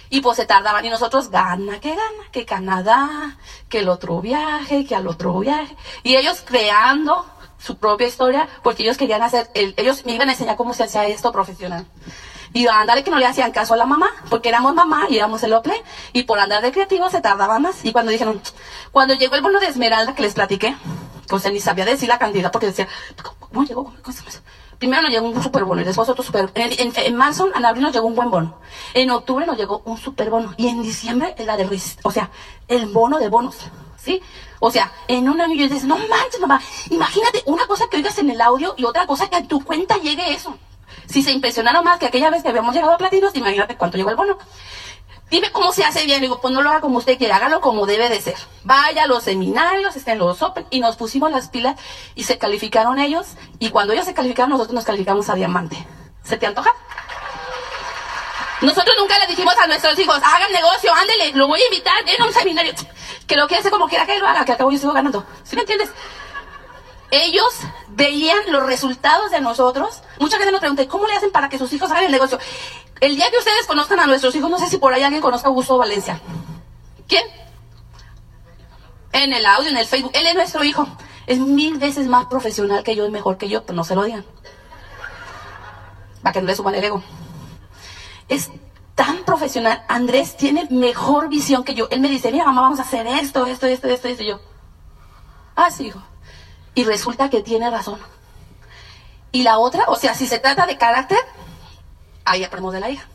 Y 0.09 0.21
pues 0.21 0.37
se 0.37 0.45
tardaban. 0.45 0.85
Y 0.85 0.89
nosotros, 0.89 1.29
gana, 1.29 1.79
que 1.79 1.89
gana, 1.89 2.29
que 2.31 2.45
Canadá, 2.45 3.37
que 3.69 3.79
el 3.79 3.89
otro 3.89 4.21
viaje, 4.21 4.85
que 4.85 4.95
al 4.95 5.07
otro 5.07 5.39
viaje. 5.39 5.75
Y 6.03 6.15
ellos 6.15 6.43
creando 6.45 7.25
su 7.57 7.77
propia 7.77 8.07
historia 8.07 8.47
porque 8.63 8.83
ellos 8.83 8.97
querían 8.97 9.21
hacer, 9.21 9.49
ellos 9.53 10.05
me 10.05 10.13
iban 10.13 10.29
a 10.29 10.31
enseñar 10.33 10.57
cómo 10.57 10.73
se 10.73 10.83
hacía 10.83 11.07
esto 11.07 11.31
profesional. 11.31 11.85
Y 12.53 12.67
andar 12.67 13.03
que 13.03 13.11
no 13.11 13.17
le 13.17 13.25
hacían 13.25 13.51
caso 13.51 13.73
a 13.73 13.77
la 13.77 13.85
mamá, 13.85 14.09
porque 14.29 14.49
éramos 14.49 14.75
mamá 14.75 15.07
y 15.09 15.17
éramos 15.17 15.41
el 15.43 15.53
OPLE, 15.53 15.83
y 16.13 16.23
por 16.23 16.39
andar 16.39 16.61
de 16.61 16.71
creativo 16.71 17.09
se 17.09 17.21
tardaba 17.21 17.59
más. 17.59 17.85
Y 17.85 17.91
cuando 17.91 18.11
dijeron, 18.11 18.41
cuando 18.91 19.13
llegó 19.13 19.35
el 19.35 19.41
bono 19.41 19.59
de 19.59 19.67
Esmeralda 19.67 20.15
que 20.15 20.23
les 20.23 20.33
platiqué, 20.33 20.75
pues 21.27 21.45
él 21.45 21.53
ni 21.53 21.59
sabía 21.61 21.85
decir 21.85 22.09
la 22.09 22.19
cantidad, 22.19 22.51
porque 22.51 22.67
decía, 22.67 22.87
¿cómo 23.39 23.63
llegó? 23.63 23.93
¿Cómo, 24.01 24.17
Primero 24.81 25.03
nos 25.03 25.11
llegó 25.11 25.27
un 25.27 25.43
super 25.43 25.63
bono 25.63 25.81
y 25.81 25.83
después 25.83 26.09
otro 26.09 26.23
super 26.23 26.49
en, 26.55 26.91
en, 26.95 27.15
marzo, 27.15 27.51
en 27.53 27.63
abril 27.63 27.83
nos 27.83 27.93
llegó 27.93 28.07
un 28.07 28.15
buen 28.15 28.31
bono. 28.31 28.57
En 28.95 29.11
octubre 29.11 29.45
nos 29.45 29.55
llegó 29.55 29.83
un 29.85 29.95
super 29.99 30.31
bono. 30.31 30.55
Y 30.57 30.69
en 30.69 30.81
diciembre 30.81 31.35
la 31.37 31.55
de 31.55 31.79
O 32.01 32.09
sea, 32.09 32.31
el 32.67 32.87
bono 32.87 33.19
de 33.19 33.29
bonos. 33.29 33.57
¿Sí? 33.95 34.23
O 34.59 34.71
sea, 34.71 34.91
en 35.07 35.29
un 35.29 35.39
año 35.39 35.53
yo 35.53 35.65
dices, 35.65 35.83
no 35.83 35.97
manches, 35.97 36.41
mamá, 36.41 36.59
imagínate 36.89 37.43
una 37.45 37.67
cosa 37.67 37.87
que 37.91 37.97
oigas 37.97 38.17
en 38.17 38.31
el 38.31 38.41
audio 38.41 38.73
y 38.75 38.85
otra 38.85 39.05
cosa 39.05 39.29
que 39.29 39.35
a 39.35 39.47
tu 39.47 39.63
cuenta 39.63 39.97
llegue 39.97 40.33
eso. 40.33 40.57
Si 41.11 41.23
se 41.23 41.31
impresionaron 41.31 41.83
más 41.83 41.99
que 41.99 42.05
aquella 42.05 42.29
vez 42.29 42.41
que 42.41 42.49
habíamos 42.49 42.73
llegado 42.73 42.93
a 42.93 42.97
platinos, 42.97 43.35
imagínate 43.35 43.75
cuánto 43.75 43.97
llegó 43.97 44.11
el 44.11 44.15
bono. 44.15 44.37
dime 45.29 45.51
cómo 45.51 45.73
se 45.73 45.83
hace 45.83 46.05
bien. 46.05 46.21
Digo, 46.21 46.39
pues 46.39 46.53
no 46.53 46.61
lo 46.61 46.69
haga 46.69 46.79
como 46.79 46.97
usted 46.99 47.17
quiere, 47.17 47.33
hágalo 47.33 47.59
como 47.59 47.85
debe 47.85 48.07
de 48.09 48.21
ser. 48.21 48.35
Vaya 48.63 49.03
a 49.03 49.07
los 49.07 49.23
seminarios, 49.23 49.95
estén 49.95 50.19
los 50.19 50.41
Open, 50.41 50.65
y 50.69 50.79
nos 50.79 50.95
pusimos 50.95 51.31
las 51.31 51.49
pilas 51.49 51.77
y 52.15 52.23
se 52.23 52.37
calificaron 52.37 52.99
ellos, 52.99 53.27
y 53.59 53.69
cuando 53.69 53.93
ellos 53.93 54.05
se 54.05 54.13
calificaron, 54.13 54.51
nosotros 54.51 54.73
nos 54.73 54.85
calificamos 54.85 55.29
a 55.29 55.35
diamante. 55.35 55.85
¿Se 56.23 56.37
te 56.37 56.45
antoja? 56.45 56.73
Nosotros 58.61 58.95
nunca 58.99 59.17
le 59.19 59.27
dijimos 59.27 59.55
a 59.57 59.67
nuestros 59.67 59.97
hijos, 59.97 60.17
hagan 60.17 60.51
negocio, 60.51 60.93
ándele, 60.93 61.33
lo 61.33 61.47
voy 61.47 61.59
a 61.59 61.65
invitar, 61.65 62.05
ven 62.05 62.21
a 62.21 62.25
un 62.25 62.33
seminario, 62.33 62.73
que 63.25 63.35
lo 63.35 63.47
que 63.47 63.55
hace 63.55 63.71
como 63.71 63.87
quiera 63.87 64.05
que 64.05 64.19
lo 64.19 64.27
haga, 64.27 64.45
que 64.45 64.51
acabo 64.51 64.71
yo 64.71 64.77
sigo 64.77 64.93
ganando. 64.93 65.25
¿Sí 65.43 65.55
me 65.55 65.63
entiendes? 65.63 65.89
Ellos 67.11 67.53
veían 67.89 68.39
los 68.47 68.65
resultados 68.65 69.31
de 69.31 69.41
nosotros. 69.41 70.01
Mucha 70.17 70.37
gente 70.37 70.51
nos 70.51 70.61
pregunta, 70.61 70.87
¿cómo 70.87 71.05
le 71.05 71.13
hacen 71.13 71.31
para 71.31 71.49
que 71.49 71.57
sus 71.57 71.71
hijos 71.73 71.91
hagan 71.91 72.05
el 72.05 72.11
negocio? 72.11 72.39
El 73.01 73.17
día 73.17 73.29
que 73.29 73.37
ustedes 73.37 73.67
conozcan 73.67 73.99
a 73.99 74.07
nuestros 74.07 74.33
hijos, 74.33 74.49
no 74.49 74.57
sé 74.57 74.67
si 74.67 74.77
por 74.77 74.93
ahí 74.93 75.03
alguien 75.03 75.21
conozca 75.21 75.47
a 75.47 75.49
Augusto 75.49 75.77
Valencia. 75.77 76.21
¿Quién? 77.07 77.23
En 79.11 79.33
el 79.33 79.45
audio, 79.45 79.69
en 79.69 79.77
el 79.77 79.85
Facebook. 79.85 80.11
Él 80.13 80.25
es 80.25 80.35
nuestro 80.35 80.63
hijo. 80.63 80.87
Es 81.27 81.37
mil 81.39 81.77
veces 81.77 82.07
más 82.07 82.27
profesional 82.27 82.83
que 82.83 82.95
yo, 82.95 83.05
es 83.05 83.11
mejor 83.11 83.37
que 83.37 83.49
yo, 83.49 83.63
pero 83.65 83.75
no 83.75 83.83
se 83.83 83.95
lo 83.95 84.03
digan. 84.03 84.25
Para 86.23 86.31
que 86.31 86.41
no 86.41 86.47
le 86.47 86.55
suban 86.55 86.75
el 86.75 86.83
ego. 86.83 87.03
Es 88.29 88.49
tan 88.95 89.23
profesional. 89.25 89.83
Andrés 89.89 90.37
tiene 90.37 90.67
mejor 90.69 91.27
visión 91.27 91.65
que 91.65 91.73
yo. 91.73 91.87
Él 91.91 91.99
me 91.99 92.07
dice, 92.07 92.31
mira, 92.31 92.45
mamá, 92.45 92.61
vamos 92.61 92.79
a 92.79 92.83
hacer 92.83 93.05
esto, 93.05 93.45
esto, 93.47 93.67
esto, 93.67 93.87
esto, 93.89 94.07
esto. 94.07 94.23
Y 94.23 94.27
yo, 94.27 94.39
ah, 95.55 95.69
sí, 95.69 95.87
hijo. 95.87 96.01
Y 96.73 96.83
resulta 96.83 97.29
que 97.29 97.41
tiene 97.41 97.69
razón. 97.69 97.99
Y 99.31 99.43
la 99.43 99.59
otra, 99.59 99.85
o 99.87 99.95
sea, 99.95 100.13
si 100.13 100.27
se 100.27 100.39
trata 100.39 100.65
de 100.65 100.77
carácter, 100.77 101.19
ahí 102.25 102.43
aprendemos 102.43 102.73
de 102.73 102.79
la 102.79 102.89
hija. 102.89 103.07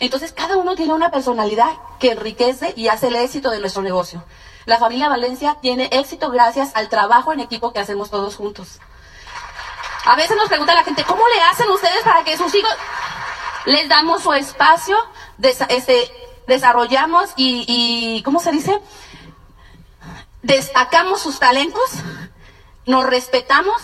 Entonces, 0.00 0.32
cada 0.32 0.56
uno 0.56 0.76
tiene 0.76 0.94
una 0.94 1.10
personalidad 1.10 1.72
que 1.98 2.12
enriquece 2.12 2.72
y 2.76 2.88
hace 2.88 3.08
el 3.08 3.16
éxito 3.16 3.50
de 3.50 3.60
nuestro 3.60 3.82
negocio. 3.82 4.24
La 4.64 4.78
familia 4.78 5.08
Valencia 5.08 5.58
tiene 5.60 5.88
éxito 5.92 6.30
gracias 6.30 6.70
al 6.74 6.88
trabajo 6.88 7.32
en 7.32 7.40
equipo 7.40 7.72
que 7.72 7.80
hacemos 7.80 8.10
todos 8.10 8.36
juntos. 8.36 8.78
A 10.06 10.16
veces 10.16 10.36
nos 10.36 10.48
pregunta 10.48 10.74
la 10.74 10.84
gente, 10.84 11.04
¿cómo 11.04 11.22
le 11.28 11.42
hacen 11.42 11.68
ustedes 11.68 12.02
para 12.02 12.24
que 12.24 12.36
sus 12.36 12.54
hijos 12.54 12.72
les 13.66 13.88
damos 13.88 14.22
su 14.22 14.32
espacio, 14.32 14.96
este, 15.68 16.10
desarrollamos 16.46 17.30
y, 17.36 17.64
y, 17.68 18.22
¿cómo 18.22 18.40
se 18.40 18.52
dice? 18.52 18.80
Destacamos 20.42 21.20
sus 21.20 21.38
talentos, 21.38 21.90
nos 22.86 23.06
respetamos, 23.06 23.80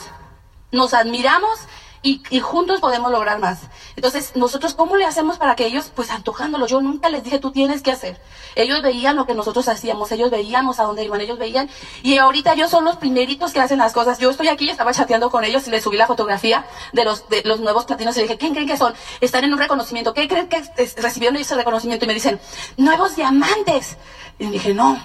nos 0.73 0.95
admiramos 0.95 1.61
y, 2.07 2.41
juntos 2.41 2.81
podemos 2.81 3.11
lograr 3.11 3.41
más. 3.41 3.63
Entonces, 3.97 4.33
nosotros, 4.37 4.75
¿cómo 4.75 4.97
le 4.97 5.05
hacemos 5.05 5.39
para 5.39 5.57
que 5.57 5.67
ellos, 5.67 5.91
pues 5.95 6.11
antojándolo? 6.11 6.67
Yo 6.67 6.81
nunca 6.81 7.09
les 7.09 7.25
dije, 7.25 7.41
tú 7.41 7.51
tienes 7.51 7.83
que 7.83 7.91
hacer. 7.91 8.21
Ellos 8.55 8.81
veían 8.83 9.17
lo 9.17 9.27
que 9.27 9.35
nosotros 9.35 9.69
hacíamos, 9.69 10.13
ellos 10.13 10.31
veíamos 10.31 10.79
a 10.79 10.85
dónde 10.85 11.05
iban, 11.05 11.21
ellos 11.21 11.39
veían. 11.39 11.69
Y 12.03 12.19
ahorita 12.19 12.53
ellos 12.53 12.71
son 12.71 12.85
los 12.85 12.97
primeritos 12.97 13.53
que 13.53 13.61
hacen 13.61 13.79
las 13.79 13.93
cosas. 13.93 14.19
Yo 14.19 14.31
estoy 14.31 14.49
aquí, 14.49 14.71
estaba 14.71 14.93
chateando 14.93 15.31
con 15.31 15.43
ellos 15.45 15.67
y 15.67 15.71
les 15.71 15.83
subí 15.83 15.97
la 15.97 16.07
fotografía 16.07 16.65
de 16.93 17.05
los, 17.05 17.29
de 17.29 17.43
los 17.45 17.59
nuevos 17.61 17.87
platinos 17.87 18.17
y 18.17 18.21
les 18.21 18.29
dije, 18.29 18.39
¿quién 18.39 18.53
creen 18.53 18.69
que 18.69 18.77
son? 18.77 18.95
Están 19.21 19.43
en 19.45 19.53
un 19.53 19.59
reconocimiento. 19.59 20.15
¿Qué 20.15 20.29
creen 20.29 20.49
que 20.49 20.63
recibieron 20.99 21.37
ese 21.37 21.57
reconocimiento? 21.57 22.05
Y 22.05 22.09
me 22.09 22.15
dicen, 22.15 22.39
nuevos 22.77 23.17
diamantes. 23.17 23.97
Y 24.39 24.47
dije, 24.47 24.75
no. 24.75 25.01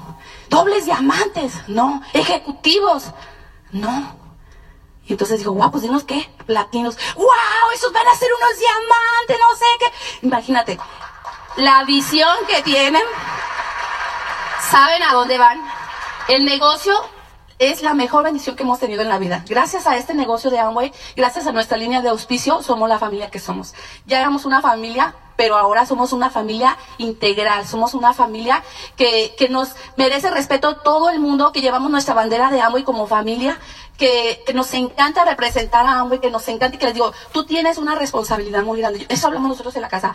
Dobles 0.50 0.86
diamantes. 0.86 1.54
No. 1.68 2.04
Ejecutivos. 2.14 3.06
No. 3.72 4.16
Y 5.06 5.14
entonces 5.14 5.40
digo, 5.40 5.52
guau, 5.54 5.72
pues 5.72 5.84
dinos 5.84 6.04
qué, 6.04 6.30
platinos. 6.46 6.98
¡Wow! 7.16 7.28
Esos 7.74 7.92
van 7.92 8.08
a 8.08 8.16
ser 8.16 8.30
unos 8.34 8.60
diamantes, 8.60 9.38
no 9.40 9.56
sé 9.56 9.66
qué. 9.80 10.28
Imagínate, 10.28 10.80
la 11.58 11.84
visión 11.84 12.36
que 12.48 12.62
tienen, 12.62 13.04
saben 14.70 15.04
a 15.04 15.14
dónde 15.14 15.38
van. 15.38 15.60
El 16.28 16.46
negocio 16.46 16.94
es 17.60 17.82
la 17.82 17.94
mejor 17.94 18.24
bendición 18.24 18.56
que 18.56 18.64
hemos 18.64 18.80
tenido 18.80 19.02
en 19.02 19.10
la 19.10 19.20
vida. 19.20 19.44
Gracias 19.48 19.86
a 19.86 19.98
este 19.98 20.14
negocio 20.14 20.50
de 20.50 20.60
Amway, 20.60 20.92
gracias 21.16 21.46
a 21.46 21.52
nuestra 21.52 21.78
línea 21.78 22.02
de 22.02 22.10
auspicio, 22.10 22.64
somos 22.64 22.90
la 22.90 22.98
familia 22.98 23.30
que 23.30 23.40
somos. 23.40 23.76
Ya 24.06 24.20
éramos 24.20 24.46
una 24.46 24.62
familia, 24.62 25.14
pero 25.42 25.58
ahora 25.58 25.88
somos 25.88 26.14
una 26.14 26.30
familia 26.30 26.78
integral, 27.00 27.66
somos 27.66 27.96
una 27.96 28.14
familia 28.14 28.62
que, 28.96 29.34
que 29.40 29.50
nos 29.50 29.70
merece 29.98 30.30
respeto 30.30 30.76
todo 30.76 31.10
el 31.10 31.20
mundo, 31.20 31.52
que 31.52 31.62
llevamos 31.62 31.90
nuestra 31.90 32.14
bandera 32.14 32.52
de 32.52 32.62
Amway 32.62 32.84
como 32.84 33.08
familia, 33.08 33.58
que, 33.98 34.44
que, 34.46 34.54
nos 34.54 34.72
encanta 34.76 35.26
representar 35.26 35.88
a 35.88 35.94
Amway, 35.94 36.20
que 36.20 36.30
nos 36.30 36.48
encanta 36.48 36.76
y 36.76 36.78
que 36.78 36.86
les 36.86 36.94
digo, 36.94 37.12
tú 37.32 37.44
tienes 37.44 37.80
una 37.80 37.96
responsabilidad 37.96 38.62
muy 38.62 38.82
grande. 38.82 39.04
Eso 39.10 39.26
hablamos 39.26 39.50
nosotros 39.50 39.76
en 39.78 39.82
la 39.82 39.90
casa. 39.90 40.14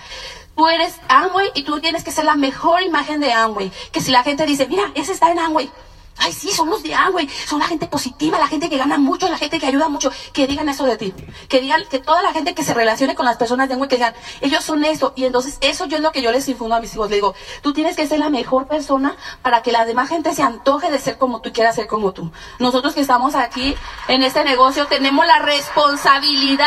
Tú 0.55 0.69
eres 0.69 0.95
Amway 1.09 1.51
y 1.55 1.65
tú 1.65 1.81
tienes 1.81 2.05
que 2.05 2.13
ser 2.13 2.25
la 2.25 2.37
mejor 2.37 2.83
imagen 2.83 3.19
de 3.19 3.33
Amway. 3.33 3.73
Que 3.91 4.01
si 4.01 4.13
la 4.13 4.23
gente 4.23 4.47
dice, 4.47 4.69
mira, 4.69 4.93
ese 4.95 5.11
está 5.11 5.33
en 5.33 5.41
Amway. 5.41 5.69
Ay, 6.19 6.33
sí, 6.33 6.51
son 6.51 6.71
los 6.71 6.83
de 6.83 6.95
Amway, 6.95 7.29
son 7.29 7.59
la 7.59 7.67
gente 7.67 7.87
positiva, 7.87 8.39
la 8.39 8.49
gente 8.49 8.71
que 8.71 8.79
gana 8.79 8.99
mucho, 8.99 9.29
la 9.29 9.39
gente 9.39 9.59
que 9.59 9.67
ayuda 9.67 9.89
mucho. 9.89 10.11
Que 10.33 10.47
digan 10.47 10.69
eso 10.69 10.85
de 10.85 10.97
ti. 10.97 11.13
Que 11.49 11.61
digan, 11.61 11.85
que 11.91 11.99
toda 11.99 12.23
la 12.23 12.33
gente 12.33 12.55
que 12.55 12.65
se 12.65 12.75
relacione 12.75 13.15
con 13.15 13.27
las 13.27 13.37
personas 13.37 13.69
de 13.69 13.75
Amway, 13.75 13.89
que 13.89 13.97
digan, 13.97 14.15
ellos 14.41 14.65
son 14.65 14.85
eso. 14.85 15.13
Y 15.17 15.25
entonces, 15.25 15.59
eso 15.61 15.87
yo 15.87 15.97
es 15.97 16.03
lo 16.03 16.13
que 16.13 16.23
yo 16.23 16.33
les 16.33 16.49
infundo 16.49 16.75
a 16.75 16.81
mis 16.81 16.95
hijos. 16.95 17.11
Les 17.11 17.19
digo, 17.19 17.35
tú 17.63 17.73
tienes 17.73 17.97
que 17.97 18.07
ser 18.07 18.19
la 18.19 18.31
mejor 18.31 18.67
persona 18.67 19.17
para 19.43 19.63
que 19.63 19.73
la 19.73 19.85
demás 19.85 20.09
gente 20.09 20.35
se 20.35 20.43
antoje 20.43 20.91
de 20.91 20.99
ser 20.99 21.19
como 21.19 21.41
tú 21.41 21.51
y 21.51 21.53
quiera 21.53 21.73
ser 21.73 21.87
como 21.87 22.13
tú. 22.13 22.31
Nosotros 22.59 22.95
que 22.95 23.01
estamos 23.01 23.35
aquí 23.35 23.75
en 24.09 24.23
este 24.23 24.45
negocio 24.45 24.87
tenemos 24.87 25.27
la 25.27 25.41
responsabilidad 25.41 26.67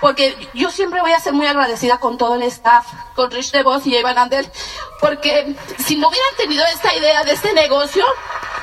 porque 0.00 0.48
yo 0.54 0.70
siempre 0.70 1.00
voy 1.00 1.12
a 1.12 1.20
ser 1.20 1.32
muy 1.32 1.46
agradecida 1.46 1.98
con 1.98 2.18
todo 2.18 2.34
el 2.34 2.42
staff, 2.42 2.86
con 3.14 3.30
Rich 3.30 3.52
DeVos 3.52 3.86
y 3.86 3.96
Evan 3.96 4.18
Ander, 4.18 4.50
porque 5.00 5.56
si 5.78 5.96
no 5.96 6.08
hubieran 6.08 6.36
tenido 6.36 6.64
esta 6.72 6.94
idea 6.94 7.24
de 7.24 7.32
este 7.32 7.52
negocio, 7.52 8.04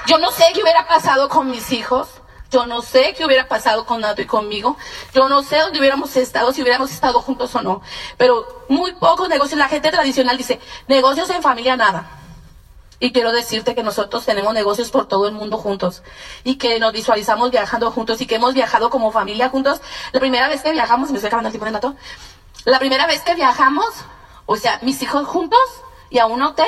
yo 0.08 0.17
no 0.17 0.32
sé 0.32 0.46
qué 0.54 0.62
hubiera 0.62 0.88
pasado 0.88 1.30
con 1.30 1.50
mis 1.50 1.72
hijos, 1.72 2.08
yo 2.52 2.67
no 2.67 2.82
sé 2.84 3.15
qué 3.17 3.26
hubiera 3.26 3.48
pasado 3.48 3.86
con 3.86 4.02
Nato 4.02 4.22
y 4.22 4.26
conmigo, 4.26 4.78
yo 5.13 5.28
no 5.28 5.41
sé 5.41 5.58
dónde 5.58 5.80
hubiéramos 5.80 6.15
estado, 6.15 6.54
si 6.54 6.62
hubiéramos 6.62 6.91
estado 6.91 7.19
juntos 7.19 7.56
o 7.56 7.62
no, 7.62 7.82
pero 8.17 8.65
muy 8.69 8.93
pocos 8.93 9.28
negocios, 9.28 9.58
la 9.58 9.69
gente 9.69 9.89
tradicional 9.89 10.38
dice, 10.38 10.60
negocios 10.88 11.30
en 11.32 11.41
familia 11.41 11.76
nada. 11.76 12.22
Y 12.99 13.12
quiero 13.12 13.32
decirte 13.32 13.75
que 13.75 13.84
nosotros 13.84 14.25
tenemos 14.25 14.53
negocios 14.53 14.91
por 14.91 15.08
todo 15.08 15.27
el 15.27 15.34
mundo 15.34 15.58
juntos 15.58 16.03
y 16.43 16.56
que 16.56 16.79
nos 16.79 16.93
visualizamos 16.93 17.51
viajando 17.51 17.91
juntos 17.91 18.21
y 18.21 18.27
que 18.27 18.36
hemos 18.36 18.53
viajado 18.53 18.89
como 18.89 19.12
familia 19.12 19.49
juntos. 19.49 19.82
La 20.12 20.19
primera 20.19 20.47
vez 20.47 20.62
que 20.62 20.71
viajamos, 20.71 21.10
me 21.10 21.17
estoy 21.17 21.27
acabando 21.27 21.49
el 21.49 21.53
tiempo 21.53 21.65
de 21.65 21.71
nato, 21.71 21.95
la 22.65 22.79
primera 22.79 23.08
vez 23.08 23.21
que 23.21 23.36
viajamos, 23.36 23.88
o 24.45 24.56
sea, 24.56 24.79
mis 24.84 25.01
hijos 25.01 25.27
juntos 25.27 25.60
y 26.10 26.19
a 26.19 26.27
un 26.27 26.41
hotel, 26.41 26.67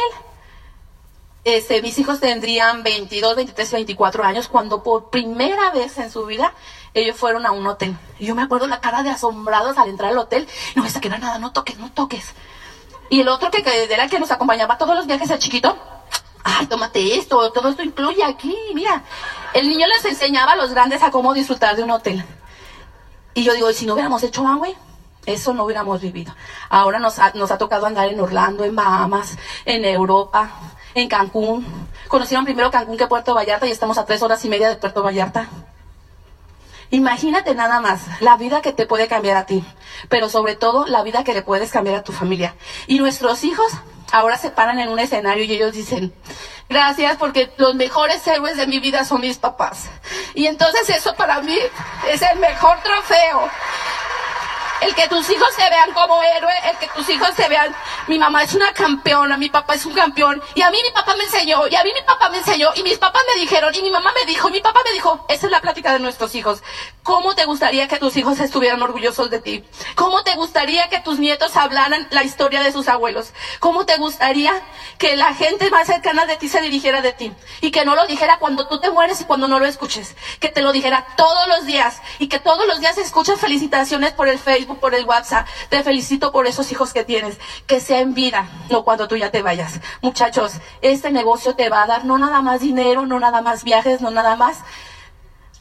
este, 1.46 1.82
mis 1.82 1.98
hijos 2.00 2.20
tendrían 2.20 2.84
22, 2.84 3.36
23, 3.36 3.72
24 3.72 4.24
años 4.24 4.48
cuando 4.48 4.82
por 4.82 5.12
primera 5.12 5.70
vez 5.70 5.98
en 6.00 6.12
su 6.12 6.26
vida 6.26 6.54
ellos 6.96 7.16
fueron 7.16 7.46
a 7.46 7.52
un 7.52 7.68
hotel. 7.68 7.96
Y 8.20 8.26
yo 8.26 8.36
me 8.36 8.42
acuerdo 8.42 8.68
la 8.68 8.82
cara 8.82 9.04
de 9.04 9.10
asombrados 9.10 9.78
al 9.78 9.90
entrar 9.90 10.12
al 10.12 10.18
hotel. 10.18 10.48
No 10.76 10.84
me 10.84 10.90
saqué 10.90 11.08
nada, 11.08 11.38
no 11.38 11.52
toques, 11.52 11.78
no 11.78 11.92
toques. 11.92 12.34
Y 13.10 13.22
el 13.22 13.28
otro 13.28 13.52
que, 13.52 13.62
que 13.64 13.84
era 13.84 14.06
el 14.06 14.10
que 14.10 14.20
nos 14.20 14.32
acompañaba 14.32 14.78
todos 14.78 14.96
los 14.96 15.06
viajes, 15.06 15.30
el 15.30 15.40
chiquito, 15.40 15.78
ay, 16.46 16.68
tómate 16.68 17.18
esto, 17.18 17.52
todo 17.52 17.70
esto 17.70 17.84
incluye 17.84 18.24
aquí, 18.24 18.56
mira. 18.74 19.04
El 19.54 19.68
niño 19.68 19.88
les 19.88 20.06
enseñaba 20.06 20.54
a 20.54 20.56
los 20.56 20.72
grandes 20.72 21.02
a 21.02 21.12
cómo 21.12 21.34
disfrutar 21.34 21.76
de 21.76 21.84
un 21.84 21.92
hotel. 21.92 22.24
Y 23.34 23.44
yo 23.44 23.54
digo, 23.54 23.70
¿y 23.70 23.74
si 23.74 23.86
no 23.86 23.94
hubiéramos 23.94 24.22
hecho 24.24 24.48
Amway? 24.48 24.76
Eso 25.26 25.54
no 25.56 25.66
hubiéramos 25.66 26.02
vivido. 26.02 26.34
Ahora 26.70 27.00
nos 27.00 27.18
ha, 27.18 27.32
nos 27.34 27.50
ha 27.50 27.58
tocado 27.58 27.88
andar 27.88 28.08
en 28.08 28.20
Orlando, 28.20 28.64
en 28.64 28.76
Bahamas, 28.76 29.38
en 29.66 29.84
Europa, 29.86 30.52
en 30.94 31.10
Cancún. 31.10 31.66
Conocieron 32.08 32.46
primero 32.46 32.70
Cancún 32.70 32.96
que 32.96 33.08
Puerto 33.08 33.34
Vallarta 33.34 33.66
y 33.66 33.72
estamos 33.72 33.98
a 33.98 34.06
tres 34.06 34.22
horas 34.22 34.46
y 34.46 34.50
media 34.50 34.70
de 34.70 34.76
Puerto 34.76 35.02
Vallarta. 35.02 35.50
Imagínate 36.92 37.56
nada 37.56 37.80
más 37.80 38.22
la 38.22 38.38
vida 38.38 38.62
que 38.62 38.72
te 38.72 38.86
puede 38.86 39.08
cambiar 39.08 39.38
a 39.38 39.48
ti, 39.48 39.66
pero 40.10 40.30
sobre 40.30 40.56
todo 40.56 40.86
la 40.86 41.02
vida 41.02 41.24
que 41.24 41.34
le 41.34 41.42
puedes 41.42 41.72
cambiar 41.72 41.98
a 41.98 42.04
tu 42.04 42.12
familia. 42.12 42.56
Y 42.86 43.00
nuestros 43.00 43.44
hijos 43.44 43.72
ahora 44.12 44.38
se 44.38 44.50
paran 44.50 44.80
en 44.80 44.90
un 44.90 45.00
escenario 45.00 45.44
y 45.44 45.54
ellos 45.54 45.74
dicen, 45.74 46.14
gracias 46.70 47.18
porque 47.18 47.52
los 47.58 47.76
mejores 47.76 48.26
héroes 48.28 48.58
de 48.58 48.68
mi 48.68 48.80
vida 48.80 49.06
son 49.06 49.22
mis 49.22 49.38
papás. 49.38 49.86
Y 50.34 50.48
entonces 50.48 50.90
eso 50.90 51.16
para 51.16 51.42
mí 51.42 51.58
es 52.10 52.22
el 52.22 52.40
mejor 52.40 52.78
trofeo. 52.82 53.50
El 54.82 54.94
que 54.94 55.08
tus 55.08 55.30
hijos 55.30 55.48
se 55.56 55.70
vean 55.70 55.94
como 55.94 56.22
héroe, 56.22 56.54
el 56.70 56.78
que 56.78 56.88
tus 56.90 57.10
hijos 57.10 57.30
se 57.36 57.48
vean, 57.48 57.76
mi 58.08 58.20
mamá 58.20 58.44
es 58.44 58.54
una 58.54 58.74
campeona, 58.74 59.38
mi 59.38 59.50
papá 59.50 59.76
es 59.76 59.86
un 59.86 59.94
campeón, 59.94 60.42
y 60.54 60.62
a 60.62 60.70
mí 60.70 60.78
mi 60.84 60.92
papá 60.92 61.16
me 61.16 61.24
enseñó, 61.24 61.68
y 61.68 61.76
a 61.76 61.84
mí 61.84 61.92
mi 61.94 62.06
papá 62.06 62.30
me 62.30 62.38
enseñó, 62.38 62.70
y 62.76 62.84
mis 62.84 62.98
papás 62.98 63.24
me 63.34 63.40
dijeron, 63.40 63.74
y 63.74 63.82
mi 63.82 63.90
mamá 63.90 64.12
me 64.14 64.26
dijo, 64.26 64.50
y 64.50 64.52
mi 64.52 64.62
papá 64.62 64.82
me 64.86 64.92
dijo, 64.92 65.26
esa 65.30 65.46
es 65.46 65.52
la 65.52 65.62
plática 65.62 65.94
de 65.94 66.00
nuestros 66.00 66.36
hijos. 66.36 66.62
¿Cómo 67.04 67.36
te 67.36 67.46
gustaría 67.46 67.88
que 67.88 67.98
tus 67.98 68.18
hijos 68.18 68.40
estuvieran 68.40 68.82
orgullosos 68.82 69.30
de 69.30 69.40
ti? 69.40 69.64
¿Cómo 69.96 70.24
te 70.24 70.36
gustaría 70.36 70.90
que 70.90 71.00
tus 71.00 71.20
nietos 71.20 71.56
hablaran 71.56 72.08
la 72.12 72.24
historia 72.24 72.62
de 72.62 72.72
sus 72.72 72.88
abuelos? 72.88 73.32
¿Cómo 73.60 73.86
te 73.86 73.98
gustaría 73.98 74.54
que 74.98 75.16
la 75.16 75.34
gente 75.36 75.70
más 75.70 75.88
cercana 75.88 76.26
de 76.26 76.36
ti 76.38 76.50
se 76.50 76.62
dirigiera 76.62 77.02
de 77.02 77.14
ti? 77.14 77.32
Y 77.62 77.72
que 77.72 77.86
no 77.86 77.96
lo 77.96 78.08
dijera 78.08 78.40
cuando 78.40 78.68
tú 78.68 78.80
te 78.80 78.92
mueres 78.92 79.22
y 79.22 79.26
cuando 79.26 79.48
no 79.48 79.60
lo 79.60 79.66
escuches. 79.66 80.16
Que 80.40 80.50
te 80.50 80.62
lo 80.62 80.72
dijera 80.72 81.06
todos 81.16 81.48
los 81.48 81.66
días, 81.66 82.02
y 82.20 82.28
que 82.28 82.40
todos 82.40 82.66
los 82.68 82.80
días 82.80 82.98
escuches 82.98 83.40
felicitaciones 83.40 84.14
por 84.14 84.28
el 84.28 84.40
Facebook, 84.40 84.65
por 84.66 84.96
el 84.96 85.06
WhatsApp. 85.06 85.48
Te 85.70 85.84
felicito 85.84 86.32
por 86.32 86.48
esos 86.48 86.72
hijos 86.72 86.94
que 86.94 87.04
tienes. 87.04 87.38
Que 87.68 87.80
se 87.80 87.88
sea 87.88 88.00
en 88.02 88.14
vida, 88.14 88.50
no 88.70 88.84
cuando 88.84 89.08
tú 89.08 89.16
ya 89.16 89.32
te 89.32 89.42
vayas. 89.42 89.80
Muchachos, 90.02 90.54
este 90.82 91.12
negocio 91.12 91.56
te 91.56 91.70
va 91.70 91.84
a 91.84 91.88
dar 91.88 92.06
no 92.06 92.18
nada 92.18 92.42
más 92.42 92.62
dinero, 92.62 93.06
no 93.06 93.20
nada 93.20 93.42
más 93.42 93.64
viajes, 93.64 94.02
no 94.02 94.10
nada 94.10 94.36
más 94.36 94.60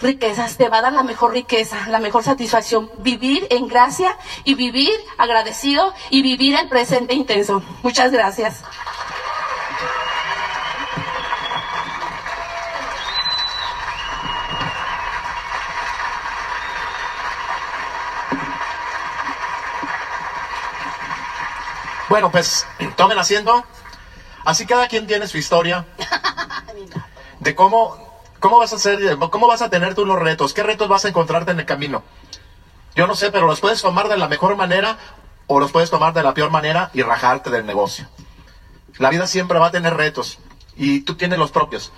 riquezas, 0.01 0.57
te 0.57 0.69
va 0.69 0.79
a 0.79 0.83
dar 0.83 0.93
la 0.93 1.03
mejor 1.03 1.33
riqueza, 1.33 1.89
la 1.89 1.99
mejor 1.99 2.25
satisfacción, 2.25 2.91
vivir 2.99 3.47
en 3.51 3.69
gracia 3.69 4.17
y 4.45 4.55
vivir 4.55 4.93
agradecido 5.19 5.95
y 6.11 6.23
vivir 6.23 6.57
el 6.57 6.69
presente 6.69 7.15
intenso. 7.15 7.63
Muchas 7.83 8.11
gracias. 8.11 8.63
Bueno, 22.09 22.31
pues 22.31 22.67
tomen 22.97 23.19
asiento. 23.19 23.65
Así 24.45 24.67
cada 24.67 24.89
quien 24.89 25.07
tiene 25.07 25.27
su 25.27 25.39
historia 25.39 25.87
de 27.41 27.55
cómo, 27.55 28.23
cómo 28.41 28.59
vas 28.59 28.73
a 28.73 28.77
hacer, 28.77 29.19
cómo 29.31 29.47
vas 29.47 29.63
a 29.63 29.71
tener 29.71 29.95
tú 29.95 30.05
los 30.05 30.19
retos, 30.19 30.53
qué 30.53 30.63
retos 30.63 30.89
vas 30.89 31.05
a 31.05 31.09
encontrarte 31.09 31.53
en 31.53 31.61
el 31.61 31.67
camino. 31.67 32.03
Yo 32.95 33.07
no 33.07 33.15
sé, 33.15 33.33
pero 33.33 33.47
los 33.47 33.61
puedes 33.61 33.81
tomar 33.81 34.09
de 34.09 34.19
la 34.19 34.29
mejor 34.29 34.57
manera 34.57 34.99
o 35.47 35.61
los 35.61 35.73
puedes 35.73 35.91
tomar 35.91 36.13
de 36.13 36.23
la 36.23 36.35
peor 36.35 36.51
manera 36.51 36.91
y 36.93 37.03
rajarte 37.03 37.51
del 37.51 37.65
negocio. 37.67 38.07
La 38.99 39.11
vida 39.11 39.27
siempre 39.27 39.59
va 39.59 39.69
a 39.69 39.71
tener 39.73 39.95
retos 39.95 40.39
y 40.77 41.01
tú 41.01 41.15
tienes 41.15 41.39
los 41.39 41.51
propios. 41.51 41.91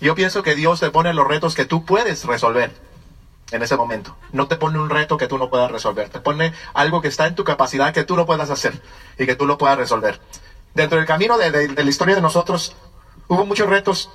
Yo 0.00 0.14
pienso 0.14 0.42
que 0.42 0.54
Dios 0.54 0.80
te 0.80 0.90
pone 0.90 1.12
los 1.12 1.28
retos 1.28 1.54
que 1.54 1.66
tú 1.66 1.84
puedes 1.84 2.24
resolver 2.24 2.89
en 3.50 3.62
ese 3.62 3.76
momento. 3.76 4.16
No 4.32 4.46
te 4.48 4.56
pone 4.56 4.78
un 4.78 4.90
reto 4.90 5.16
que 5.16 5.26
tú 5.26 5.38
no 5.38 5.50
puedas 5.50 5.70
resolver. 5.70 6.08
Te 6.08 6.20
pone 6.20 6.52
algo 6.74 7.00
que 7.00 7.08
está 7.08 7.26
en 7.26 7.34
tu 7.34 7.44
capacidad 7.44 7.92
que 7.92 8.04
tú 8.04 8.16
lo 8.16 8.26
puedas 8.26 8.50
hacer 8.50 8.80
y 9.18 9.26
que 9.26 9.34
tú 9.34 9.46
lo 9.46 9.58
puedas 9.58 9.76
resolver. 9.78 10.20
Dentro 10.74 10.98
del 10.98 11.06
camino 11.06 11.36
de, 11.38 11.50
de- 11.50 11.82
la 11.84 11.90
historia 11.90 12.14
de 12.14 12.20
nosotros 12.20 12.76
hubo 13.28 13.44
muchos 13.46 13.68
retos 13.68 14.10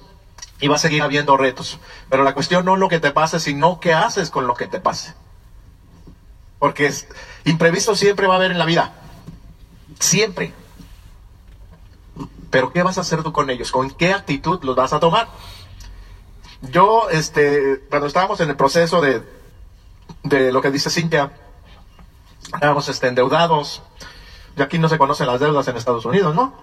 y 0.62 0.68
va 0.70 0.76
a 0.76 0.80
seguir 0.80 1.02
habiendo 1.02 1.36
retos. 1.38 1.80
Pero 2.10 2.24
la 2.24 2.34
cuestión 2.34 2.64
no 2.66 2.76
es 2.76 2.80
lo 2.80 2.88
que 2.88 3.00
te 3.00 3.12
pase, 3.12 3.40
sino 3.40 3.80
qué 3.80 3.94
haces 3.94 4.30
con 4.30 4.48
lo 4.48 4.54
que 4.54 4.68
te 4.68 4.80
pase. 4.80 5.14
Porque 6.60 6.92
imprevisto 7.44 7.96
siempre 7.96 8.28
va 8.28 8.36
a 8.36 8.38
haber 8.38 8.52
en 8.52 8.58
la 8.60 8.66
vida. 8.66 8.94
Siempre. 10.00 10.54
Pero 12.50 12.72
¿qué 12.72 12.84
vas 12.84 12.98
a 12.98 13.02
hacer 13.02 13.22
tú 13.22 13.34
con 13.34 13.50
ellos? 13.50 13.72
¿Con 13.72 13.92
qué 13.92 14.14
actitud 14.14 14.64
los 14.64 14.76
vas 14.76 14.94
a 14.94 15.00
tomar? 15.00 15.28
Yo, 16.62 17.10
este, 17.10 17.84
cuando 17.89 18.08
estábamos 18.08 18.39
en 18.39 18.49
el 18.49 18.56
proceso 18.56 19.01
de, 19.01 19.22
de 20.24 20.51
lo 20.51 20.62
que 20.62 20.72
dice 20.72 20.89
Cintia, 20.89 21.32
estábamos 22.53 22.88
este, 22.89 23.08
endeudados. 23.08 23.82
Y 24.58 24.62
aquí 24.62 24.80
no 24.80 24.89
se 24.89 24.97
conocen 24.97 25.28
las 25.28 25.39
deudas 25.39 25.68
en 25.68 25.76
Estados 25.76 26.06
Unidos, 26.06 26.34
¿no? 26.34 26.53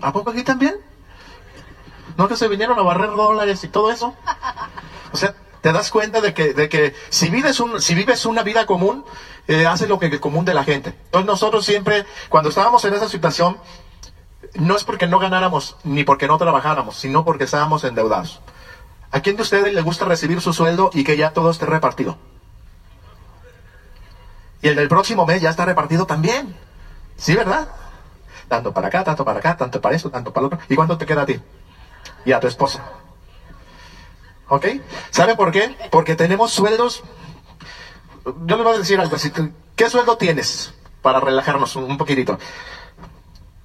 ¿A 0.00 0.12
poco 0.12 0.30
aquí 0.30 0.42
también? 0.42 0.76
¿No 2.16 2.28
que 2.28 2.36
se 2.36 2.48
vinieron 2.48 2.78
a 2.78 2.82
barrer 2.82 3.10
dólares 3.10 3.62
y 3.64 3.68
todo 3.68 3.90
eso? 3.90 4.14
O 5.12 5.16
sea, 5.16 5.34
te 5.60 5.72
das 5.72 5.90
cuenta 5.90 6.20
de 6.20 6.34
que, 6.34 6.54
de 6.54 6.68
que 6.68 6.94
si, 7.08 7.30
vives 7.30 7.60
un, 7.60 7.80
si 7.80 7.94
vives 7.94 8.26
una 8.26 8.42
vida 8.42 8.66
común, 8.66 9.04
eh, 9.46 9.66
haces 9.66 9.88
lo 9.88 9.98
que 9.98 10.06
es 10.06 10.20
común 10.20 10.44
de 10.44 10.54
la 10.54 10.64
gente. 10.64 10.90
Entonces 11.04 11.26
nosotros 11.26 11.64
siempre, 11.64 12.04
cuando 12.28 12.50
estábamos 12.50 12.84
en 12.84 12.94
esa 12.94 13.08
situación, 13.08 13.58
no 14.54 14.76
es 14.76 14.84
porque 14.84 15.06
no 15.06 15.18
ganáramos 15.18 15.76
ni 15.84 16.04
porque 16.04 16.26
no 16.26 16.38
trabajáramos, 16.38 16.96
sino 16.96 17.24
porque 17.24 17.44
estábamos 17.44 17.84
endeudados. 17.84 18.40
¿A 19.10 19.20
quién 19.20 19.36
de 19.36 19.42
ustedes 19.42 19.72
le 19.72 19.82
gusta 19.82 20.04
recibir 20.04 20.40
su 20.40 20.52
sueldo 20.52 20.90
y 20.92 21.04
que 21.04 21.16
ya 21.16 21.32
todo 21.32 21.50
esté 21.50 21.66
repartido? 21.66 22.16
Y 24.62 24.68
el 24.68 24.76
del 24.76 24.88
próximo 24.88 25.26
mes 25.26 25.42
ya 25.42 25.50
está 25.50 25.64
repartido 25.64 26.06
también. 26.06 26.56
¿Sí, 27.16 27.34
verdad? 27.34 27.68
Tanto 28.48 28.72
para 28.72 28.88
acá, 28.88 29.04
tanto 29.04 29.24
para 29.24 29.38
acá, 29.38 29.56
tanto 29.56 29.80
para 29.80 29.96
eso, 29.96 30.10
tanto 30.10 30.32
para 30.32 30.42
lo 30.42 30.46
otro. 30.48 30.60
¿Y 30.68 30.76
cuánto 30.76 30.96
te 30.96 31.04
queda 31.04 31.22
a 31.22 31.26
ti? 31.26 31.40
Y 32.24 32.32
a 32.32 32.40
tu 32.40 32.46
esposa. 32.46 32.82
¿Ok? 34.48 34.66
¿Sabe 35.10 35.34
por 35.34 35.50
qué? 35.50 35.76
Porque 35.90 36.14
tenemos 36.14 36.52
sueldos. 36.52 37.02
Yo 38.24 38.56
les 38.56 38.64
voy 38.64 38.74
a 38.74 38.78
decir 38.78 39.00
algo. 39.00 39.16
¿Qué 39.74 39.90
sueldo 39.90 40.16
tienes? 40.16 40.74
Para 41.00 41.20
relajarnos 41.20 41.74
un 41.76 41.98
poquitito. 41.98 42.38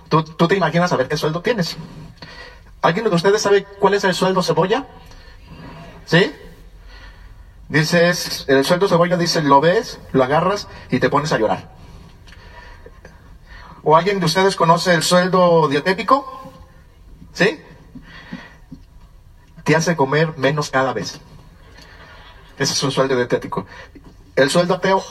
¿Tú, 0.09 0.23
tú 0.23 0.47
te 0.47 0.55
imaginas 0.55 0.89
saber 0.89 1.07
qué 1.07 1.17
sueldo 1.17 1.41
tienes? 1.41 1.77
¿Alguien 2.81 3.09
de 3.09 3.15
ustedes 3.15 3.41
sabe 3.41 3.63
cuál 3.63 3.95
es 3.95 4.03
el 4.03 4.13
sueldo 4.13 4.41
cebolla? 4.41 4.85
¿Sí? 6.05 6.33
Dices, 7.69 8.45
el 8.47 8.63
sueldo 8.63 8.87
cebolla 8.87 9.17
dice, 9.17 9.41
lo 9.41 9.59
ves, 9.59 9.99
lo 10.13 10.23
agarras 10.23 10.67
y 10.89 10.99
te 10.99 11.09
pones 11.09 11.33
a 11.33 11.37
llorar. 11.37 11.69
¿O 13.83 13.95
alguien 13.95 14.19
de 14.19 14.25
ustedes 14.25 14.55
conoce 14.55 14.93
el 14.93 15.03
sueldo 15.03 15.67
dietético? 15.67 16.51
¿Sí? 17.33 17.61
Te 19.63 19.75
hace 19.75 19.97
comer 19.97 20.37
menos 20.37 20.69
cada 20.69 20.93
vez. 20.93 21.19
Ese 22.57 22.73
es 22.73 22.83
un 22.83 22.91
sueldo 22.91 23.15
dietético. 23.15 23.65
El 24.35 24.49
sueldo 24.49 24.75
ateo, 24.75 25.03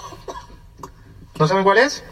¿no 1.39 1.47
saben 1.47 1.65
cuál 1.65 1.79
es? 1.79 2.05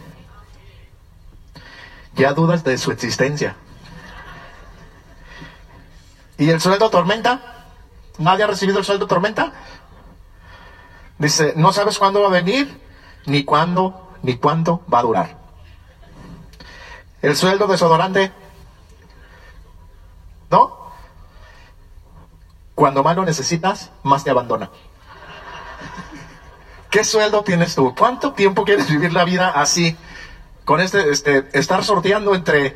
Ya 2.15 2.33
dudas 2.33 2.63
de 2.63 2.77
su 2.77 2.91
existencia. 2.91 3.55
¿Y 6.37 6.49
el 6.49 6.61
sueldo 6.61 6.89
tormenta? 6.89 7.65
¿Nadie 8.17 8.43
ha 8.43 8.47
recibido 8.47 8.79
el 8.79 8.85
sueldo 8.85 9.07
tormenta? 9.07 9.53
Dice, 11.17 11.53
no 11.55 11.71
sabes 11.71 11.97
cuándo 11.97 12.21
va 12.21 12.27
a 12.27 12.31
venir, 12.31 12.81
ni 13.25 13.43
cuándo, 13.43 14.11
ni 14.21 14.37
cuánto 14.37 14.81
va 14.91 14.99
a 14.99 15.03
durar. 15.03 15.37
El 17.21 17.35
sueldo 17.35 17.67
desodorante, 17.67 18.31
¿no? 20.51 20.91
Cuando 22.75 23.03
más 23.03 23.15
lo 23.15 23.25
necesitas, 23.25 23.91
más 24.03 24.23
te 24.23 24.29
abandona. 24.29 24.69
¿Qué 26.89 27.03
sueldo 27.03 27.43
tienes 27.43 27.75
tú? 27.75 27.93
¿Cuánto 27.97 28.33
tiempo 28.33 28.63
quieres 28.63 28.89
vivir 28.89 29.11
la 29.11 29.25
vida 29.25 29.49
así? 29.49 29.97
Con 30.65 30.81
este, 30.81 31.09
este, 31.11 31.47
estar 31.53 31.83
sorteando 31.83 32.35
entre 32.35 32.75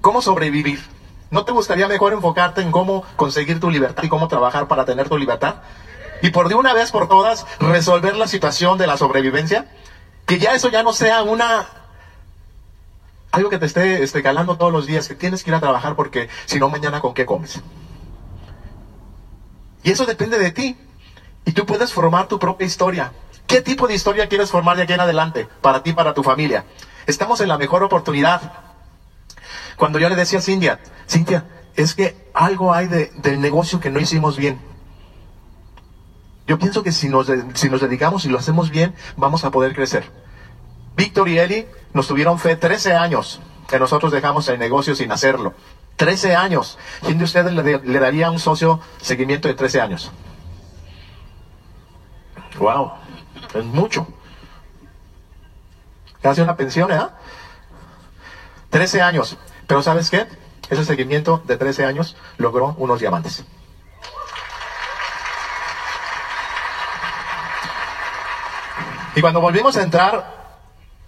cómo 0.00 0.22
sobrevivir. 0.22 0.80
¿No 1.30 1.44
te 1.44 1.52
gustaría 1.52 1.88
mejor 1.88 2.12
enfocarte 2.12 2.60
en 2.60 2.72
cómo 2.72 3.04
conseguir 3.16 3.60
tu 3.60 3.70
libertad 3.70 4.02
y 4.02 4.08
cómo 4.08 4.28
trabajar 4.28 4.66
para 4.68 4.84
tener 4.84 5.08
tu 5.08 5.16
libertad? 5.16 5.56
Y 6.22 6.30
por 6.30 6.48
de 6.48 6.54
una 6.54 6.74
vez 6.74 6.90
por 6.90 7.08
todas 7.08 7.46
resolver 7.58 8.16
la 8.16 8.28
situación 8.28 8.78
de 8.78 8.86
la 8.86 8.96
sobrevivencia. 8.96 9.66
Que 10.26 10.38
ya 10.38 10.54
eso 10.54 10.68
ya 10.68 10.82
no 10.82 10.92
sea 10.92 11.22
una 11.22 11.66
algo 13.32 13.48
que 13.48 13.58
te 13.58 13.66
esté, 13.66 14.02
esté 14.02 14.22
calando 14.22 14.58
todos 14.58 14.72
los 14.72 14.86
días, 14.86 15.08
que 15.08 15.14
tienes 15.14 15.42
que 15.42 15.50
ir 15.50 15.54
a 15.54 15.60
trabajar 15.60 15.96
porque 15.96 16.28
si 16.44 16.60
no 16.60 16.68
mañana 16.68 17.00
con 17.00 17.14
qué 17.14 17.24
comes. 17.24 17.60
Y 19.82 19.90
eso 19.90 20.04
depende 20.04 20.38
de 20.38 20.52
ti. 20.52 20.76
Y 21.44 21.52
tú 21.52 21.66
puedes 21.66 21.92
formar 21.92 22.28
tu 22.28 22.38
propia 22.38 22.66
historia. 22.66 23.12
¿Qué 23.46 23.60
tipo 23.60 23.88
de 23.88 23.94
historia 23.94 24.28
quieres 24.28 24.50
formar 24.50 24.76
de 24.76 24.84
aquí 24.84 24.92
en 24.92 25.00
adelante? 25.00 25.48
Para 25.60 25.82
ti, 25.82 25.92
para 25.92 26.14
tu 26.14 26.22
familia. 26.22 26.64
Estamos 27.06 27.40
en 27.40 27.48
la 27.48 27.58
mejor 27.58 27.82
oportunidad. 27.82 28.52
Cuando 29.76 29.98
yo 29.98 30.08
le 30.08 30.16
decía 30.16 30.38
a 30.38 30.42
Cintia, 30.42 30.80
Cintia, 31.08 31.44
es 31.74 31.94
que 31.94 32.30
algo 32.34 32.72
hay 32.74 32.86
de- 32.86 33.10
del 33.16 33.40
negocio 33.40 33.80
que 33.80 33.90
no 33.90 33.98
hicimos 34.00 34.36
bien. 34.36 34.60
Yo 36.46 36.58
pienso 36.58 36.82
que 36.82 36.92
si 36.92 37.08
nos, 37.08 37.26
dedicamos 37.26 38.24
y 38.24 38.28
lo 38.28 38.38
hacemos 38.38 38.70
bien, 38.70 38.94
vamos 39.16 39.44
a 39.44 39.50
poder 39.50 39.74
crecer. 39.74 40.10
Víctor 40.96 41.28
y 41.28 41.38
Eli 41.38 41.66
nos 41.94 42.08
tuvieron 42.08 42.38
fe 42.38 42.56
13 42.56 42.94
años 42.94 43.40
que 43.68 43.78
nosotros 43.78 44.12
dejamos 44.12 44.48
el 44.48 44.58
negocio 44.58 44.94
sin 44.94 45.10
hacerlo. 45.12 45.54
13 45.96 46.34
años. 46.36 46.78
¿Quién 47.02 47.18
de 47.18 47.24
ustedes 47.24 47.52
le, 47.52 47.78
le 47.78 47.98
daría 47.98 48.30
un 48.30 48.38
socio 48.38 48.80
seguimiento 49.00 49.48
de 49.48 49.54
13 49.54 49.80
años? 49.80 50.10
Wow, 52.58 52.92
es 53.54 53.64
mucho. 53.64 54.06
Casi 56.22 56.40
una 56.40 56.56
pensión, 56.56 56.92
¿eh? 56.92 57.00
13 58.70 59.02
años. 59.02 59.36
Pero 59.66 59.82
¿sabes 59.82 60.08
qué? 60.10 60.26
Ese 60.70 60.84
seguimiento 60.84 61.42
de 61.44 61.56
13 61.56 61.84
años 61.84 62.16
logró 62.38 62.74
unos 62.78 63.00
diamantes. 63.00 63.44
Y 69.14 69.20
cuando 69.20 69.42
volvimos 69.42 69.76
a 69.76 69.82
entrar, 69.82 70.42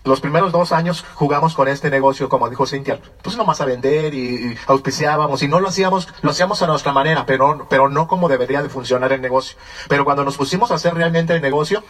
los 0.05 0.21
primeros 0.21 0.53
dos 0.53 0.73
años 0.73 1.03
jugamos 1.15 1.55
con 1.55 1.69
este 1.69 1.89
negocio, 1.89 2.29
como 2.29 2.51
dijo 2.51 2.67
Cintia, 2.67 3.01
pues 3.23 3.39
nomás 3.39 3.63
a 3.63 3.65
vender 3.65 4.13
y, 4.13 4.55
auspiciábamos 4.67 5.43
y 5.43 5.49
no 5.49 5.61
lo 5.61 5.69
hacíamos, 5.69 6.09
lo 6.21 6.31
hacíamos 6.31 6.61
a 6.61 6.67
nuestra 6.67 6.93
manera, 6.93 7.25
pero, 7.25 7.67
pero 7.71 7.89
no 7.89 8.07
como 8.07 8.29
debería 8.29 8.63
de 8.63 8.69
funcionar 8.69 9.13
el 9.13 9.23
negocio. 9.23 9.57
Pero 9.89 10.05
cuando 10.05 10.23
nos 10.23 10.37
pusimos 10.37 10.71
a 10.71 10.75
hacer 10.75 10.93
realmente 10.93 11.35
el 11.35 11.41
negocio, 11.41 11.83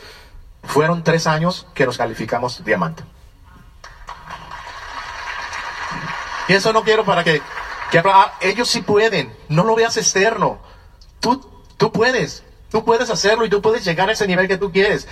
fueron 0.67 1.03
tres 1.03 1.27
años 1.27 1.67
que 1.75 1.87
nos 1.87 1.99
calificamos 1.99 2.65
diamante. 2.65 3.05
Y 6.49 6.53
eso 6.53 6.73
no 6.73 6.83
quiero 6.83 7.05
para 7.05 7.25
que, 7.25 7.41
que 7.91 8.03
ah, 8.05 8.35
ellos 8.41 8.69
sí 8.69 8.83
pueden, 8.83 9.35
no 9.49 9.65
lo 9.65 9.75
veas 9.75 9.97
externo. 9.97 10.59
Tú, 11.21 11.47
tú 11.77 11.93
puedes. 11.93 12.45
Tú 12.71 12.85
puedes 12.85 13.09
hacerlo 13.09 13.45
y 13.45 13.51
tú 13.51 13.63
puedes 13.63 13.85
llegar 13.85 14.09
a 14.09 14.13
ese 14.13 14.27
nivel 14.27 14.49
que 14.49 14.59
tú 14.59 14.73
quieres. 14.73 15.07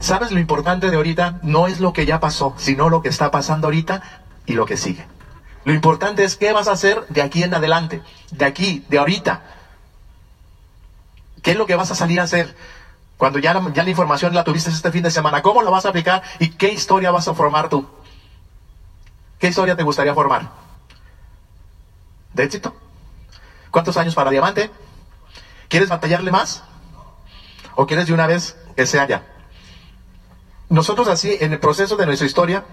¿Sabes 0.00 0.32
lo 0.32 0.38
importante 0.38 0.90
de 0.90 0.96
ahorita? 0.96 1.40
No 1.42 1.66
es 1.66 1.80
lo 1.80 1.94
que 1.94 2.04
ya 2.04 2.20
pasó, 2.20 2.54
sino 2.58 2.90
lo 2.90 3.00
que 3.00 3.08
está 3.08 3.30
pasando 3.30 3.68
ahorita 3.68 4.22
y 4.44 4.52
lo 4.52 4.66
que 4.66 4.76
sigue. 4.76 5.06
Lo 5.64 5.72
importante 5.72 6.24
es 6.24 6.36
qué 6.36 6.52
vas 6.52 6.68
a 6.68 6.72
hacer 6.72 7.06
de 7.08 7.22
aquí 7.22 7.42
en 7.42 7.54
adelante, 7.54 8.02
de 8.32 8.44
aquí, 8.44 8.84
de 8.88 8.98
ahorita. 8.98 9.42
¿Qué 11.42 11.52
es 11.52 11.56
lo 11.56 11.66
que 11.66 11.74
vas 11.74 11.90
a 11.90 11.94
salir 11.94 12.20
a 12.20 12.24
hacer? 12.24 12.54
Cuando 13.16 13.38
ya 13.38 13.54
la, 13.54 13.60
la 13.60 13.90
información 13.90 14.34
la 14.34 14.44
tuviste 14.44 14.70
este 14.70 14.92
fin 14.92 15.02
de 15.02 15.10
semana, 15.10 15.42
¿cómo 15.42 15.62
lo 15.62 15.70
vas 15.70 15.86
a 15.86 15.88
aplicar 15.88 16.22
y 16.38 16.50
qué 16.50 16.68
historia 16.68 17.10
vas 17.10 17.28
a 17.28 17.34
formar 17.34 17.68
tú? 17.68 17.88
¿Qué 19.38 19.48
historia 19.48 19.76
te 19.76 19.82
gustaría 19.82 20.14
formar? 20.14 20.50
¿De 22.34 22.44
éxito? 22.44 22.74
¿Cuántos 23.70 23.96
años 23.96 24.14
para 24.14 24.30
diamante? 24.30 24.70
¿Quieres 25.68 25.88
batallarle 25.88 26.30
más? 26.30 26.62
¿O 27.74 27.86
quieres 27.86 28.06
de 28.06 28.14
una 28.14 28.26
vez 28.26 28.56
que 28.76 28.86
sea 28.86 29.06
ya? 29.06 29.26
Nosotros 30.68 31.08
así, 31.08 31.36
en 31.40 31.52
el 31.52 31.58
proceso 31.58 31.96
de 31.96 32.06
nuestra 32.06 32.26
historia, 32.26 32.64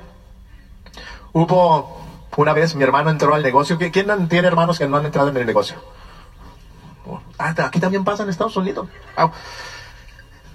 hubo 1.32 2.02
una 2.36 2.54
vez 2.54 2.76
mi 2.76 2.84
hermano 2.84 3.10
entró 3.10 3.36
al 3.36 3.44
negocio. 3.44 3.78
¿Quién 3.78 4.28
tiene 4.28 4.48
hermanos 4.48 4.80
que 4.80 4.88
no 4.88 4.98
han 4.98 5.06
entrado 5.06 5.30
en 5.30 5.38
el 5.38 5.46
negocio? 5.46 5.78
Ah, 7.38 7.54
aquí 7.58 7.80
también 7.80 8.04
pasa 8.04 8.24
en 8.24 8.30
Estados 8.30 8.56
Unidos. 8.58 8.88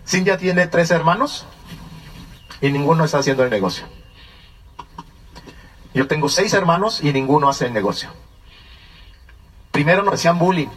Cintia 0.09 0.39
tiene 0.39 0.67
tres 0.67 0.91
hermanos 0.91 1.45
y 2.63 2.71
ninguno 2.71 3.05
está 3.05 3.19
haciendo 3.19 3.45
el 3.45 3.51
negocio. 3.51 3.85
Yo 5.93 6.07
tengo 6.07 6.31
seis 6.31 6.55
hermanos 6.55 7.01
y 7.03 7.13
ninguno 7.13 7.51
hace 7.51 7.67
el 7.67 7.75
negocio. 7.75 8.09
Primero 9.71 10.03
nos 10.03 10.13
decían 10.13 10.39
bullying. 10.39 10.69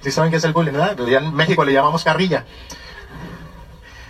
¿Sí 0.00 0.10
saben 0.10 0.32
qué 0.32 0.38
es 0.38 0.44
el 0.44 0.52
bullying? 0.52 0.72
¿verdad? 0.72 0.98
en 0.98 1.34
México 1.34 1.64
le 1.64 1.72
llamamos 1.72 2.02
carrilla. 2.02 2.44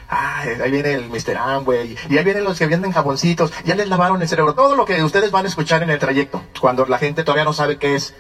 Ah, 0.08 0.44
ahí 0.64 0.70
viene 0.70 0.94
el 0.94 1.10
Mr. 1.10 1.36
Amway. 1.36 1.98
Y 2.08 2.16
ahí 2.16 2.24
vienen 2.24 2.44
los 2.44 2.58
que 2.58 2.66
venden 2.66 2.92
jaboncitos. 2.92 3.52
Ya 3.66 3.74
les 3.74 3.86
lavaron 3.86 4.22
el 4.22 4.28
cerebro. 4.28 4.54
Todo 4.54 4.76
lo 4.76 4.86
que 4.86 5.04
ustedes 5.04 5.30
van 5.30 5.44
a 5.44 5.48
escuchar 5.48 5.82
en 5.82 5.90
el 5.90 5.98
trayecto. 5.98 6.42
Cuando 6.58 6.86
la 6.86 6.96
gente 6.96 7.22
todavía 7.22 7.44
no 7.44 7.52
sabe 7.52 7.76
qué 7.76 7.96
es. 7.96 8.14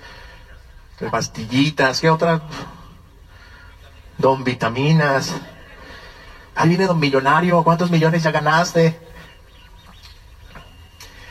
Pastillitas, 1.10 2.02
¿qué 2.02 2.10
otra? 2.10 2.42
Don 4.18 4.44
Vitaminas. 4.44 5.32
Ahí 6.56 6.70
viene 6.70 6.86
Don 6.86 6.98
Millonario. 6.98 7.62
¿Cuántos 7.62 7.90
millones 7.90 8.22
ya 8.22 8.30
ganaste? 8.32 8.98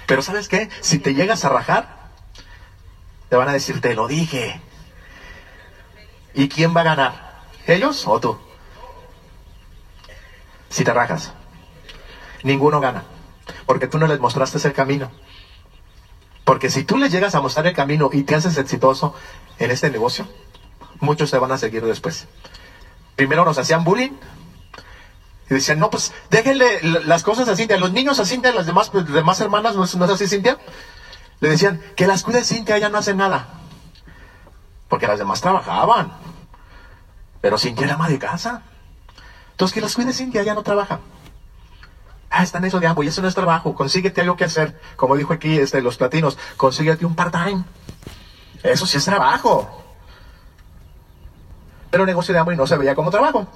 Pero 0.06 0.22
¿sabes 0.22 0.48
qué? 0.48 0.70
Si 0.82 1.00
te 1.00 1.16
llegas 1.16 1.44
a 1.44 1.50
rajar, 1.50 2.12
te 3.30 3.36
van 3.36 3.50
a 3.50 3.54
decir, 3.54 3.82
te 3.82 3.96
lo 3.96 4.08
dije. 4.08 4.62
¿Y 6.36 6.48
quién 6.48 6.76
va 6.76 6.82
a 6.82 6.86
ganar? 6.86 7.44
¿Ellos 7.66 8.06
o 8.08 8.20
tú? 8.20 8.38
Si 10.70 10.84
te 10.84 10.94
rajas. 10.94 11.34
Ninguno 12.44 12.80
gana. 12.80 13.04
Porque 13.66 13.88
tú 13.88 13.98
no 13.98 14.06
les 14.06 14.20
mostraste 14.20 14.66
el 14.68 14.74
camino. 14.74 15.10
Porque 16.44 16.70
si 16.70 16.84
tú 16.84 16.98
les 16.98 17.12
llegas 17.12 17.34
a 17.34 17.42
mostrar 17.42 17.66
el 17.66 17.74
camino 17.74 18.12
y 18.14 18.22
te 18.24 18.36
haces 18.36 18.58
exitoso 18.58 19.16
en 19.58 19.72
este 19.72 19.90
negocio, 19.90 20.28
muchos 21.00 21.32
te 21.32 21.40
van 21.40 21.52
a 21.52 21.58
seguir 21.58 21.84
después. 21.84 22.28
Primero 23.16 23.44
nos 23.44 23.58
hacían 23.58 23.84
bullying. 23.84 24.12
Y 25.50 25.54
decían, 25.54 25.80
no, 25.80 25.90
pues 25.90 26.12
déjenle 26.30 26.82
las 27.06 27.24
cosas 27.24 27.48
a 27.48 27.56
Cintia. 27.56 27.78
Los 27.78 27.92
niños 27.92 28.20
a 28.20 28.26
Cintia, 28.26 28.52
las 28.52 28.66
demás, 28.66 28.90
pues, 28.90 29.08
demás 29.08 29.40
hermanas, 29.42 29.76
¿no 29.76 29.84
es, 29.84 29.96
¿no 29.96 30.06
es 30.06 30.12
así, 30.12 30.28
Cintia? 30.28 30.58
Le 31.40 31.50
decían, 31.50 31.82
que 31.96 32.08
las 32.08 32.24
cuide 32.24 32.44
Cintia, 32.44 32.78
ella 32.78 32.90
no 32.90 32.98
hace 32.98 33.14
nada. 33.14 33.48
Porque 34.90 35.06
las 35.08 35.20
demás 35.20 35.42
trabajaban. 35.42 36.14
Pero 37.42 37.58
Cintia 37.58 37.86
era 37.86 37.96
ama 37.96 38.10
de 38.10 38.18
casa. 38.18 38.64
Entonces, 39.52 39.74
que 39.74 39.82
las 39.82 39.94
cuide 39.94 40.14
Cintia, 40.14 40.42
ella 40.42 40.56
no 40.56 40.64
trabaja. 40.64 41.00
Ah, 42.32 42.44
está 42.44 42.58
en 42.58 42.66
eso 42.66 42.80
de 42.80 42.88
ambos, 42.88 43.06
y 43.06 43.10
eso 43.10 43.22
no 43.22 43.28
es 43.28 43.36
trabajo. 43.36 43.76
Consíguete 43.76 44.22
algo 44.22 44.36
que 44.36 44.46
hacer. 44.46 44.80
Como 44.96 45.16
dijo 45.16 45.32
aquí 45.32 45.58
este, 45.58 45.82
los 45.82 45.98
platinos, 45.98 46.38
consíguete 46.58 47.06
un 47.06 47.16
part-time. 47.16 47.64
Eso 48.64 48.88
sí 48.88 48.98
es 48.98 49.06
trabajo. 49.06 49.84
Pero 51.92 52.06
negocio 52.06 52.34
de 52.34 52.54
y 52.54 52.58
no 52.58 52.66
se 52.68 52.78
veía 52.78 52.96
como 52.96 53.12
trabajo. 53.12 53.48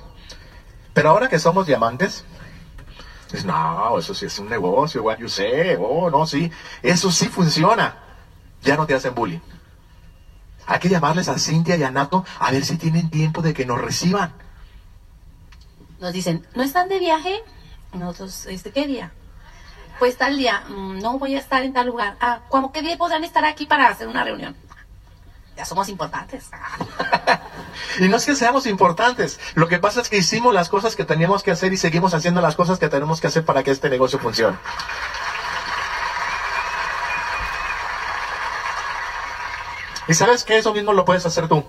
Pero 0.99 1.11
ahora 1.11 1.29
que 1.29 1.39
somos 1.39 1.65
diamantes, 1.65 2.25
Dices, 3.31 3.45
no, 3.45 3.97
eso 3.97 4.13
sí 4.13 4.25
es 4.25 4.37
un 4.37 4.49
negocio, 4.49 5.01
what 5.01 5.17
you 5.17 5.29
say, 5.29 5.77
oh, 5.79 6.09
no, 6.09 6.27
sí, 6.27 6.51
eso 6.83 7.09
sí 7.09 7.29
funciona. 7.29 7.99
Ya 8.63 8.75
no 8.75 8.85
te 8.85 8.95
hacen 8.95 9.15
bullying. 9.15 9.39
Hay 10.65 10.79
que 10.79 10.89
llamarles 10.89 11.29
a 11.29 11.39
Cintia 11.39 11.77
y 11.77 11.83
a 11.83 11.89
Nato 11.89 12.25
a 12.37 12.51
ver 12.51 12.65
si 12.65 12.75
tienen 12.75 13.09
tiempo 13.09 13.41
de 13.41 13.53
que 13.53 13.65
nos 13.65 13.79
reciban. 13.79 14.33
Nos 16.01 16.11
dicen, 16.11 16.45
¿no 16.53 16.63
están 16.63 16.89
de 16.89 16.99
viaje? 16.99 17.43
Nosotros, 17.93 18.47
este, 18.47 18.71
¿qué 18.71 18.85
día? 18.85 19.13
Pues 19.99 20.17
tal 20.17 20.37
día, 20.37 20.65
mm, 20.67 20.99
no 20.99 21.17
voy 21.17 21.35
a 21.35 21.39
estar 21.39 21.63
en 21.63 21.71
tal 21.71 21.87
lugar. 21.87 22.17
Ah, 22.19 22.41
¿cómo 22.49 22.73
qué 22.73 22.81
día 22.81 22.97
podrán 22.97 23.23
estar 23.23 23.45
aquí 23.45 23.65
para 23.65 23.87
hacer 23.87 24.09
una 24.09 24.25
reunión? 24.25 24.53
Ya 25.59 25.65
somos 25.65 25.89
importantes. 25.89 26.49
Y 27.99 28.07
no 28.07 28.15
es 28.15 28.25
que 28.25 28.35
seamos 28.35 28.65
importantes, 28.65 29.39
lo 29.55 29.67
que 29.67 29.77
pasa 29.77 29.99
es 29.99 30.09
que 30.09 30.17
hicimos 30.17 30.53
las 30.53 30.69
cosas 30.69 30.95
que 30.95 31.03
teníamos 31.03 31.43
que 31.43 31.51
hacer 31.51 31.73
y 31.73 31.77
seguimos 31.77 32.13
haciendo 32.13 32.39
las 32.39 32.55
cosas 32.55 32.79
que 32.79 32.87
tenemos 32.87 33.19
que 33.19 33.27
hacer 33.27 33.43
para 33.43 33.63
que 33.63 33.71
este 33.71 33.89
negocio 33.89 34.19
funcione. 34.19 34.57
Y 40.07 40.13
sabes 40.13 40.43
que 40.45 40.57
eso 40.57 40.73
mismo 40.73 40.93
lo 40.93 41.03
puedes 41.03 41.25
hacer 41.25 41.47
tú. 41.47 41.65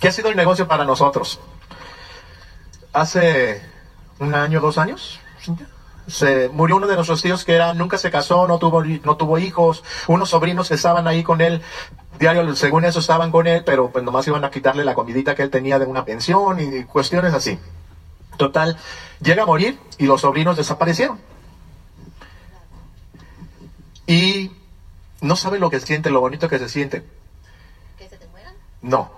¿Qué 0.00 0.08
ha 0.08 0.12
sido 0.12 0.30
el 0.30 0.36
negocio 0.36 0.66
para 0.66 0.84
nosotros? 0.84 1.38
Hace 2.92 3.62
un 4.18 4.34
año, 4.34 4.60
dos 4.60 4.78
años, 4.78 5.20
se 6.06 6.48
murió 6.48 6.76
uno 6.76 6.86
de 6.86 6.96
nuestros 6.96 7.22
tíos 7.22 7.44
que 7.44 7.54
era, 7.54 7.74
nunca 7.74 7.98
se 7.98 8.10
casó, 8.10 8.48
no 8.48 8.58
tuvo, 8.58 8.82
no 8.84 9.16
tuvo 9.16 9.38
hijos, 9.38 9.84
unos 10.08 10.30
sobrinos 10.30 10.68
que 10.68 10.74
estaban 10.74 11.06
ahí 11.06 11.22
con 11.22 11.40
él, 11.40 11.62
diario, 12.22 12.56
según 12.56 12.84
eso 12.84 13.00
estaban 13.00 13.30
con 13.30 13.46
él, 13.46 13.62
pero 13.64 13.90
pues 13.90 14.04
nomás 14.04 14.26
iban 14.26 14.44
a 14.44 14.50
quitarle 14.50 14.84
la 14.84 14.94
comidita 14.94 15.34
que 15.34 15.42
él 15.42 15.50
tenía 15.50 15.78
de 15.78 15.84
una 15.84 16.04
pensión 16.04 16.58
y 16.60 16.84
cuestiones 16.84 17.34
así. 17.34 17.58
Total, 18.38 18.78
llega 19.20 19.42
a 19.42 19.46
morir 19.46 19.78
y 19.98 20.06
los 20.06 20.22
sobrinos 20.22 20.56
desaparecieron. 20.56 21.20
Y 24.06 24.52
no 25.20 25.36
sabe 25.36 25.58
lo 25.58 25.68
que 25.68 25.80
siente, 25.80 26.10
lo 26.10 26.20
bonito 26.20 26.48
que 26.48 26.58
se 26.58 26.68
siente. 26.68 27.04
¿Que 27.98 28.08
se 28.08 28.16
te 28.16 28.26
mueran? 28.28 28.54
No. 28.80 29.10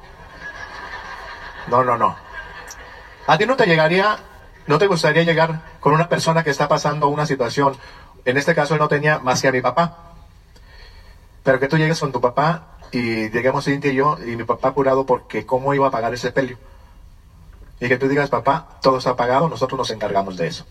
No, 1.69 1.85
no, 1.85 1.97
no. 1.97 2.17
A 3.27 3.39
ti 3.39 3.47
no 3.47 3.57
te 3.57 3.67
llegaría 3.67 4.19
¿No 4.67 4.79
te 4.79 4.87
gustaría 4.87 5.25
llegar 5.25 5.61
con 5.81 5.93
una 5.93 6.09
persona 6.09 6.43
que 6.43 6.51
está 6.51 6.69
pasando 6.69 7.09
una 7.09 7.27
situación? 7.27 7.77
En 8.25 8.39
este 8.39 8.55
caso 8.55 8.75
él 8.75 8.81
no 8.81 8.89
tenía 8.89 9.19
más 9.19 9.43
que 9.43 9.49
a 9.49 9.53
mi 9.53 9.61
papá. 9.61 10.15
Pero 11.43 11.61
que 11.61 11.69
tú 11.69 11.77
llegues 11.77 12.01
con 12.01 12.13
tu 12.13 12.21
papá 12.21 12.74
y 12.95 13.28
lleguemos 13.30 13.64
Cintia 13.64 13.90
y 13.90 13.97
yo 13.97 14.18
y 14.24 14.36
mi 14.36 14.45
papá 14.45 14.70
curado 14.70 15.05
porque 15.05 15.45
cómo 15.45 15.74
iba 15.74 15.88
a 15.88 15.90
pagar 15.90 16.14
ese 16.14 16.30
pelio. 16.30 16.59
Y 17.80 17.88
que 17.88 17.99
tú 17.99 18.07
digas, 18.07 18.30
papá, 18.30 18.78
todo 18.80 18.99
está 18.99 19.16
pagado, 19.16 19.49
nosotros 19.49 19.76
nos 19.76 19.90
encargamos 19.90 20.36
de 20.36 20.47
eso. 20.47 20.64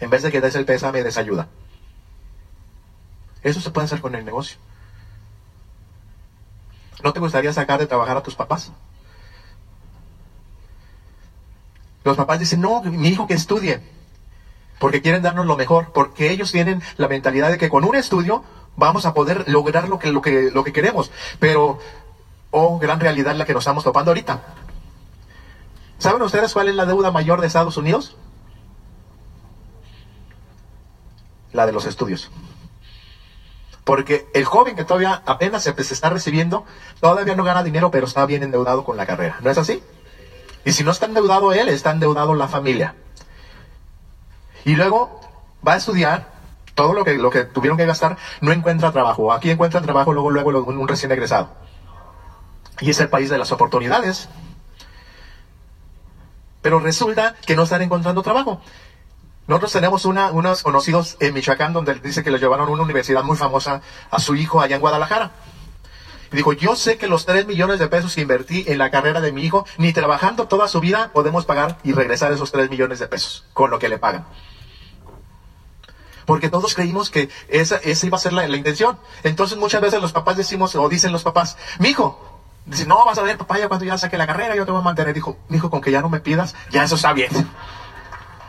En 0.00 0.10
vez 0.10 0.22
de 0.22 0.32
que 0.32 0.40
des 0.40 0.56
el 0.56 0.64
pésame, 0.64 1.04
des 1.04 1.16
ayuda. 1.16 1.48
Eso 3.44 3.60
se 3.60 3.70
puede 3.70 3.84
hacer 3.84 4.00
con 4.00 4.16
el 4.16 4.24
negocio. 4.24 4.58
¿No 7.04 7.12
te 7.12 7.20
gustaría 7.20 7.52
sacar 7.52 7.78
de 7.78 7.86
trabajar 7.86 8.16
a 8.16 8.22
tus 8.22 8.34
papás? 8.34 8.72
Los 12.02 12.16
papás 12.16 12.40
dicen, 12.40 12.60
no, 12.60 12.82
mi 12.82 13.08
hijo 13.08 13.28
que 13.28 13.34
estudie, 13.34 13.80
porque 14.80 15.00
quieren 15.00 15.22
darnos 15.22 15.46
lo 15.46 15.56
mejor, 15.56 15.92
porque 15.92 16.32
ellos 16.32 16.50
tienen 16.50 16.82
la 16.96 17.06
mentalidad 17.06 17.50
de 17.50 17.58
que 17.58 17.68
con 17.68 17.84
un 17.84 17.94
estudio 17.94 18.42
vamos 18.76 19.06
a 19.06 19.14
poder 19.14 19.48
lograr 19.48 19.88
lo 19.88 19.98
que, 19.98 20.12
lo 20.12 20.22
que, 20.22 20.50
lo 20.52 20.64
que 20.64 20.72
queremos. 20.72 21.10
Pero, 21.38 21.78
oh, 22.50 22.78
gran 22.78 23.00
realidad 23.00 23.34
la 23.34 23.44
que 23.44 23.54
nos 23.54 23.62
estamos 23.62 23.84
topando 23.84 24.10
ahorita. 24.10 24.42
¿Saben 25.98 26.22
ustedes 26.22 26.52
cuál 26.52 26.68
es 26.68 26.74
la 26.74 26.86
deuda 26.86 27.10
mayor 27.10 27.40
de 27.40 27.46
Estados 27.46 27.76
Unidos? 27.76 28.16
La 31.52 31.66
de 31.66 31.72
los 31.72 31.86
estudios. 31.86 32.30
Porque 33.84 34.26
el 34.34 34.44
joven 34.44 34.76
que 34.76 34.84
todavía 34.84 35.22
apenas 35.26 35.62
se, 35.62 35.72
se 35.82 35.94
está 35.94 36.10
recibiendo, 36.10 36.64
todavía 37.00 37.36
no 37.36 37.44
gana 37.44 37.62
dinero, 37.62 37.90
pero 37.90 38.06
está 38.06 38.26
bien 38.26 38.42
endeudado 38.42 38.84
con 38.84 38.96
la 38.96 39.06
carrera. 39.06 39.38
¿No 39.40 39.50
es 39.50 39.58
así? 39.58 39.82
Y 40.64 40.72
si 40.72 40.82
no 40.82 40.90
está 40.90 41.06
endeudado 41.06 41.52
él, 41.52 41.68
está 41.68 41.92
endeudado 41.92 42.34
la 42.34 42.48
familia. 42.48 42.96
Y 44.64 44.74
luego 44.74 45.20
va 45.66 45.74
a 45.74 45.76
estudiar 45.76 46.35
todo 46.76 46.92
lo 46.92 47.04
que, 47.04 47.14
lo 47.14 47.30
que 47.30 47.44
tuvieron 47.44 47.76
que 47.76 47.86
gastar, 47.86 48.16
no 48.40 48.52
encuentra 48.52 48.92
trabajo. 48.92 49.32
Aquí 49.32 49.50
encuentra 49.50 49.80
trabajo 49.80 50.12
luego, 50.12 50.30
luego 50.30 50.70
un 50.70 50.86
recién 50.86 51.10
egresado. 51.10 51.48
Y 52.80 52.90
es 52.90 53.00
el 53.00 53.08
país 53.08 53.30
de 53.30 53.38
las 53.38 53.50
oportunidades. 53.50 54.28
Pero 56.62 56.78
resulta 56.78 57.34
que 57.46 57.56
no 57.56 57.62
están 57.62 57.82
encontrando 57.82 58.22
trabajo. 58.22 58.60
Nosotros 59.46 59.72
tenemos 59.72 60.04
una, 60.04 60.30
unos 60.32 60.62
conocidos 60.62 61.16
en 61.20 61.32
Michoacán 61.32 61.72
donde 61.72 61.94
dice 61.94 62.22
que 62.22 62.30
le 62.30 62.38
llevaron 62.38 62.68
a 62.68 62.72
una 62.72 62.82
universidad 62.82 63.22
muy 63.22 63.36
famosa 63.36 63.80
a 64.10 64.20
su 64.20 64.34
hijo 64.34 64.60
allá 64.60 64.76
en 64.76 64.82
Guadalajara. 64.82 65.30
Y 66.30 66.36
dijo, 66.36 66.52
yo 66.52 66.76
sé 66.76 66.98
que 66.98 67.06
los 67.06 67.24
3 67.24 67.46
millones 67.46 67.78
de 67.78 67.88
pesos 67.88 68.14
que 68.14 68.20
invertí 68.20 68.64
en 68.66 68.76
la 68.78 68.90
carrera 68.90 69.22
de 69.22 69.32
mi 69.32 69.44
hijo, 69.44 69.64
ni 69.78 69.94
trabajando 69.94 70.46
toda 70.46 70.68
su 70.68 70.80
vida 70.80 71.10
podemos 71.14 71.46
pagar 71.46 71.78
y 71.84 71.92
regresar 71.92 72.32
esos 72.32 72.52
3 72.52 72.68
millones 72.68 72.98
de 72.98 73.06
pesos 73.06 73.46
con 73.54 73.70
lo 73.70 73.78
que 73.78 73.88
le 73.88 73.98
pagan. 73.98 74.26
Porque 76.26 76.50
todos 76.50 76.74
creímos 76.74 77.08
que 77.10 77.30
esa, 77.48 77.76
esa 77.76 78.06
iba 78.06 78.16
a 78.16 78.20
ser 78.20 78.32
la, 78.32 78.46
la 78.46 78.56
intención. 78.56 78.98
Entonces 79.22 79.56
muchas 79.56 79.80
veces 79.80 80.02
los 80.02 80.12
papás 80.12 80.36
decimos, 80.36 80.74
o 80.74 80.88
dicen 80.88 81.12
los 81.12 81.22
papás, 81.22 81.56
mi 81.78 81.90
hijo, 81.90 82.20
dice, 82.66 82.86
no, 82.86 83.04
vas 83.04 83.18
a 83.18 83.22
ver, 83.22 83.38
papá, 83.38 83.58
ya 83.58 83.68
cuando 83.68 83.86
ya 83.86 83.96
saque 83.96 84.18
la 84.18 84.26
carrera, 84.26 84.54
yo 84.56 84.66
te 84.66 84.72
voy 84.72 84.80
a 84.80 84.84
mantener. 84.84 85.14
Dijo, 85.14 85.38
hijo, 85.50 85.70
con 85.70 85.80
que 85.80 85.90
ya 85.90 86.00
no 86.00 86.08
me 86.08 86.20
pidas, 86.20 86.54
ya 86.70 86.84
eso 86.84 86.96
está 86.96 87.12
bien. 87.12 87.30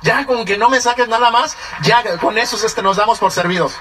Ya 0.01 0.25
con 0.25 0.45
que 0.45 0.57
no 0.57 0.69
me 0.69 0.79
saques 0.81 1.07
nada 1.07 1.31
más, 1.31 1.57
ya 1.83 2.17
con 2.17 2.37
eso 2.37 2.57
este, 2.65 2.81
nos 2.81 2.97
damos 2.97 3.19
por 3.19 3.31
servidos. 3.31 3.73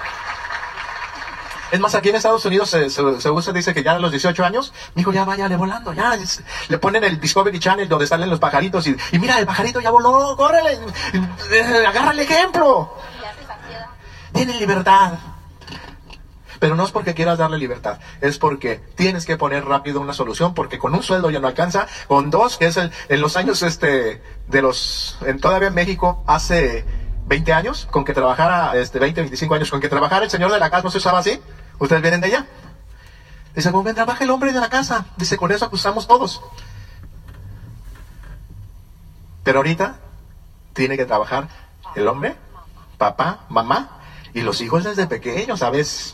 Es 1.72 1.80
más, 1.80 1.94
aquí 1.96 2.10
en 2.10 2.16
Estados 2.16 2.44
Unidos 2.44 2.70
se, 2.70 2.90
se, 2.90 3.20
se 3.20 3.30
usa, 3.30 3.52
dice 3.52 3.74
que 3.74 3.82
ya 3.82 3.92
a 3.92 3.98
los 3.98 4.12
18 4.12 4.44
años, 4.44 4.72
mi 4.94 5.02
hijo 5.02 5.12
ya 5.12 5.24
váyale 5.24 5.56
volando, 5.56 5.92
ya. 5.92 6.16
le 6.68 6.78
ponen 6.78 7.02
el 7.02 7.20
Discovery 7.20 7.58
Channel 7.58 7.88
donde 7.88 8.06
salen 8.06 8.30
los 8.30 8.38
pajaritos 8.38 8.86
y, 8.86 8.96
y 9.10 9.18
mira, 9.18 9.38
el 9.38 9.46
pajarito 9.46 9.80
ya 9.80 9.90
voló, 9.90 10.36
córrele, 10.36 10.78
eh, 11.52 11.84
agarra 11.86 12.12
el 12.12 12.20
ejemplo. 12.20 12.94
Tiene 14.36 14.58
libertad. 14.58 15.14
Pero 16.58 16.74
no 16.74 16.84
es 16.84 16.90
porque 16.90 17.14
quieras 17.14 17.38
darle 17.38 17.58
libertad, 17.58 17.98
es 18.20 18.38
porque 18.38 18.80
tienes 18.94 19.26
que 19.26 19.36
poner 19.36 19.64
rápido 19.64 20.00
una 20.00 20.12
solución, 20.12 20.54
porque 20.54 20.78
con 20.78 20.94
un 20.94 21.02
sueldo 21.02 21.30
ya 21.30 21.38
no 21.40 21.48
alcanza, 21.48 21.86
con 22.08 22.30
dos, 22.30 22.56
que 22.56 22.66
es 22.66 22.76
el, 22.76 22.90
en 23.08 23.20
los 23.20 23.36
años 23.36 23.62
este, 23.62 24.22
de 24.46 24.62
los, 24.62 25.18
en, 25.22 25.38
todavía 25.38 25.68
en 25.68 25.74
México, 25.74 26.22
hace 26.26 26.84
20 27.26 27.52
años, 27.52 27.86
con 27.90 28.04
que 28.04 28.14
trabajara, 28.14 28.76
este, 28.76 28.98
20, 28.98 29.20
25 29.22 29.54
años, 29.54 29.70
con 29.70 29.80
que 29.80 29.88
trabajara 29.88 30.24
el 30.24 30.30
señor 30.30 30.50
de 30.50 30.58
la 30.58 30.70
casa, 30.70 30.84
¿no 30.84 30.90
se 30.90 30.98
usaba 30.98 31.18
así? 31.18 31.40
¿Ustedes 31.78 32.00
vienen 32.00 32.20
de 32.20 32.28
allá? 32.28 32.46
Dice, 33.54 33.70
¿cómo 33.72 33.92
trabaja 33.92 34.24
el 34.24 34.30
hombre 34.30 34.52
de 34.52 34.60
la 34.60 34.68
casa? 34.68 35.06
Dice, 35.16 35.36
con 35.36 35.52
eso 35.52 35.64
acusamos 35.64 36.06
todos. 36.06 36.42
Pero 39.44 39.58
ahorita 39.58 39.96
tiene 40.72 40.96
que 40.96 41.04
trabajar 41.04 41.48
el 41.94 42.08
hombre, 42.08 42.36
papá, 42.98 43.40
mamá 43.48 43.95
y 44.36 44.42
los 44.42 44.60
hijos 44.60 44.84
desde 44.84 45.06
pequeños, 45.06 45.60
¿sabes? 45.60 46.12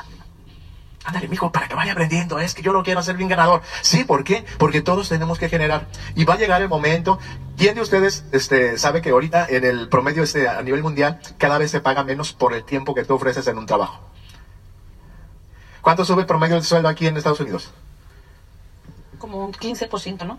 Ándale, 1.05 1.27
mijo, 1.27 1.51
para 1.51 1.67
que 1.67 1.75
vaya 1.75 1.91
aprendiendo. 1.91 2.39
Es 2.39 2.55
que 2.55 2.63
yo 2.63 2.73
lo 2.73 2.85
quiero 2.85 3.01
hacer 3.01 3.17
bien 3.17 3.29
ganador. 3.29 3.63
Sí, 3.81 4.05
¿por 4.05 4.23
qué? 4.23 4.45
Porque 4.59 4.81
todos 4.81 5.09
tenemos 5.09 5.41
que 5.41 5.49
generar. 5.49 5.89
Y 6.15 6.25
va 6.25 6.35
a 6.35 6.39
llegar 6.39 6.63
el 6.63 6.69
momento. 6.69 7.19
¿Quién 7.57 7.75
de 7.75 7.81
ustedes 7.81 8.25
este, 8.31 8.79
sabe 8.79 9.03
que 9.03 9.11
ahorita 9.11 9.49
en 9.49 9.65
el 9.65 9.89
promedio 9.89 10.23
este, 10.23 10.49
a 10.49 10.63
nivel 10.63 10.85
mundial 10.85 11.19
cada 11.37 11.59
vez 11.59 11.73
se 11.73 11.81
paga 11.81 12.05
menos 12.05 12.33
por 12.33 12.55
el 12.55 12.63
tiempo 12.63 12.95
que 12.95 13.05
tú 13.05 13.15
ofreces 13.15 13.45
en 13.49 13.59
un 13.59 13.67
trabajo? 13.67 14.01
¿Cuánto 15.81 16.05
sube 16.05 16.21
el 16.21 16.27
promedio 16.29 16.55
de 16.55 16.63
sueldo 16.63 16.89
aquí 16.89 17.09
en 17.09 17.17
Estados 17.17 17.41
Unidos? 17.41 17.73
Como 19.19 19.45
un 19.45 19.53
15%, 19.53 20.25
¿no? 20.25 20.39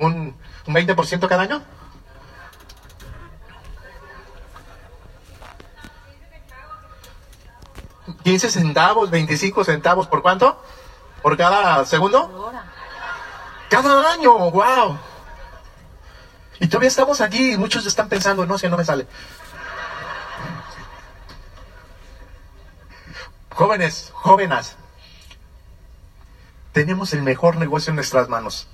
¿Un, 0.00 0.34
un 0.66 0.74
20% 0.74 1.28
cada 1.28 1.42
año? 1.42 1.62
¿15 8.24 8.48
centavos, 8.48 9.10
25 9.10 9.64
centavos 9.64 10.06
por 10.06 10.22
cuánto? 10.22 10.62
¿Por 11.22 11.36
cada 11.36 11.84
segundo? 11.84 12.52
Cada 13.68 14.12
año, 14.12 14.50
wow. 14.50 14.98
Y 16.60 16.68
todavía 16.68 16.88
estamos 16.88 17.20
aquí 17.20 17.52
y 17.52 17.58
muchos 17.58 17.84
están 17.86 18.08
pensando, 18.08 18.46
no, 18.46 18.58
si 18.58 18.68
no 18.68 18.76
me 18.76 18.84
sale. 18.84 19.06
Jóvenes, 23.54 24.10
jóvenes, 24.14 24.76
tenemos 26.72 27.12
el 27.12 27.22
mejor 27.22 27.56
negocio 27.56 27.90
en 27.90 27.96
nuestras 27.96 28.28
manos. 28.28 28.66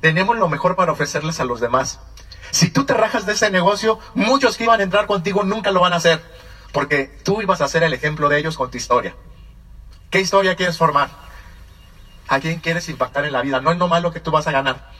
Tenemos 0.00 0.36
lo 0.36 0.48
mejor 0.48 0.76
para 0.76 0.92
ofrecerles 0.92 1.40
a 1.40 1.44
los 1.44 1.60
demás. 1.60 2.00
Si 2.50 2.70
tú 2.70 2.84
te 2.84 2.94
rajas 2.94 3.26
de 3.26 3.34
ese 3.34 3.50
negocio, 3.50 3.98
muchos 4.14 4.56
que 4.56 4.64
iban 4.64 4.80
a 4.80 4.82
entrar 4.82 5.06
contigo 5.06 5.44
nunca 5.44 5.70
lo 5.70 5.80
van 5.80 5.92
a 5.92 5.96
hacer, 5.96 6.22
porque 6.72 7.06
tú 7.24 7.42
ibas 7.42 7.60
a 7.60 7.68
ser 7.68 7.82
el 7.82 7.92
ejemplo 7.92 8.28
de 8.28 8.38
ellos 8.38 8.56
con 8.56 8.70
tu 8.70 8.76
historia. 8.76 9.14
¿Qué 10.10 10.20
historia 10.20 10.56
quieres 10.56 10.78
formar? 10.78 11.10
¿A 12.28 12.38
quién 12.40 12.60
quieres 12.60 12.88
impactar 12.88 13.24
en 13.24 13.32
la 13.32 13.42
vida? 13.42 13.60
No 13.60 13.72
es 13.72 13.78
nomás 13.78 14.02
lo 14.02 14.12
que 14.12 14.20
tú 14.20 14.30
vas 14.30 14.46
a 14.46 14.52
ganar. 14.52 14.90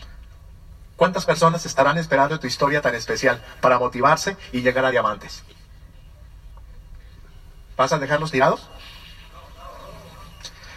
¿Cuántas 0.96 1.24
personas 1.24 1.64
estarán 1.64 1.96
esperando 1.96 2.38
tu 2.38 2.46
historia 2.46 2.82
tan 2.82 2.94
especial 2.94 3.42
para 3.60 3.78
motivarse 3.78 4.36
y 4.52 4.62
llegar 4.62 4.84
a 4.84 4.90
diamantes? 4.90 5.44
¿Vas 7.76 7.92
a 7.92 7.98
dejarlos 7.98 8.30
tirados? 8.30 8.68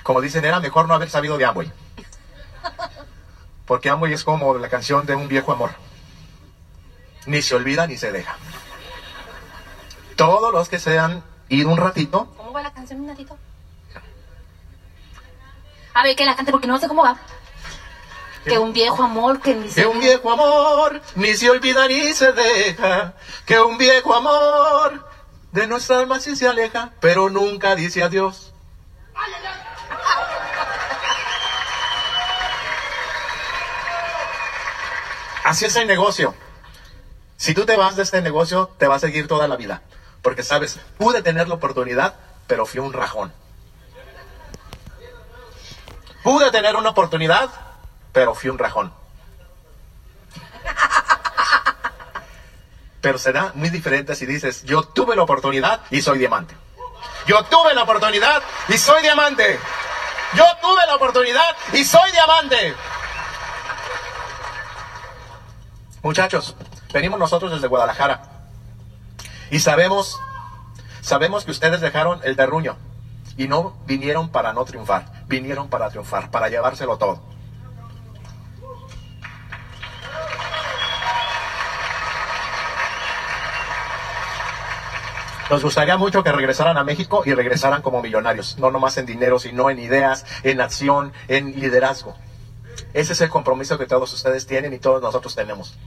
Como 0.03 0.21
dicen, 0.21 0.45
era 0.45 0.59
mejor 0.59 0.87
no 0.87 0.93
haber 0.93 1.09
sabido 1.09 1.37
de 1.37 1.45
Amway. 1.45 1.71
Porque 3.65 3.89
Amway 3.89 4.13
es 4.13 4.23
como 4.23 4.57
la 4.57 4.69
canción 4.69 5.05
de 5.05 5.15
un 5.15 5.27
viejo 5.27 5.51
amor. 5.51 5.71
Ni 7.25 7.41
se 7.41 7.55
olvida 7.55 7.87
ni 7.87 7.97
se 7.97 8.11
deja. 8.11 8.37
Todos 10.15 10.53
los 10.53 10.69
que 10.69 10.79
se 10.79 10.99
han 10.99 11.23
ido 11.49 11.69
un 11.69 11.77
ratito, 11.77 12.33
¿Cómo 12.37 12.51
va 12.51 12.61
la 12.61 12.73
canción, 12.73 13.01
un 13.01 13.09
ratito? 13.09 13.37
A 15.93 16.03
ver, 16.03 16.15
que 16.15 16.25
la 16.25 16.35
cante 16.35 16.51
porque 16.51 16.67
no 16.67 16.79
sé 16.79 16.87
cómo 16.87 17.03
va. 17.03 17.17
Que 18.45 18.57
un 18.57 18.73
viejo 18.73 19.03
amor 19.03 19.39
que 19.39 19.55
ni 19.55 19.67
Que 19.67 19.71
se... 19.71 19.85
un 19.85 19.99
viejo 19.99 20.31
amor 20.31 21.01
ni 21.15 21.33
se 21.35 21.49
olvida 21.49 21.87
ni 21.87 22.13
se 22.13 22.33
deja. 22.33 23.13
Que 23.45 23.59
un 23.59 23.77
viejo 23.77 24.13
amor 24.13 25.07
de 25.51 25.67
nuestra 25.67 25.99
alma 25.99 26.19
sí 26.19 26.35
se 26.35 26.47
aleja, 26.47 26.91
pero 26.99 27.29
nunca 27.29 27.75
dice 27.75 28.03
adiós. 28.03 28.53
Así 35.43 35.65
es 35.65 35.75
el 35.75 35.87
negocio. 35.87 36.33
Si 37.37 37.53
tú 37.53 37.65
te 37.65 37.75
vas 37.75 37.95
de 37.95 38.03
este 38.03 38.21
negocio, 38.21 38.71
te 38.77 38.87
va 38.87 38.95
a 38.95 38.99
seguir 38.99 39.27
toda 39.27 39.47
la 39.47 39.57
vida. 39.57 39.81
Porque 40.23 40.41
sabes, 40.41 40.79
pude 40.97 41.21
tener 41.21 41.49
la 41.49 41.55
oportunidad, 41.55 42.15
pero 42.47 42.65
fui 42.65 42.79
un 42.79 42.93
rajón. 42.93 43.31
Pude 46.23 46.49
tener 46.49 46.77
una 46.77 46.89
oportunidad, 46.91 47.49
pero 48.13 48.33
fui 48.33 48.49
un 48.49 48.57
rajón. 48.57 48.93
Pero 53.01 53.17
será 53.17 53.51
muy 53.53 53.69
diferente 53.69 54.15
si 54.15 54.25
dices, 54.25 54.63
yo 54.63 54.83
tuve 54.83 55.17
la 55.17 55.23
oportunidad 55.23 55.81
y 55.91 56.01
soy 56.01 56.19
diamante. 56.19 56.55
Yo 57.27 57.43
tuve 57.43 57.73
la 57.73 57.83
oportunidad 57.83 58.41
y 58.69 58.77
soy 58.77 59.01
diamante. 59.01 59.59
Yo 60.35 60.45
tuve 60.61 60.87
la 60.87 60.95
oportunidad 60.95 61.55
y 61.73 61.83
soy 61.83 62.09
diamante. 62.11 62.73
Muchachos, 66.01 66.55
venimos 66.93 67.19
nosotros 67.19 67.51
desde 67.51 67.67
Guadalajara 67.67 68.32
y 69.53 69.59
sabemos, 69.59 70.19
sabemos 71.01 71.45
que 71.45 71.51
ustedes 71.51 71.79
dejaron 71.79 72.19
el 72.23 72.35
terruño 72.35 72.75
y 73.37 73.47
no 73.47 73.77
vinieron 73.85 74.29
para 74.29 74.51
no 74.51 74.65
triunfar, 74.65 75.25
vinieron 75.27 75.69
para 75.69 75.91
triunfar, 75.91 76.31
para 76.31 76.49
llevárselo 76.49 76.97
todo. 76.97 77.21
Nos 85.51 85.61
gustaría 85.61 85.97
mucho 85.97 86.23
que 86.23 86.31
regresaran 86.31 86.79
a 86.79 86.83
México 86.83 87.21
y 87.23 87.35
regresaran 87.35 87.83
como 87.83 88.01
millonarios, 88.01 88.57
no 88.57 88.71
nomás 88.71 88.97
en 88.97 89.05
dinero, 89.05 89.37
sino 89.37 89.69
en 89.69 89.77
ideas, 89.77 90.25
en 90.41 90.61
acción, 90.61 91.13
en 91.27 91.51
liderazgo. 91.59 92.15
Ese 92.95 93.13
es 93.13 93.21
el 93.21 93.29
compromiso 93.29 93.77
que 93.77 93.85
todos 93.85 94.11
ustedes 94.13 94.47
tienen 94.47 94.73
y 94.73 94.79
todos 94.79 94.99
nosotros 94.99 95.35
tenemos. 95.35 95.77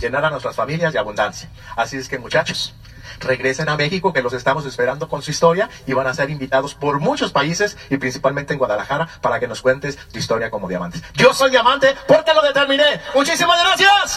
Llenar 0.00 0.24
a 0.24 0.30
nuestras 0.30 0.54
familias 0.54 0.92
de 0.92 1.00
abundancia. 1.00 1.50
Así 1.74 1.96
es 1.96 2.08
que 2.08 2.20
muchachos, 2.20 2.76
regresen 3.20 3.68
a 3.68 3.76
México 3.76 4.12
que 4.12 4.22
los 4.22 4.32
estamos 4.32 4.66
esperando 4.66 5.08
con 5.08 5.22
su 5.22 5.30
historia 5.30 5.68
y 5.86 5.92
van 5.92 6.06
a 6.06 6.14
ser 6.14 6.30
invitados 6.30 6.74
por 6.74 7.00
muchos 7.00 7.32
países 7.32 7.76
y 7.90 7.96
principalmente 7.96 8.52
en 8.52 8.58
Guadalajara 8.58 9.08
para 9.20 9.40
que 9.40 9.48
nos 9.48 9.62
cuentes 9.62 9.96
tu 10.12 10.18
historia 10.18 10.50
como 10.50 10.68
diamantes. 10.68 11.02
Yo 11.14 11.32
soy 11.34 11.50
diamante 11.50 11.94
porque 12.06 12.34
lo 12.34 12.42
determiné. 12.42 13.00
Muchísimas 13.14 13.60
gracias. 13.62 13.90